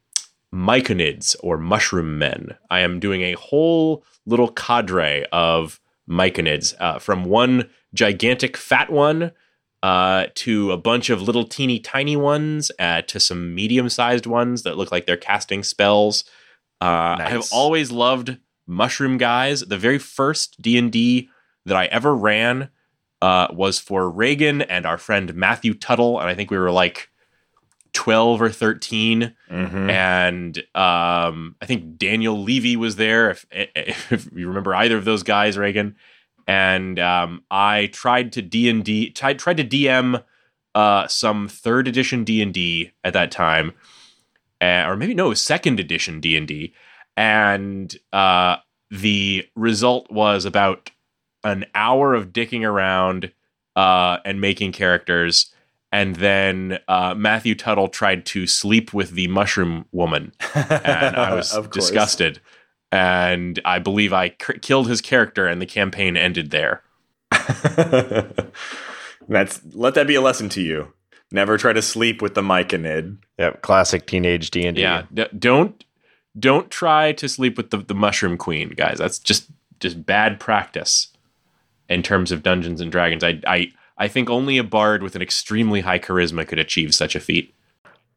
myconids 0.54 1.34
or 1.40 1.56
mushroom 1.56 2.18
men. 2.18 2.58
I 2.68 2.80
am 2.80 3.00
doing 3.00 3.22
a 3.22 3.32
whole 3.32 4.04
little 4.26 4.48
cadre 4.48 5.24
of 5.32 5.80
myconids 6.08 6.74
uh, 6.80 6.98
from 6.98 7.24
one 7.24 7.68
gigantic 7.94 8.56
fat 8.56 8.90
one 8.90 9.32
uh, 9.82 10.26
to 10.34 10.72
a 10.72 10.78
bunch 10.78 11.10
of 11.10 11.22
little 11.22 11.44
teeny 11.44 11.78
tiny 11.78 12.16
ones 12.16 12.70
uh, 12.78 13.02
to 13.02 13.20
some 13.20 13.54
medium 13.54 13.88
sized 13.88 14.26
ones 14.26 14.62
that 14.62 14.76
look 14.76 14.90
like 14.90 15.06
they're 15.06 15.16
casting 15.16 15.62
spells. 15.62 16.24
Uh, 16.80 17.16
Nice. 17.18 17.20
I 17.20 17.30
have 17.30 17.48
always 17.52 17.90
loved 17.90 18.38
mushroom 18.66 19.18
guys. 19.18 19.60
The 19.60 19.78
very 19.78 19.98
first 19.98 20.60
D 20.60 20.78
and 20.78 20.90
D 20.90 21.28
that 21.66 21.76
I 21.76 21.86
ever 21.86 22.14
ran 22.14 22.70
uh, 23.20 23.48
was 23.52 23.78
for 23.78 24.10
Raygan 24.12 24.64
and 24.68 24.86
our 24.86 24.98
friend 24.98 25.34
Matthew 25.34 25.74
Tuttle, 25.74 26.18
and 26.18 26.28
I 26.28 26.34
think 26.34 26.50
we 26.50 26.58
were 26.58 26.70
like 26.70 27.10
twelve 27.94 28.42
or 28.42 28.50
thirteen 28.50 29.34
Mhm. 29.50 29.90
and 29.90 30.58
um, 30.74 31.54
I 31.62 31.66
think 31.66 31.96
Daniel 31.96 32.42
Levy 32.42 32.76
was 32.76 32.96
there. 32.96 33.30
If, 33.30 33.46
if 33.52 34.28
you 34.34 34.46
remember 34.48 34.74
either 34.74 34.96
of 34.98 35.04
those 35.06 35.22
guys, 35.22 35.56
Raygan, 35.56 35.94
and 36.46 36.98
um, 36.98 37.42
I 37.50 37.86
tried 37.86 38.32
to 38.34 38.42
D 38.42 38.68
and 38.68 38.84
D, 38.84 39.10
tried 39.10 39.38
tried 39.38 39.56
to 39.58 39.64
DM 39.64 40.22
uh, 40.74 41.06
some 41.08 41.48
third 41.48 41.86
edition 41.88 42.24
D 42.24 42.42
and 42.42 42.52
D 42.52 42.90
at 43.04 43.12
that 43.14 43.30
time, 43.30 43.72
uh, 44.60 44.84
or 44.86 44.96
maybe 44.96 45.14
no, 45.14 45.32
second 45.34 45.78
edition 45.80 46.20
D 46.20 46.36
and 46.36 46.48
D, 46.48 46.74
and 47.16 47.96
uh, 48.12 48.56
the 48.90 49.48
result 49.54 50.10
was 50.10 50.44
about 50.44 50.90
an 51.44 51.64
hour 51.74 52.14
of 52.14 52.32
dicking 52.32 52.64
around 52.68 53.30
uh, 53.76 54.18
and 54.24 54.40
making 54.40 54.72
characters. 54.72 55.53
And 55.94 56.16
then 56.16 56.80
uh, 56.88 57.14
Matthew 57.16 57.54
Tuttle 57.54 57.86
tried 57.86 58.26
to 58.26 58.48
sleep 58.48 58.92
with 58.92 59.12
the 59.12 59.28
mushroom 59.28 59.86
woman, 59.92 60.32
and 60.52 61.14
I 61.14 61.32
was 61.32 61.56
disgusted. 61.70 62.40
And 62.90 63.60
I 63.64 63.78
believe 63.78 64.12
I 64.12 64.30
c- 64.30 64.58
killed 64.60 64.88
his 64.88 65.00
character, 65.00 65.46
and 65.46 65.62
the 65.62 65.66
campaign 65.66 66.16
ended 66.16 66.50
there. 66.50 66.82
That's 69.28 69.60
let 69.72 69.94
that 69.94 70.08
be 70.08 70.16
a 70.16 70.20
lesson 70.20 70.48
to 70.48 70.60
you. 70.60 70.92
Never 71.30 71.56
try 71.56 71.72
to 71.72 71.80
sleep 71.80 72.20
with 72.20 72.34
the 72.34 72.42
myconid. 72.42 73.18
Yep, 73.38 73.62
classic 73.62 74.08
teenage 74.08 74.50
D 74.50 74.66
and 74.66 74.74
D. 74.74 74.82
Yeah, 74.82 75.04
d- 75.14 75.28
don't 75.38 75.84
don't 76.36 76.72
try 76.72 77.12
to 77.12 77.28
sleep 77.28 77.56
with 77.56 77.70
the, 77.70 77.76
the 77.78 77.94
mushroom 77.94 78.36
queen, 78.36 78.70
guys. 78.70 78.98
That's 78.98 79.20
just 79.20 79.46
just 79.78 80.04
bad 80.04 80.40
practice 80.40 81.12
in 81.88 82.02
terms 82.02 82.32
of 82.32 82.42
Dungeons 82.42 82.80
and 82.80 82.90
Dragons. 82.90 83.22
I 83.22 83.40
I 83.46 83.70
I 83.96 84.08
think 84.08 84.28
only 84.28 84.58
a 84.58 84.64
bard 84.64 85.02
with 85.02 85.14
an 85.16 85.22
extremely 85.22 85.80
high 85.80 85.98
charisma 85.98 86.46
could 86.46 86.58
achieve 86.58 86.94
such 86.94 87.14
a 87.14 87.20
feat. 87.20 87.54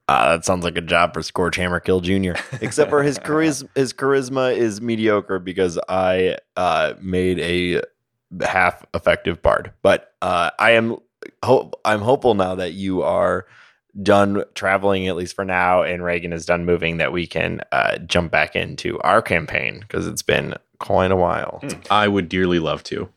Uh, 0.10 0.38
that 0.38 0.46
sounds 0.46 0.64
like 0.64 0.78
a 0.78 0.82
job 0.82 1.14
for 1.14 1.22
Scourge 1.22 1.58
Hammer 1.58 1.80
Kill 1.80 2.00
Jr. 2.00 2.34
Except 2.62 2.90
for 2.90 3.04
his 3.04 3.20
charisma, 3.20 3.68
his 3.76 3.92
charisma 3.94 4.56
is 4.56 4.80
mediocre 4.80 5.40
because 5.40 5.78
I 5.90 6.38
uh, 6.56 6.94
made 7.02 7.40
a 7.40 7.82
half 8.46 8.86
effective 8.94 9.42
bard. 9.42 9.74
But 9.82 10.14
uh, 10.22 10.52
I 10.60 10.72
am 10.72 10.98
hope 11.44 11.80
I'm 11.84 12.02
hopeful 12.02 12.36
now 12.36 12.56
that 12.56 12.74
you 12.74 13.04
are 13.04 13.48
done 14.02 14.44
traveling 14.56 15.08
at 15.08 15.18
least 15.18 15.36
for 15.36 15.44
now, 15.44 15.82
and 15.82 16.02
Raygan 16.02 16.34
is 16.34 16.46
done 16.46 16.66
moving. 16.66 16.98
That 16.98 17.12
we 17.12 17.28
can 17.28 17.62
uh, 17.74 17.98
jump 18.00 18.32
back 18.32 18.56
into 18.56 19.00
our 19.02 19.22
campaign 19.22 19.82
because 19.82 20.08
it's 20.08 20.22
been 20.22 20.56
quite 20.80 21.12
a 21.12 21.18
while. 21.18 21.60
Hmm. 21.62 21.82
I 21.92 22.08
would 22.08 22.30
dearly 22.30 22.60
love 22.60 22.82
to. 22.84 23.10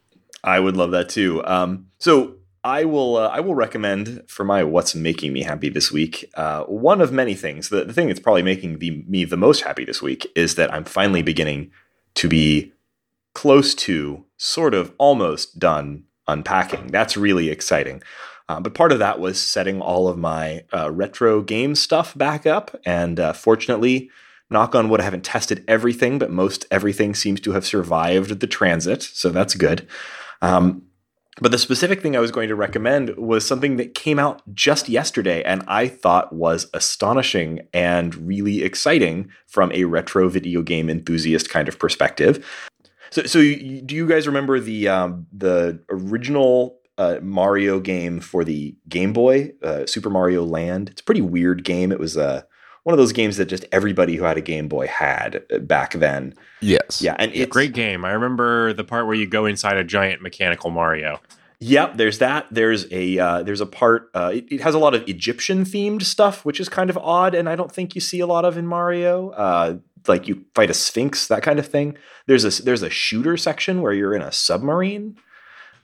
I 0.43 0.59
would 0.59 0.77
love 0.77 0.91
that 0.91 1.09
too. 1.09 1.45
Um, 1.45 1.87
so 1.99 2.37
I 2.63 2.85
will 2.85 3.17
uh, 3.17 3.29
I 3.29 3.41
will 3.41 3.55
recommend 3.55 4.23
for 4.29 4.45
my 4.45 4.63
what's 4.63 4.95
making 4.95 5.33
me 5.33 5.43
happy 5.43 5.69
this 5.69 5.91
week. 5.91 6.31
Uh, 6.35 6.65
one 6.65 7.01
of 7.01 7.13
many 7.13 7.35
things. 7.35 7.71
The, 7.71 7.85
the 7.85 7.93
thing 7.93 8.09
that's 8.09 8.21
probably 8.21 8.43
making 8.43 8.79
the, 8.79 9.03
me 9.09 9.25
the 9.25 9.37
most 9.37 9.63
happy 9.63 9.85
this 9.85 10.03
week 10.03 10.27
is 10.37 10.57
that 10.57 10.73
I'm 10.73 10.85
finally 10.85 11.23
beginning 11.23 11.71
to 12.17 12.29
be 12.29 12.73
close 13.35 13.75
to 13.77 14.25
sort 14.37 14.75
of 14.75 14.93
almost 14.99 15.59
done 15.59 16.05
unpacking. 16.29 16.89
That's 16.89 17.17
really 17.17 17.49
exciting. 17.49 18.03
Uh, 18.49 18.61
but 18.61 18.75
part 18.75 18.93
of 18.93 18.99
that 18.99 19.21
was 19.21 19.41
setting 19.41 19.81
all 19.81 20.09
of 20.09 20.19
my 20.19 20.65
uh, 20.75 20.91
retro 20.91 21.41
game 21.41 21.75
stuff 21.75 22.19
back 22.19 22.47
up, 22.47 22.75
and 22.85 23.21
uh, 23.21 23.33
fortunately, 23.33 24.11
knock 24.51 24.75
on 24.75 24.89
wood, 24.89 25.01
I 25.01 25.05
haven't 25.05 25.25
tested 25.25 25.65
everything, 25.69 26.19
but 26.19 26.33
most 26.33 26.67
everything 26.69 27.15
seems 27.15 27.41
to 27.43 27.53
have 27.53 27.65
survived 27.65 28.41
the 28.41 28.49
transit, 28.49 29.03
so 29.05 29.31
that's 29.31 29.55
good. 29.55 29.87
Um, 30.43 30.83
but 31.41 31.51
the 31.51 31.59
specific 31.59 32.03
thing 32.03 32.17
I 32.17 32.21
was 32.21 32.31
going 32.31 32.49
to 32.49 32.55
recommend 32.55 33.17
was 33.17 33.47
something 33.47 33.77
that 33.77 33.95
came 33.95 34.19
out 34.19 34.43
just 34.55 34.89
yesterday 34.89 35.43
and 35.43 35.63
I 35.67 35.89
thought 35.89 36.33
was 36.33 36.67
astonishing 36.75 37.61
and 37.73 38.15
really 38.15 38.63
exciting 38.63 39.31
from 39.47 39.73
a 39.73 39.85
retro 39.85 40.29
video 40.29 40.63
game 40.63 40.91
enthusiast 40.91 41.49
kind 41.49 41.69
of 41.69 41.79
perspective. 41.79 42.47
So, 43.11 43.25
so 43.25 43.41
do 43.41 43.95
you 43.95 44.07
guys 44.07 44.27
remember 44.27 44.61
the 44.61 44.89
um, 44.89 45.27
the 45.33 45.83
original 45.91 46.79
uh, 46.97 47.17
Mario 47.23 47.81
game 47.81 48.21
for 48.21 48.45
the 48.45 48.77
Game 48.89 49.13
Boy, 49.13 49.53
uh, 49.63 49.87
Super 49.87 50.11
Mario 50.11 50.45
Land? 50.45 50.91
It's 50.91 51.01
a 51.01 51.05
pretty 51.05 51.23
weird 51.23 51.65
game. 51.65 51.91
It 51.91 51.99
was 51.99 52.17
uh, 52.17 52.43
one 52.83 52.93
of 52.93 52.99
those 52.99 53.13
games 53.13 53.37
that 53.37 53.47
just 53.47 53.65
everybody 53.73 54.17
who 54.17 54.25
had 54.25 54.39
a 54.39 54.41
Game 54.41 54.69
Boy 54.69 54.87
had 54.87 55.43
uh, 55.53 55.59
back 55.59 55.95
then. 55.95 56.35
Yes. 56.61 57.03
Yeah, 57.03 57.17
and 57.19 57.33
it's 57.35 57.51
Great 57.51 57.73
game. 57.73 58.05
I 58.05 58.13
remember 58.13 58.73
the 58.73 58.85
part 58.85 59.07
where 59.07 59.15
you 59.15 59.27
go 59.27 59.47
inside 59.47 59.77
a 59.77 59.85
giant 59.85 60.23
mechanical 60.23 60.71
Mario. 60.71 61.21
Yep, 61.63 61.99
there's 61.99 62.19
that. 62.19 62.47
There's 62.51 62.91
a 62.91 63.19
uh, 63.19 63.43
there's 63.43 63.61
a 63.61 63.67
part. 63.67 64.11
Uh, 64.15 64.33
it, 64.35 64.47
it 64.51 64.61
has 64.63 64.75
a 64.75 64.79
lot 64.79 64.95
of 64.95 65.07
Egyptian 65.07 65.65
themed 65.65 66.03
stuff, 66.03 66.43
which 66.45 66.59
is 66.59 66.71
kind 66.71 66.89
of 66.89 66.97
odd, 66.97 67.35
and 67.35 67.51
I 67.51 67.57
don't 67.57 67.71
think 67.71 67.95
you 67.95 68.01
see 68.01 68.21
a 68.21 68.27
lot 68.27 68.47
of 68.47 68.57
in 68.57 68.67
Mario. 68.67 69.31
Uh, 69.31 69.77
like 70.09 70.27
you 70.27 70.45
fight 70.55 70.71
a 70.71 70.75
sphinx, 70.75 71.29
that 71.29 71.43
kind 71.43 71.59
of 71.59 71.67
thing. 71.67 71.99
There's 72.27 72.45
a 72.45 72.63
there's 72.63 72.83
a 72.83 72.89
shooter 72.89 73.37
section 73.37 73.83
where 73.83 73.93
you're 73.93 74.15
in 74.15 74.23
a 74.23 74.33
submarine. 74.33 75.19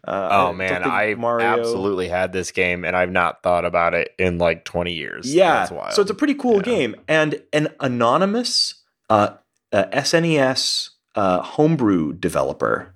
Uh, 0.07 0.28
Oh 0.30 0.46
don't 0.48 0.57
man, 0.59 0.82
I 0.84 1.14
absolutely 1.14 2.09
had 2.09 2.32
this 2.32 2.52
game, 2.52 2.84
and 2.84 2.94
I've 2.96 3.11
not 3.11 3.42
thought 3.42 3.64
about 3.64 3.92
it 3.94 4.11
in 4.18 4.38
like 4.38 4.64
twenty 4.64 4.92
years. 4.92 5.34
Yeah, 5.34 5.64
so 5.90 6.00
it's 6.02 6.11
a 6.11 6.14
pretty 6.14 6.34
cool 6.34 6.57
Yeah. 6.59 6.62
game, 6.62 6.96
and 7.09 7.42
an 7.52 7.68
anonymous 7.80 8.82
uh, 9.11 9.30
uh, 9.72 9.84
SNES 9.92 10.90
uh, 11.14 11.40
homebrew 11.42 12.12
developer 12.12 12.94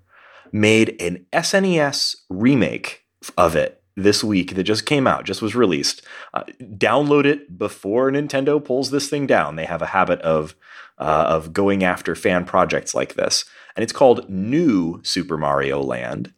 made 0.53 1.01
an 1.01 1.27
SNES 1.33 2.17
remake 2.29 3.05
of 3.37 3.55
it 3.57 3.83
this 3.97 4.23
week 4.25 4.55
that 4.55 4.63
just 4.65 4.87
came 4.87 5.07
out, 5.07 5.25
just 5.25 5.43
was 5.43 5.55
released. 5.55 6.03
Uh, 6.33 6.45
download 6.63 7.25
it 7.25 7.59
before 7.59 8.11
Nintendo 8.11 8.65
pulls 8.65 8.91
this 8.91 9.09
thing 9.09 9.27
down. 9.27 9.57
They 9.57 9.67
have 9.67 9.83
a 9.83 9.87
habit 9.87 10.21
of 10.23 10.55
uh, 10.99 11.25
of 11.29 11.53
going 11.53 11.83
after 11.83 12.15
fan 12.15 12.45
projects 12.45 12.95
like 12.95 13.15
this, 13.15 13.45
and 13.75 13.83
it's 13.83 13.93
called 13.93 14.29
New 14.29 15.01
Super 15.03 15.37
Mario 15.39 15.83
Land, 15.83 16.33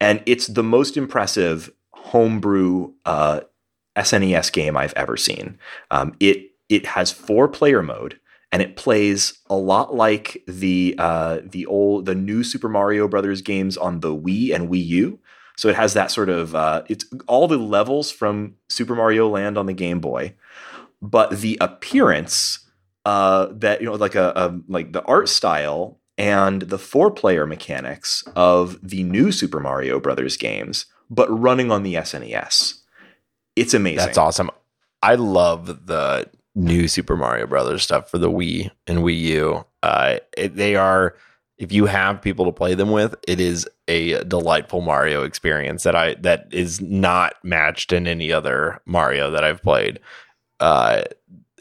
and 0.00 0.22
it's 0.26 0.46
the 0.46 0.62
most 0.62 0.96
impressive 0.96 1.70
homebrew 1.92 2.92
uh, 3.04 3.40
SNES 3.96 4.52
game 4.52 4.76
I've 4.76 4.94
ever 4.94 5.16
seen. 5.16 5.58
Um, 5.90 6.14
it 6.20 6.52
it 6.68 6.86
has 6.86 7.10
four 7.10 7.48
player 7.48 7.82
mode, 7.82 8.20
and 8.52 8.62
it 8.62 8.76
plays 8.76 9.38
a 9.50 9.56
lot 9.56 9.94
like 9.94 10.42
the 10.46 10.94
uh, 10.98 11.40
the 11.44 11.66
old 11.66 12.06
the 12.06 12.14
new 12.14 12.44
Super 12.44 12.68
Mario 12.68 13.08
Brothers 13.08 13.42
games 13.42 13.76
on 13.76 14.00
the 14.00 14.14
Wii 14.14 14.54
and 14.54 14.68
Wii 14.68 14.86
U. 14.86 15.18
So 15.56 15.68
it 15.68 15.74
has 15.74 15.94
that 15.94 16.10
sort 16.10 16.28
of 16.28 16.54
uh, 16.54 16.82
it's 16.88 17.04
all 17.26 17.48
the 17.48 17.58
levels 17.58 18.10
from 18.10 18.54
Super 18.68 18.94
Mario 18.94 19.28
Land 19.28 19.58
on 19.58 19.66
the 19.66 19.72
Game 19.72 19.98
Boy, 19.98 20.34
but 21.02 21.40
the 21.40 21.58
appearance 21.60 22.60
uh, 23.04 23.48
that 23.52 23.80
you 23.80 23.86
know 23.86 23.94
like 23.94 24.14
a, 24.14 24.32
a 24.36 24.60
like 24.68 24.92
the 24.92 25.02
art 25.02 25.28
style 25.28 25.97
and 26.18 26.62
the 26.62 26.78
four 26.78 27.10
player 27.10 27.46
mechanics 27.46 28.24
of 28.34 28.78
the 28.86 29.04
new 29.04 29.30
Super 29.32 29.60
Mario 29.60 30.00
Brothers 30.00 30.36
games, 30.36 30.86
but 31.08 31.28
running 31.30 31.70
on 31.70 31.84
the 31.84 31.94
SNES. 31.94 32.74
It's 33.56 33.72
amazing. 33.72 33.98
That's 33.98 34.18
awesome. 34.18 34.50
I 35.02 35.14
love 35.14 35.86
the 35.86 36.28
new 36.56 36.88
Super 36.88 37.16
Mario 37.16 37.46
Brothers 37.46 37.84
stuff 37.84 38.10
for 38.10 38.18
the 38.18 38.30
Wii 38.30 38.70
and 38.86 38.98
Wii 38.98 39.20
U. 39.20 39.64
Uh, 39.82 40.18
it, 40.36 40.56
they 40.56 40.74
are, 40.74 41.14
if 41.56 41.72
you 41.72 41.86
have 41.86 42.20
people 42.20 42.44
to 42.46 42.52
play 42.52 42.74
them 42.74 42.90
with, 42.90 43.14
it 43.28 43.40
is 43.40 43.68
a 43.86 44.22
delightful 44.24 44.80
Mario 44.80 45.22
experience 45.22 45.84
that 45.84 45.94
I 45.94 46.14
that 46.14 46.48
is 46.50 46.80
not 46.80 47.34
matched 47.44 47.92
in 47.92 48.06
any 48.06 48.32
other 48.32 48.80
Mario 48.86 49.30
that 49.30 49.44
I've 49.44 49.62
played. 49.62 50.00
Uh, 50.60 51.04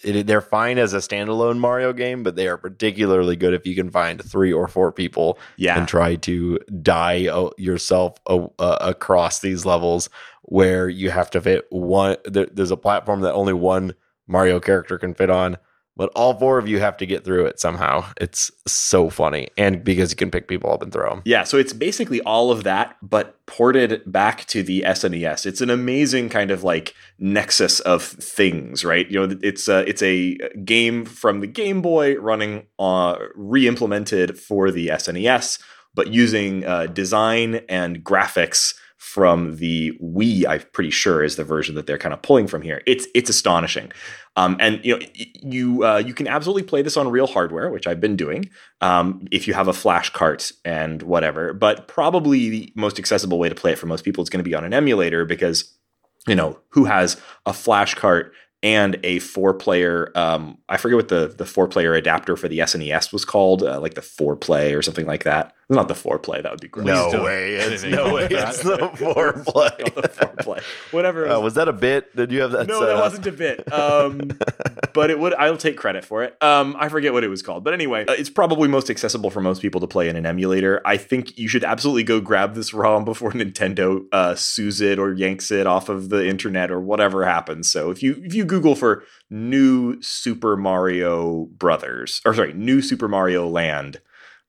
it, 0.04 0.28
they're 0.28 0.41
fine 0.41 0.78
as 0.78 0.93
a 0.93 0.98
standalone 0.98 1.58
Mario 1.58 1.93
game, 1.93 2.24
but 2.24 2.36
they 2.36 2.48
are 2.48 2.58
particularly 2.58 3.36
good 3.36 3.54
if 3.54 3.66
you 3.66 3.76
can 3.76 3.89
find 3.89 4.24
three 4.24 4.52
or 4.54 4.68
four 4.68 4.91
people 4.91 5.38
Yeah. 5.58 5.78
and 5.78 5.88
try 5.88 6.16
to 6.16 6.60
die 6.82 7.28
uh, 7.28 7.50
yourself 7.58 8.18
uh, 8.28 8.48
uh, 8.60 8.78
across 8.82 9.39
these 9.39 9.66
levels 9.66 10.10
where 10.43 10.88
you 10.88 11.10
have 11.12 11.30
to 11.32 11.41
fit 11.41 11.66
one. 11.70 12.18
There, 12.26 12.48
there's 12.52 12.72
a 12.72 12.78
platform 12.78 13.22
that 13.22 13.34
only 13.34 13.54
one 13.54 13.93
Mario 14.28 14.60
character 14.60 14.98
can 14.98 15.14
fit 15.14 15.30
on, 15.30 15.58
but 15.98 16.12
all 16.16 16.38
four 16.38 16.60
of 16.60 16.70
you 16.70 16.80
have 16.80 16.95
to 16.98 17.06
get 17.06 17.26
through 17.26 17.48
it 17.48 17.60
somehow. 17.60 18.06
It's 18.22 18.52
so 18.68 19.10
funny, 19.10 19.50
and 19.58 19.84
because 19.84 20.12
you 20.12 20.16
can 20.16 20.32
pick 20.32 20.48
people 20.48 20.72
up 20.72 20.82
and 20.82 20.93
throw 20.93 21.10
them. 21.10 21.24
Yeah, 21.26 21.43
so 21.43 21.58
it's 21.58 21.74
basically 21.74 22.22
all 22.22 22.52
of 22.52 22.64
that, 22.64 22.95
but 23.02 23.45
ported 23.48 24.04
back 24.06 24.45
to 24.45 24.62
the 24.62 24.84
SNES. 24.86 25.45
It's 25.45 25.60
an 25.60 25.72
amazing 25.72 26.30
kind 26.30 26.52
of 26.52 26.64
like 26.64 26.93
nexus 27.18 27.80
of 27.82 28.04
things, 28.04 28.86
right? 28.86 29.10
You 29.10 29.28
know, 29.28 29.38
it's 29.41 29.68
a 29.68 29.80
it's 29.89 30.04
a 30.04 30.38
game 30.64 31.04
from 31.04 31.41
the 31.41 31.48
Game 31.48 31.82
Boy 31.82 32.16
running 32.18 32.68
uh, 32.78 33.18
re-implemented 33.36 34.39
for 34.39 34.70
the 34.70 34.89
SNES, 34.89 35.60
but 35.95 36.14
using 36.14 36.64
uh, 36.64 36.86
design 36.86 37.62
and 37.68 38.04
graphics 38.04 38.76
from 38.98 39.58
the 39.58 39.98
Wii. 40.02 40.45
I'm 40.45 40.62
pretty 40.74 40.89
sure 40.89 41.24
is 41.24 41.36
the 41.36 41.43
version 41.43 41.76
that 41.76 41.88
they're 41.88 41.98
kind 41.98 42.14
of 42.14 42.22
pulling 42.22 42.48
from 42.48 42.62
here. 42.62 42.82
It's 42.86 43.08
it's 43.14 43.30
astonishing, 43.30 43.91
um, 44.36 44.58
and 44.60 44.84
you 44.84 44.98
know 44.98 45.06
you 45.16 45.86
uh, 45.86 45.98
you 45.98 46.14
can 46.14 46.28
absolutely 46.28 46.64
play 46.64 46.82
this 46.82 46.98
on 46.98 47.08
real 47.10 47.28
hardware, 47.28 47.70
which 47.70 47.88
I've 47.88 48.02
been 48.02 48.16
doing 48.16 48.50
um, 48.82 49.28
if 49.32 49.48
you 49.48 49.54
have 49.54 49.68
a 49.68 49.74
flash 49.74 50.10
cart 50.10 50.52
and 50.66 51.02
whatever. 51.04 51.54
But 51.54 51.88
probably 51.88 52.50
the 52.50 52.74
most 52.76 53.00
accessible 53.00 53.39
way 53.39 53.50
to 53.50 53.56
play 53.56 53.72
it 53.72 53.78
for 53.78 53.86
most 53.86 54.04
people 54.04 54.24
is 54.24 54.30
going 54.30 54.43
to 54.43 54.50
be 54.50 54.56
on 54.56 54.64
an 54.64 54.74
emulator 54.74 55.26
because 55.26 55.78
you 56.28 56.36
know 56.36 56.60
who 56.70 56.86
has 56.86 57.20
a 57.45 57.54
flash 57.54 57.93
cart 57.93 58.34
and 58.64 59.00
a 59.04 59.20
four 59.20 59.54
player 59.54 60.12
um, 60.16 60.58
i 60.68 60.78
forget 60.78 60.95
what 60.95 61.08
the 61.10 61.34
the 61.38 61.45
four 61.45 61.68
player 61.68 61.93
adapter 61.93 62.36
for 62.36 62.48
the 62.48 62.60
snes 62.60 63.14
was 63.14 63.24
called 63.24 63.64
uh, 63.64 63.80
like 63.80 63.93
the 63.93 64.02
four 64.02 64.36
play 64.36 64.74
or 64.74 64.82
something 64.82 65.06
like 65.06 65.24
that 65.24 65.54
not 65.70 65.88
the 65.89 65.95
four 65.95 66.18
play 66.18 66.41
that 66.41 66.49
would 66.51 66.61
be 66.61 66.68
gross 66.70 66.86
No 66.86 67.11
don't 67.11 67.24
way! 67.26 67.55
It's 67.55 67.84
no 67.84 68.13
way! 68.13 68.22
like. 68.24 68.32
It's 68.32 68.61
the 68.63 68.78
foreplay. 68.78 69.93
the 70.01 70.07
four 70.07 70.30
play 70.39 70.59
whatever 70.91 71.26
it 71.26 71.30
Uh, 71.32 71.36
was. 71.36 71.43
was 71.43 71.53
that 71.55 71.68
a 71.68 71.74
bit? 71.74 72.15
Did 72.15 72.32
you 72.32 72.41
have 72.41 72.51
that? 72.51 72.68
no 72.68 72.80
set 72.80 72.86
that 72.88 72.95
up? 72.95 73.01
wasn't 73.03 73.28
a 73.28 73.32
bit 73.32 73.74
um, 73.74 74.22
but 74.93 75.09
it 75.09 75.20
would 75.20 75.34
i'll 75.36 75.57
take 75.57 75.78
credit 75.78 76.05
for 76.05 76.24
it 76.24 76.41
um, 76.41 76.76
i 76.80 76.88
forget 76.89 77.11
what 77.13 77.24
it 77.24 77.28
was 77.28 77.41
called 77.41 77.63
but 77.63 77.74
anyway 77.74 78.05
uh, 78.07 78.13
it's 78.13 78.30
probably 78.30 78.68
most 78.68 78.89
accessible 78.89 79.30
for 79.30 79.41
most 79.41 79.61
people 79.61 79.82
to 79.82 79.88
play 79.88 80.07
in 80.09 80.15
an 80.15 80.26
emulator 80.26 80.82
i 80.86 80.95
think 80.97 81.38
you 81.38 81.47
should 81.47 81.63
absolutely 81.63 82.03
go 82.03 82.20
grab 82.22 82.55
this 82.55 82.74
rom 82.74 83.03
before 83.05 83.32
nintendo 83.32 84.05
uh, 84.11 84.34
sues 84.36 84.80
it 84.82 84.97
or 84.99 85.13
yanks 85.13 85.51
it 85.51 85.68
off 85.68 85.89
of 85.89 86.09
the 86.09 86.26
internet 86.28 86.72
or 86.72 86.80
whatever 86.80 87.26
happens 87.26 87.70
so 87.70 87.91
if 87.91 88.01
you 88.01 88.20
if 88.24 88.34
you 88.34 88.45
google 88.45 88.76
for 88.76 89.03
new 89.30 90.01
super 90.01 90.55
mario 90.55 91.45
brothers 91.57 92.22
or 92.26 92.34
sorry 92.34 92.53
new 92.53 92.82
super 92.82 93.07
mario 93.07 93.47
land 93.47 93.99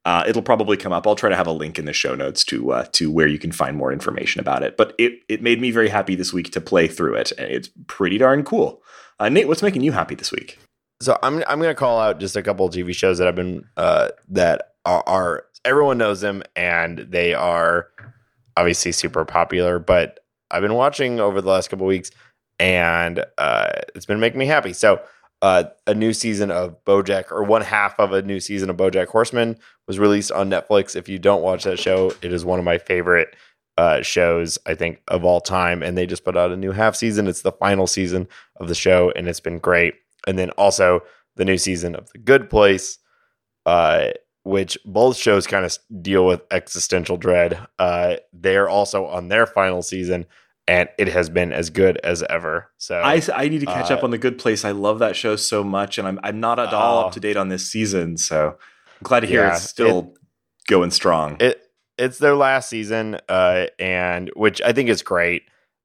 uh, 0.05 0.24
it'll 0.26 0.42
probably 0.42 0.76
come 0.76 0.92
up. 0.92 1.07
I'll 1.07 1.16
try 1.16 1.28
to 1.28 1.36
have 1.36 1.46
a 1.46 1.53
link 1.53 1.78
in 1.78 1.84
the 1.84 1.92
show 1.92 2.14
notes 2.14 2.44
to 2.44 2.72
uh, 2.72 2.86
to 2.92 3.11
where 3.11 3.26
you 3.26 3.38
can 3.38 3.53
find 3.53 3.76
more 3.76 3.92
information 3.92 4.40
about 4.40 4.62
it. 4.62 4.76
But 4.76 4.94
it 4.99 5.20
it 5.28 5.42
made 5.42 5.61
me 5.61 5.70
very 5.70 5.88
happy 5.88 6.14
this 6.14 6.32
week 6.32 6.51
to 6.53 6.61
play 6.61 6.88
through 6.88 7.14
it, 7.16 7.32
and 7.38 7.51
it's 7.51 7.70
pretty 7.86 8.18
darn 8.18 8.44
cool. 8.44 8.82
Uh, 9.20 9.28
Nate, 9.28 9.49
what's 9.49 9.62
making 9.62 9.82
you 9.82 9.92
happy 9.92 10.14
this 10.14 10.32
week? 10.32 10.59
So 11.01 11.18
I'm 11.22 11.44
I'm 11.49 11.61
gonna 11.61 11.74
call 11.74 12.01
out 12.01 12.20
just 12.20 12.36
a 12.36 12.42
couple 12.42 12.66
of 12.66 12.72
TV 12.72 12.94
shows 12.94 13.18
that 13.18 13.28
I've 13.28 13.36
been 13.36 13.64
uh, 13.76 14.11
that 14.28 14.72
are, 14.84 15.03
are 15.07 15.44
everyone 15.64 15.99
knows 15.99 16.20
them 16.20 16.42
and 16.57 16.99
they 16.99 17.34
are 17.34 17.88
obviously 18.57 18.92
super 18.92 19.24
popular. 19.24 19.78
But 19.78 20.20
I've 20.51 20.62
been 20.62 20.74
watching 20.74 21.20
over 21.20 21.40
the 21.40 21.51
last 21.51 21.68
couple 21.68 21.86
of 21.86 21.88
weeks 21.88 22.11
and 22.59 23.24
uh, 23.36 23.70
it's 23.94 24.07
been 24.07 24.20
making 24.20 24.38
me 24.38 24.46
happy. 24.46 24.72
So 24.72 25.01
uh, 25.43 25.64
a 25.86 25.95
new 25.95 26.12
season 26.12 26.51
of 26.51 26.84
BoJack 26.84 27.30
or 27.30 27.45
one 27.45 27.62
half 27.62 27.99
of 28.01 28.12
a 28.12 28.22
new 28.22 28.41
season 28.41 28.70
of 28.70 28.76
BoJack 28.76 29.09
Horseman 29.09 29.59
was 29.86 29.99
released 29.99 30.32
on 30.32 30.51
Netflix. 30.51 30.97
If 30.97 31.09
you 31.09 31.18
don't 31.18 31.43
watch 31.43 31.64
that 31.64 31.78
show, 31.78 32.12
it 32.22 32.32
is 32.32 32.45
one 32.45 32.59
of 32.59 32.64
my 32.64 32.78
favorite 32.78 33.36
uh, 33.76 34.03
shows 34.03 34.59
I 34.66 34.74
think 34.74 35.01
of 35.07 35.24
all 35.24 35.41
time. 35.41 35.82
And 35.82 35.97
they 35.97 36.07
just 36.07 36.24
put 36.24 36.36
out 36.36 36.51
a 36.51 36.57
new 36.57 36.72
half 36.72 36.97
season. 36.97 37.28
It's 37.28 37.43
the 37.43 37.53
final 37.53 37.86
season 37.86 38.26
of 38.57 38.68
the 38.68 38.74
show, 38.74 39.12
and 39.14 39.28
it's 39.28 39.41
been 39.41 39.59
great. 39.59 39.95
And 40.26 40.36
then 40.36 40.51
also 40.51 41.03
the 41.36 41.45
new 41.45 41.59
season 41.59 41.95
of 41.95 42.11
The 42.11 42.18
Good 42.18 42.51
Place, 42.51 42.99
uh, 43.64 44.09
which 44.43 44.76
both 44.84 45.16
shows 45.16 45.47
kind 45.47 45.64
of 45.64 45.78
deal 46.03 46.26
with 46.26 46.43
existential 46.51 47.16
dread. 47.16 47.64
Uh, 47.78 48.16
they're 48.32 48.68
also 48.68 49.07
on 49.07 49.28
their 49.28 49.47
final 49.47 49.82
season, 49.82 50.26
and 50.68 50.88
it 50.98 51.08
has 51.08 51.28
been 51.30 51.52
as 51.52 51.70
good 51.70 51.96
as 52.04 52.22
ever. 52.24 52.70
So 52.76 53.00
I, 53.00 53.20
I 53.34 53.48
need 53.48 53.60
to 53.60 53.66
catch 53.66 53.90
uh, 53.90 53.94
up 53.94 54.04
on 54.04 54.10
the 54.10 54.18
Good 54.18 54.38
Place. 54.38 54.64
I 54.64 54.70
love 54.70 55.00
that 55.00 55.16
show 55.16 55.34
so 55.34 55.64
much, 55.64 55.98
and 55.98 56.06
I'm 56.06 56.20
I'm 56.22 56.38
not 56.38 56.58
at 56.60 56.72
all 56.72 57.02
Oh. 57.02 57.06
up 57.06 57.12
to 57.14 57.20
date 57.20 57.36
on 57.36 57.48
this 57.48 57.68
season. 57.68 58.16
So 58.18 58.50
I'm 58.50 59.02
glad 59.02 59.20
to 59.20 59.26
hear 59.26 59.42
Yeah, 59.44 59.54
it's 59.56 59.64
still 59.64 60.14
going 60.68 60.90
strong. 60.92 61.36
it 61.40 61.60
it's 61.96 62.18
their 62.18 62.36
last 62.36 62.68
season, 62.68 63.18
uh, 63.28 63.66
and 63.80 64.30
which 64.36 64.62
I 64.62 64.72
think 64.72 64.88
is 64.88 65.02
great. 65.02 65.42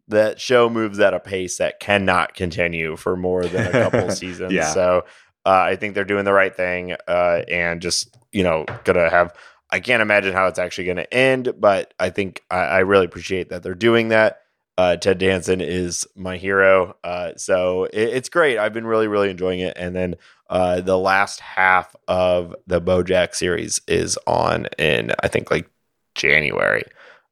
That 0.09 0.39
show 0.39 0.69
moves 0.69 0.99
at 0.99 1.13
a 1.13 1.19
pace 1.19 1.57
that 1.59 1.79
cannot 1.79 2.33
continue 2.35 2.97
for 2.97 3.15
more 3.15 3.45
than 3.45 3.65
a 3.67 3.71
couple 3.71 4.11
seasons. 4.23 4.51
Yeah. 4.51 4.67
So 4.73 5.05
uh, 5.45 5.49
I 5.49 5.77
think 5.77 5.95
they're 5.95 6.03
doing 6.03 6.25
the 6.25 6.33
right 6.33 6.53
thing, 6.55 6.93
uh, 7.07 7.41
and 7.47 7.81
just 7.81 8.15
you 8.33 8.43
know 8.43 8.65
gonna 8.83 9.09
have. 9.09 9.33
I 9.71 9.79
can't 9.79 10.03
imagine 10.03 10.33
how 10.33 10.45
it's 10.45 10.59
actually 10.59 10.83
going 10.85 10.97
to 10.97 11.11
end, 11.11 11.51
but 11.57 11.95
I 11.99 12.11
think 12.11 12.43
I, 12.51 12.57
I 12.59 12.79
really 12.81 13.05
appreciate 13.05 13.49
that 13.49 13.63
they're 13.63 13.73
doing 13.73 14.09
that. 14.09 14.41
Uh, 14.77 14.95
Ted 14.95 15.19
Danson 15.19 15.61
is 15.61 16.07
my 16.15 16.37
hero, 16.37 16.95
uh, 17.03 17.33
so 17.37 17.85
it, 17.85 18.09
it's 18.09 18.29
great. 18.29 18.57
I've 18.57 18.73
been 18.73 18.87
really, 18.87 19.07
really 19.07 19.29
enjoying 19.29 19.59
it. 19.59 19.73
And 19.77 19.95
then 19.95 20.15
uh, 20.49 20.81
the 20.81 20.97
last 20.97 21.39
half 21.39 21.95
of 22.07 22.55
the 22.65 22.81
BoJack 22.81 23.35
series 23.35 23.81
is 23.87 24.17
on 24.25 24.67
in 24.79 25.11
I 25.21 25.27
think 25.27 25.51
like 25.51 25.69
January. 26.15 26.83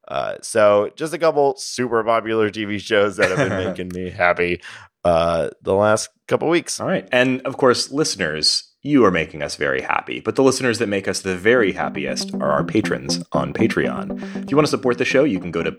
Uh, 0.08 0.36
so 0.42 0.92
just 0.96 1.14
a 1.14 1.18
couple 1.18 1.56
super 1.58 2.04
popular 2.04 2.50
TV 2.50 2.80
shows 2.84 3.18
that 3.18 3.30
have 3.30 3.50
been 3.50 3.66
making 3.68 3.90
me 3.90 4.10
happy 4.10 4.62
uh, 5.04 5.50
the 5.62 5.74
last 5.74 6.10
couple 6.28 6.50
weeks. 6.50 6.80
All 6.80 6.88
right. 6.88 7.08
And 7.12 7.42
of 7.42 7.58
course, 7.58 7.92
listeners, 7.92 8.72
you 8.84 9.06
are 9.06 9.12
making 9.12 9.44
us 9.44 9.56
very 9.56 9.82
happy. 9.82 10.20
But 10.20 10.36
the 10.36 10.44
listeners 10.44 10.80
that 10.80 10.88
make 10.88 11.08
us 11.08 11.22
the 11.22 11.36
very 11.36 11.72
happiest 11.72 12.34
are 12.36 12.52
our 12.52 12.64
patrons 12.64 13.24
on 13.32 13.54
Patreon. 13.54 14.44
If 14.44 14.52
you 14.52 14.58
want 14.58 14.68
to 14.68 14.72
support 14.72 14.98
the 14.98 15.06
show, 15.06 15.24
you 15.24 15.40
can 15.40 15.52
go 15.52 15.64
to 15.64 15.72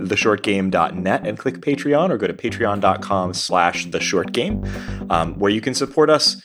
www.theshortgame.net 0.00 1.26
and 1.26 1.38
click 1.38 1.56
Patreon 1.56 2.10
or 2.10 2.18
go 2.18 2.26
to 2.26 2.32
patreon.com 2.32 3.34
slash 3.34 3.86
theshortgame, 3.88 5.10
um, 5.10 5.38
where 5.38 5.50
you 5.50 5.60
can 5.60 5.74
support 5.74 6.10
us 6.10 6.42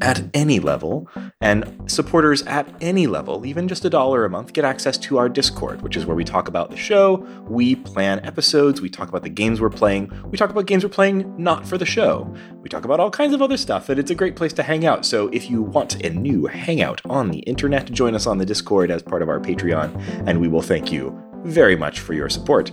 at 0.00 0.22
any 0.34 0.60
level, 0.60 1.08
and 1.40 1.80
supporters 1.86 2.42
at 2.42 2.68
any 2.80 3.06
level, 3.06 3.44
even 3.44 3.66
just 3.66 3.84
a 3.84 3.90
dollar 3.90 4.24
a 4.24 4.30
month, 4.30 4.52
get 4.52 4.64
access 4.64 4.96
to 4.98 5.18
our 5.18 5.28
Discord, 5.28 5.82
which 5.82 5.96
is 5.96 6.06
where 6.06 6.14
we 6.14 6.24
talk 6.24 6.46
about 6.46 6.70
the 6.70 6.76
show, 6.76 7.16
we 7.48 7.74
plan 7.74 8.24
episodes, 8.24 8.80
we 8.80 8.88
talk 8.88 9.08
about 9.08 9.22
the 9.22 9.28
games 9.28 9.60
we're 9.60 9.70
playing, 9.70 10.12
we 10.30 10.38
talk 10.38 10.50
about 10.50 10.66
games 10.66 10.84
we're 10.84 10.90
playing 10.90 11.34
not 11.42 11.66
for 11.66 11.78
the 11.78 11.86
show, 11.86 12.32
we 12.60 12.68
talk 12.68 12.84
about 12.84 13.00
all 13.00 13.10
kinds 13.10 13.34
of 13.34 13.42
other 13.42 13.56
stuff, 13.56 13.88
and 13.88 13.98
it's 13.98 14.10
a 14.10 14.14
great 14.14 14.36
place 14.36 14.52
to 14.52 14.62
hang 14.62 14.86
out. 14.86 15.04
So 15.04 15.28
if 15.28 15.50
you 15.50 15.62
want 15.62 16.04
a 16.04 16.10
new 16.10 16.46
hangout 16.46 17.00
on 17.06 17.30
the 17.30 17.40
internet, 17.40 17.90
join 17.90 18.14
us 18.14 18.26
on 18.26 18.38
the 18.38 18.46
Discord 18.46 18.90
as 18.90 19.02
part 19.02 19.22
of 19.22 19.28
our 19.28 19.40
Patreon, 19.40 20.28
and 20.28 20.40
we 20.40 20.48
will 20.48 20.62
thank 20.62 20.92
you 20.92 21.27
very 21.50 21.76
much 21.76 22.00
for 22.00 22.12
your 22.14 22.28
support. 22.28 22.70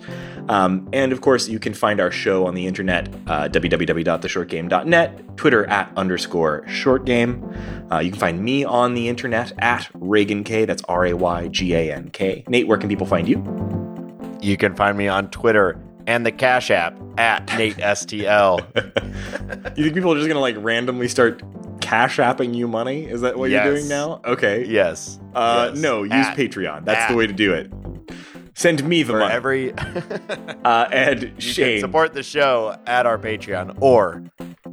Um, 0.47 0.87
and 0.93 1.11
of 1.11 1.21
course, 1.21 1.47
you 1.47 1.57
can 1.59 1.73
find 1.73 1.99
our 1.99 2.11
show 2.11 2.45
on 2.45 2.53
the 2.53 2.67
internet, 2.67 3.07
uh, 3.27 3.47
www.theshortgame.net, 3.49 5.37
Twitter 5.37 5.65
at 5.67 5.91
underscore 5.97 6.63
shortgame. 6.67 7.91
Uh, 7.91 7.99
you 7.99 8.11
can 8.11 8.19
find 8.19 8.43
me 8.43 8.63
on 8.63 8.93
the 8.93 9.07
internet 9.09 9.53
at 9.59 9.89
Raygan 9.93 10.45
K. 10.45 10.65
That's 10.65 10.83
R 10.87 11.05
A 11.07 11.13
Y 11.13 11.47
G 11.47 11.73
A 11.73 11.91
N 11.93 12.09
K. 12.11 12.43
Nate, 12.47 12.67
where 12.67 12.77
can 12.77 12.89
people 12.89 13.07
find 13.07 13.27
you? 13.27 13.37
You 14.41 14.57
can 14.57 14.75
find 14.75 14.97
me 14.97 15.07
on 15.07 15.29
Twitter 15.31 15.79
and 16.07 16.23
the 16.25 16.31
Cash 16.31 16.69
App 16.69 16.99
at 17.17 17.45
Nate 17.57 17.77
STL. 17.77 18.65
You 19.77 19.83
think 19.83 19.95
people 19.95 20.11
are 20.13 20.15
just 20.15 20.27
going 20.27 20.35
to 20.35 20.39
like 20.39 20.55
randomly 20.59 21.07
start 21.07 21.41
cash 21.81 22.17
apping 22.17 22.55
you 22.55 22.67
money? 22.67 23.05
Is 23.05 23.21
that 23.21 23.37
what 23.37 23.49
Yes. 23.49 23.65
you're 23.65 23.75
doing 23.75 23.87
now? 23.89 24.21
Okay. 24.25 24.63
yes. 24.65 25.19
Uh, 25.33 25.71
Yes. 25.73 25.81
No, 25.81 26.03
use 26.03 26.13
At- 26.13 26.37
Patreon. 26.37 26.85
That's 26.85 27.01
at- 27.01 27.09
the 27.09 27.15
way 27.15 27.27
to 27.27 27.33
do 27.33 27.53
it. 27.53 27.71
Send 28.57 28.83
me 28.87 29.03
the 29.03 29.11
for 29.13 29.19
money. 29.19 29.33
every 29.33 29.73
uh, 30.63 30.87
and 30.91 31.23
you 31.23 31.33
Shane. 31.41 31.73
can 31.73 31.79
support 31.81 32.13
the 32.13 32.23
show 32.23 32.77
at 32.87 33.05
our 33.05 33.17
Patreon 33.17 33.77
or 33.81 34.23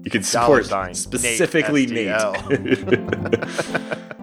You 0.05 0.11
can 0.11 0.23
support 0.23 0.67
sign, 0.67 0.95
specifically 0.95 1.87
Nate. 1.87 2.09
STL. 2.09 2.37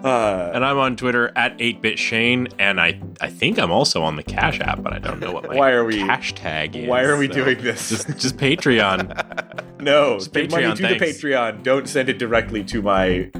uh, 0.04 0.50
And 0.54 0.64
I'm 0.64 0.78
on 0.78 0.96
Twitter 0.96 1.30
at 1.36 1.58
8bit 1.58 1.98
Shane, 1.98 2.48
and 2.58 2.80
I 2.80 2.98
I 3.20 3.28
think 3.28 3.58
I'm 3.58 3.70
also 3.70 4.02
on 4.02 4.16
the 4.16 4.22
Cash 4.22 4.60
App, 4.60 4.82
but 4.82 4.94
I 4.94 4.98
don't 4.98 5.20
know 5.20 5.30
what 5.32 5.46
my 5.46 5.54
Why 5.56 5.70
are 5.72 5.84
we- 5.84 5.98
hashtag 5.98 6.74
is. 6.74 6.88
why 6.88 7.02
are 7.02 7.18
we 7.18 7.26
so 7.28 7.34
doing 7.34 7.62
this? 7.62 7.90
Just, 7.90 8.08
just 8.18 8.36
Patreon. 8.38 9.80
no, 9.80 10.14
Just 10.18 10.32
give 10.32 10.50
money 10.50 10.64
Patreon, 10.64 10.76
to 10.76 10.82
the. 10.82 11.04
Patreon. 11.04 11.62
Don't 11.62 11.86
send 11.86 12.08
it 12.08 12.18
directly 12.18 12.64
to 12.64 12.80
my 12.80 13.30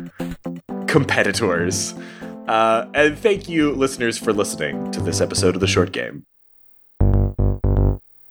competitors. 0.87 1.95
Uh, 2.49 2.87
and 2.95 3.19
thank 3.19 3.49
you, 3.49 3.73
listeners, 3.73 4.19
for 4.19 4.33
listening 4.33 4.91
to 4.93 5.01
this 5.01 5.21
episode 5.21 5.55
of 5.55 5.61
the 5.61 5.67
Short 5.67 5.93
Game. 5.93 6.25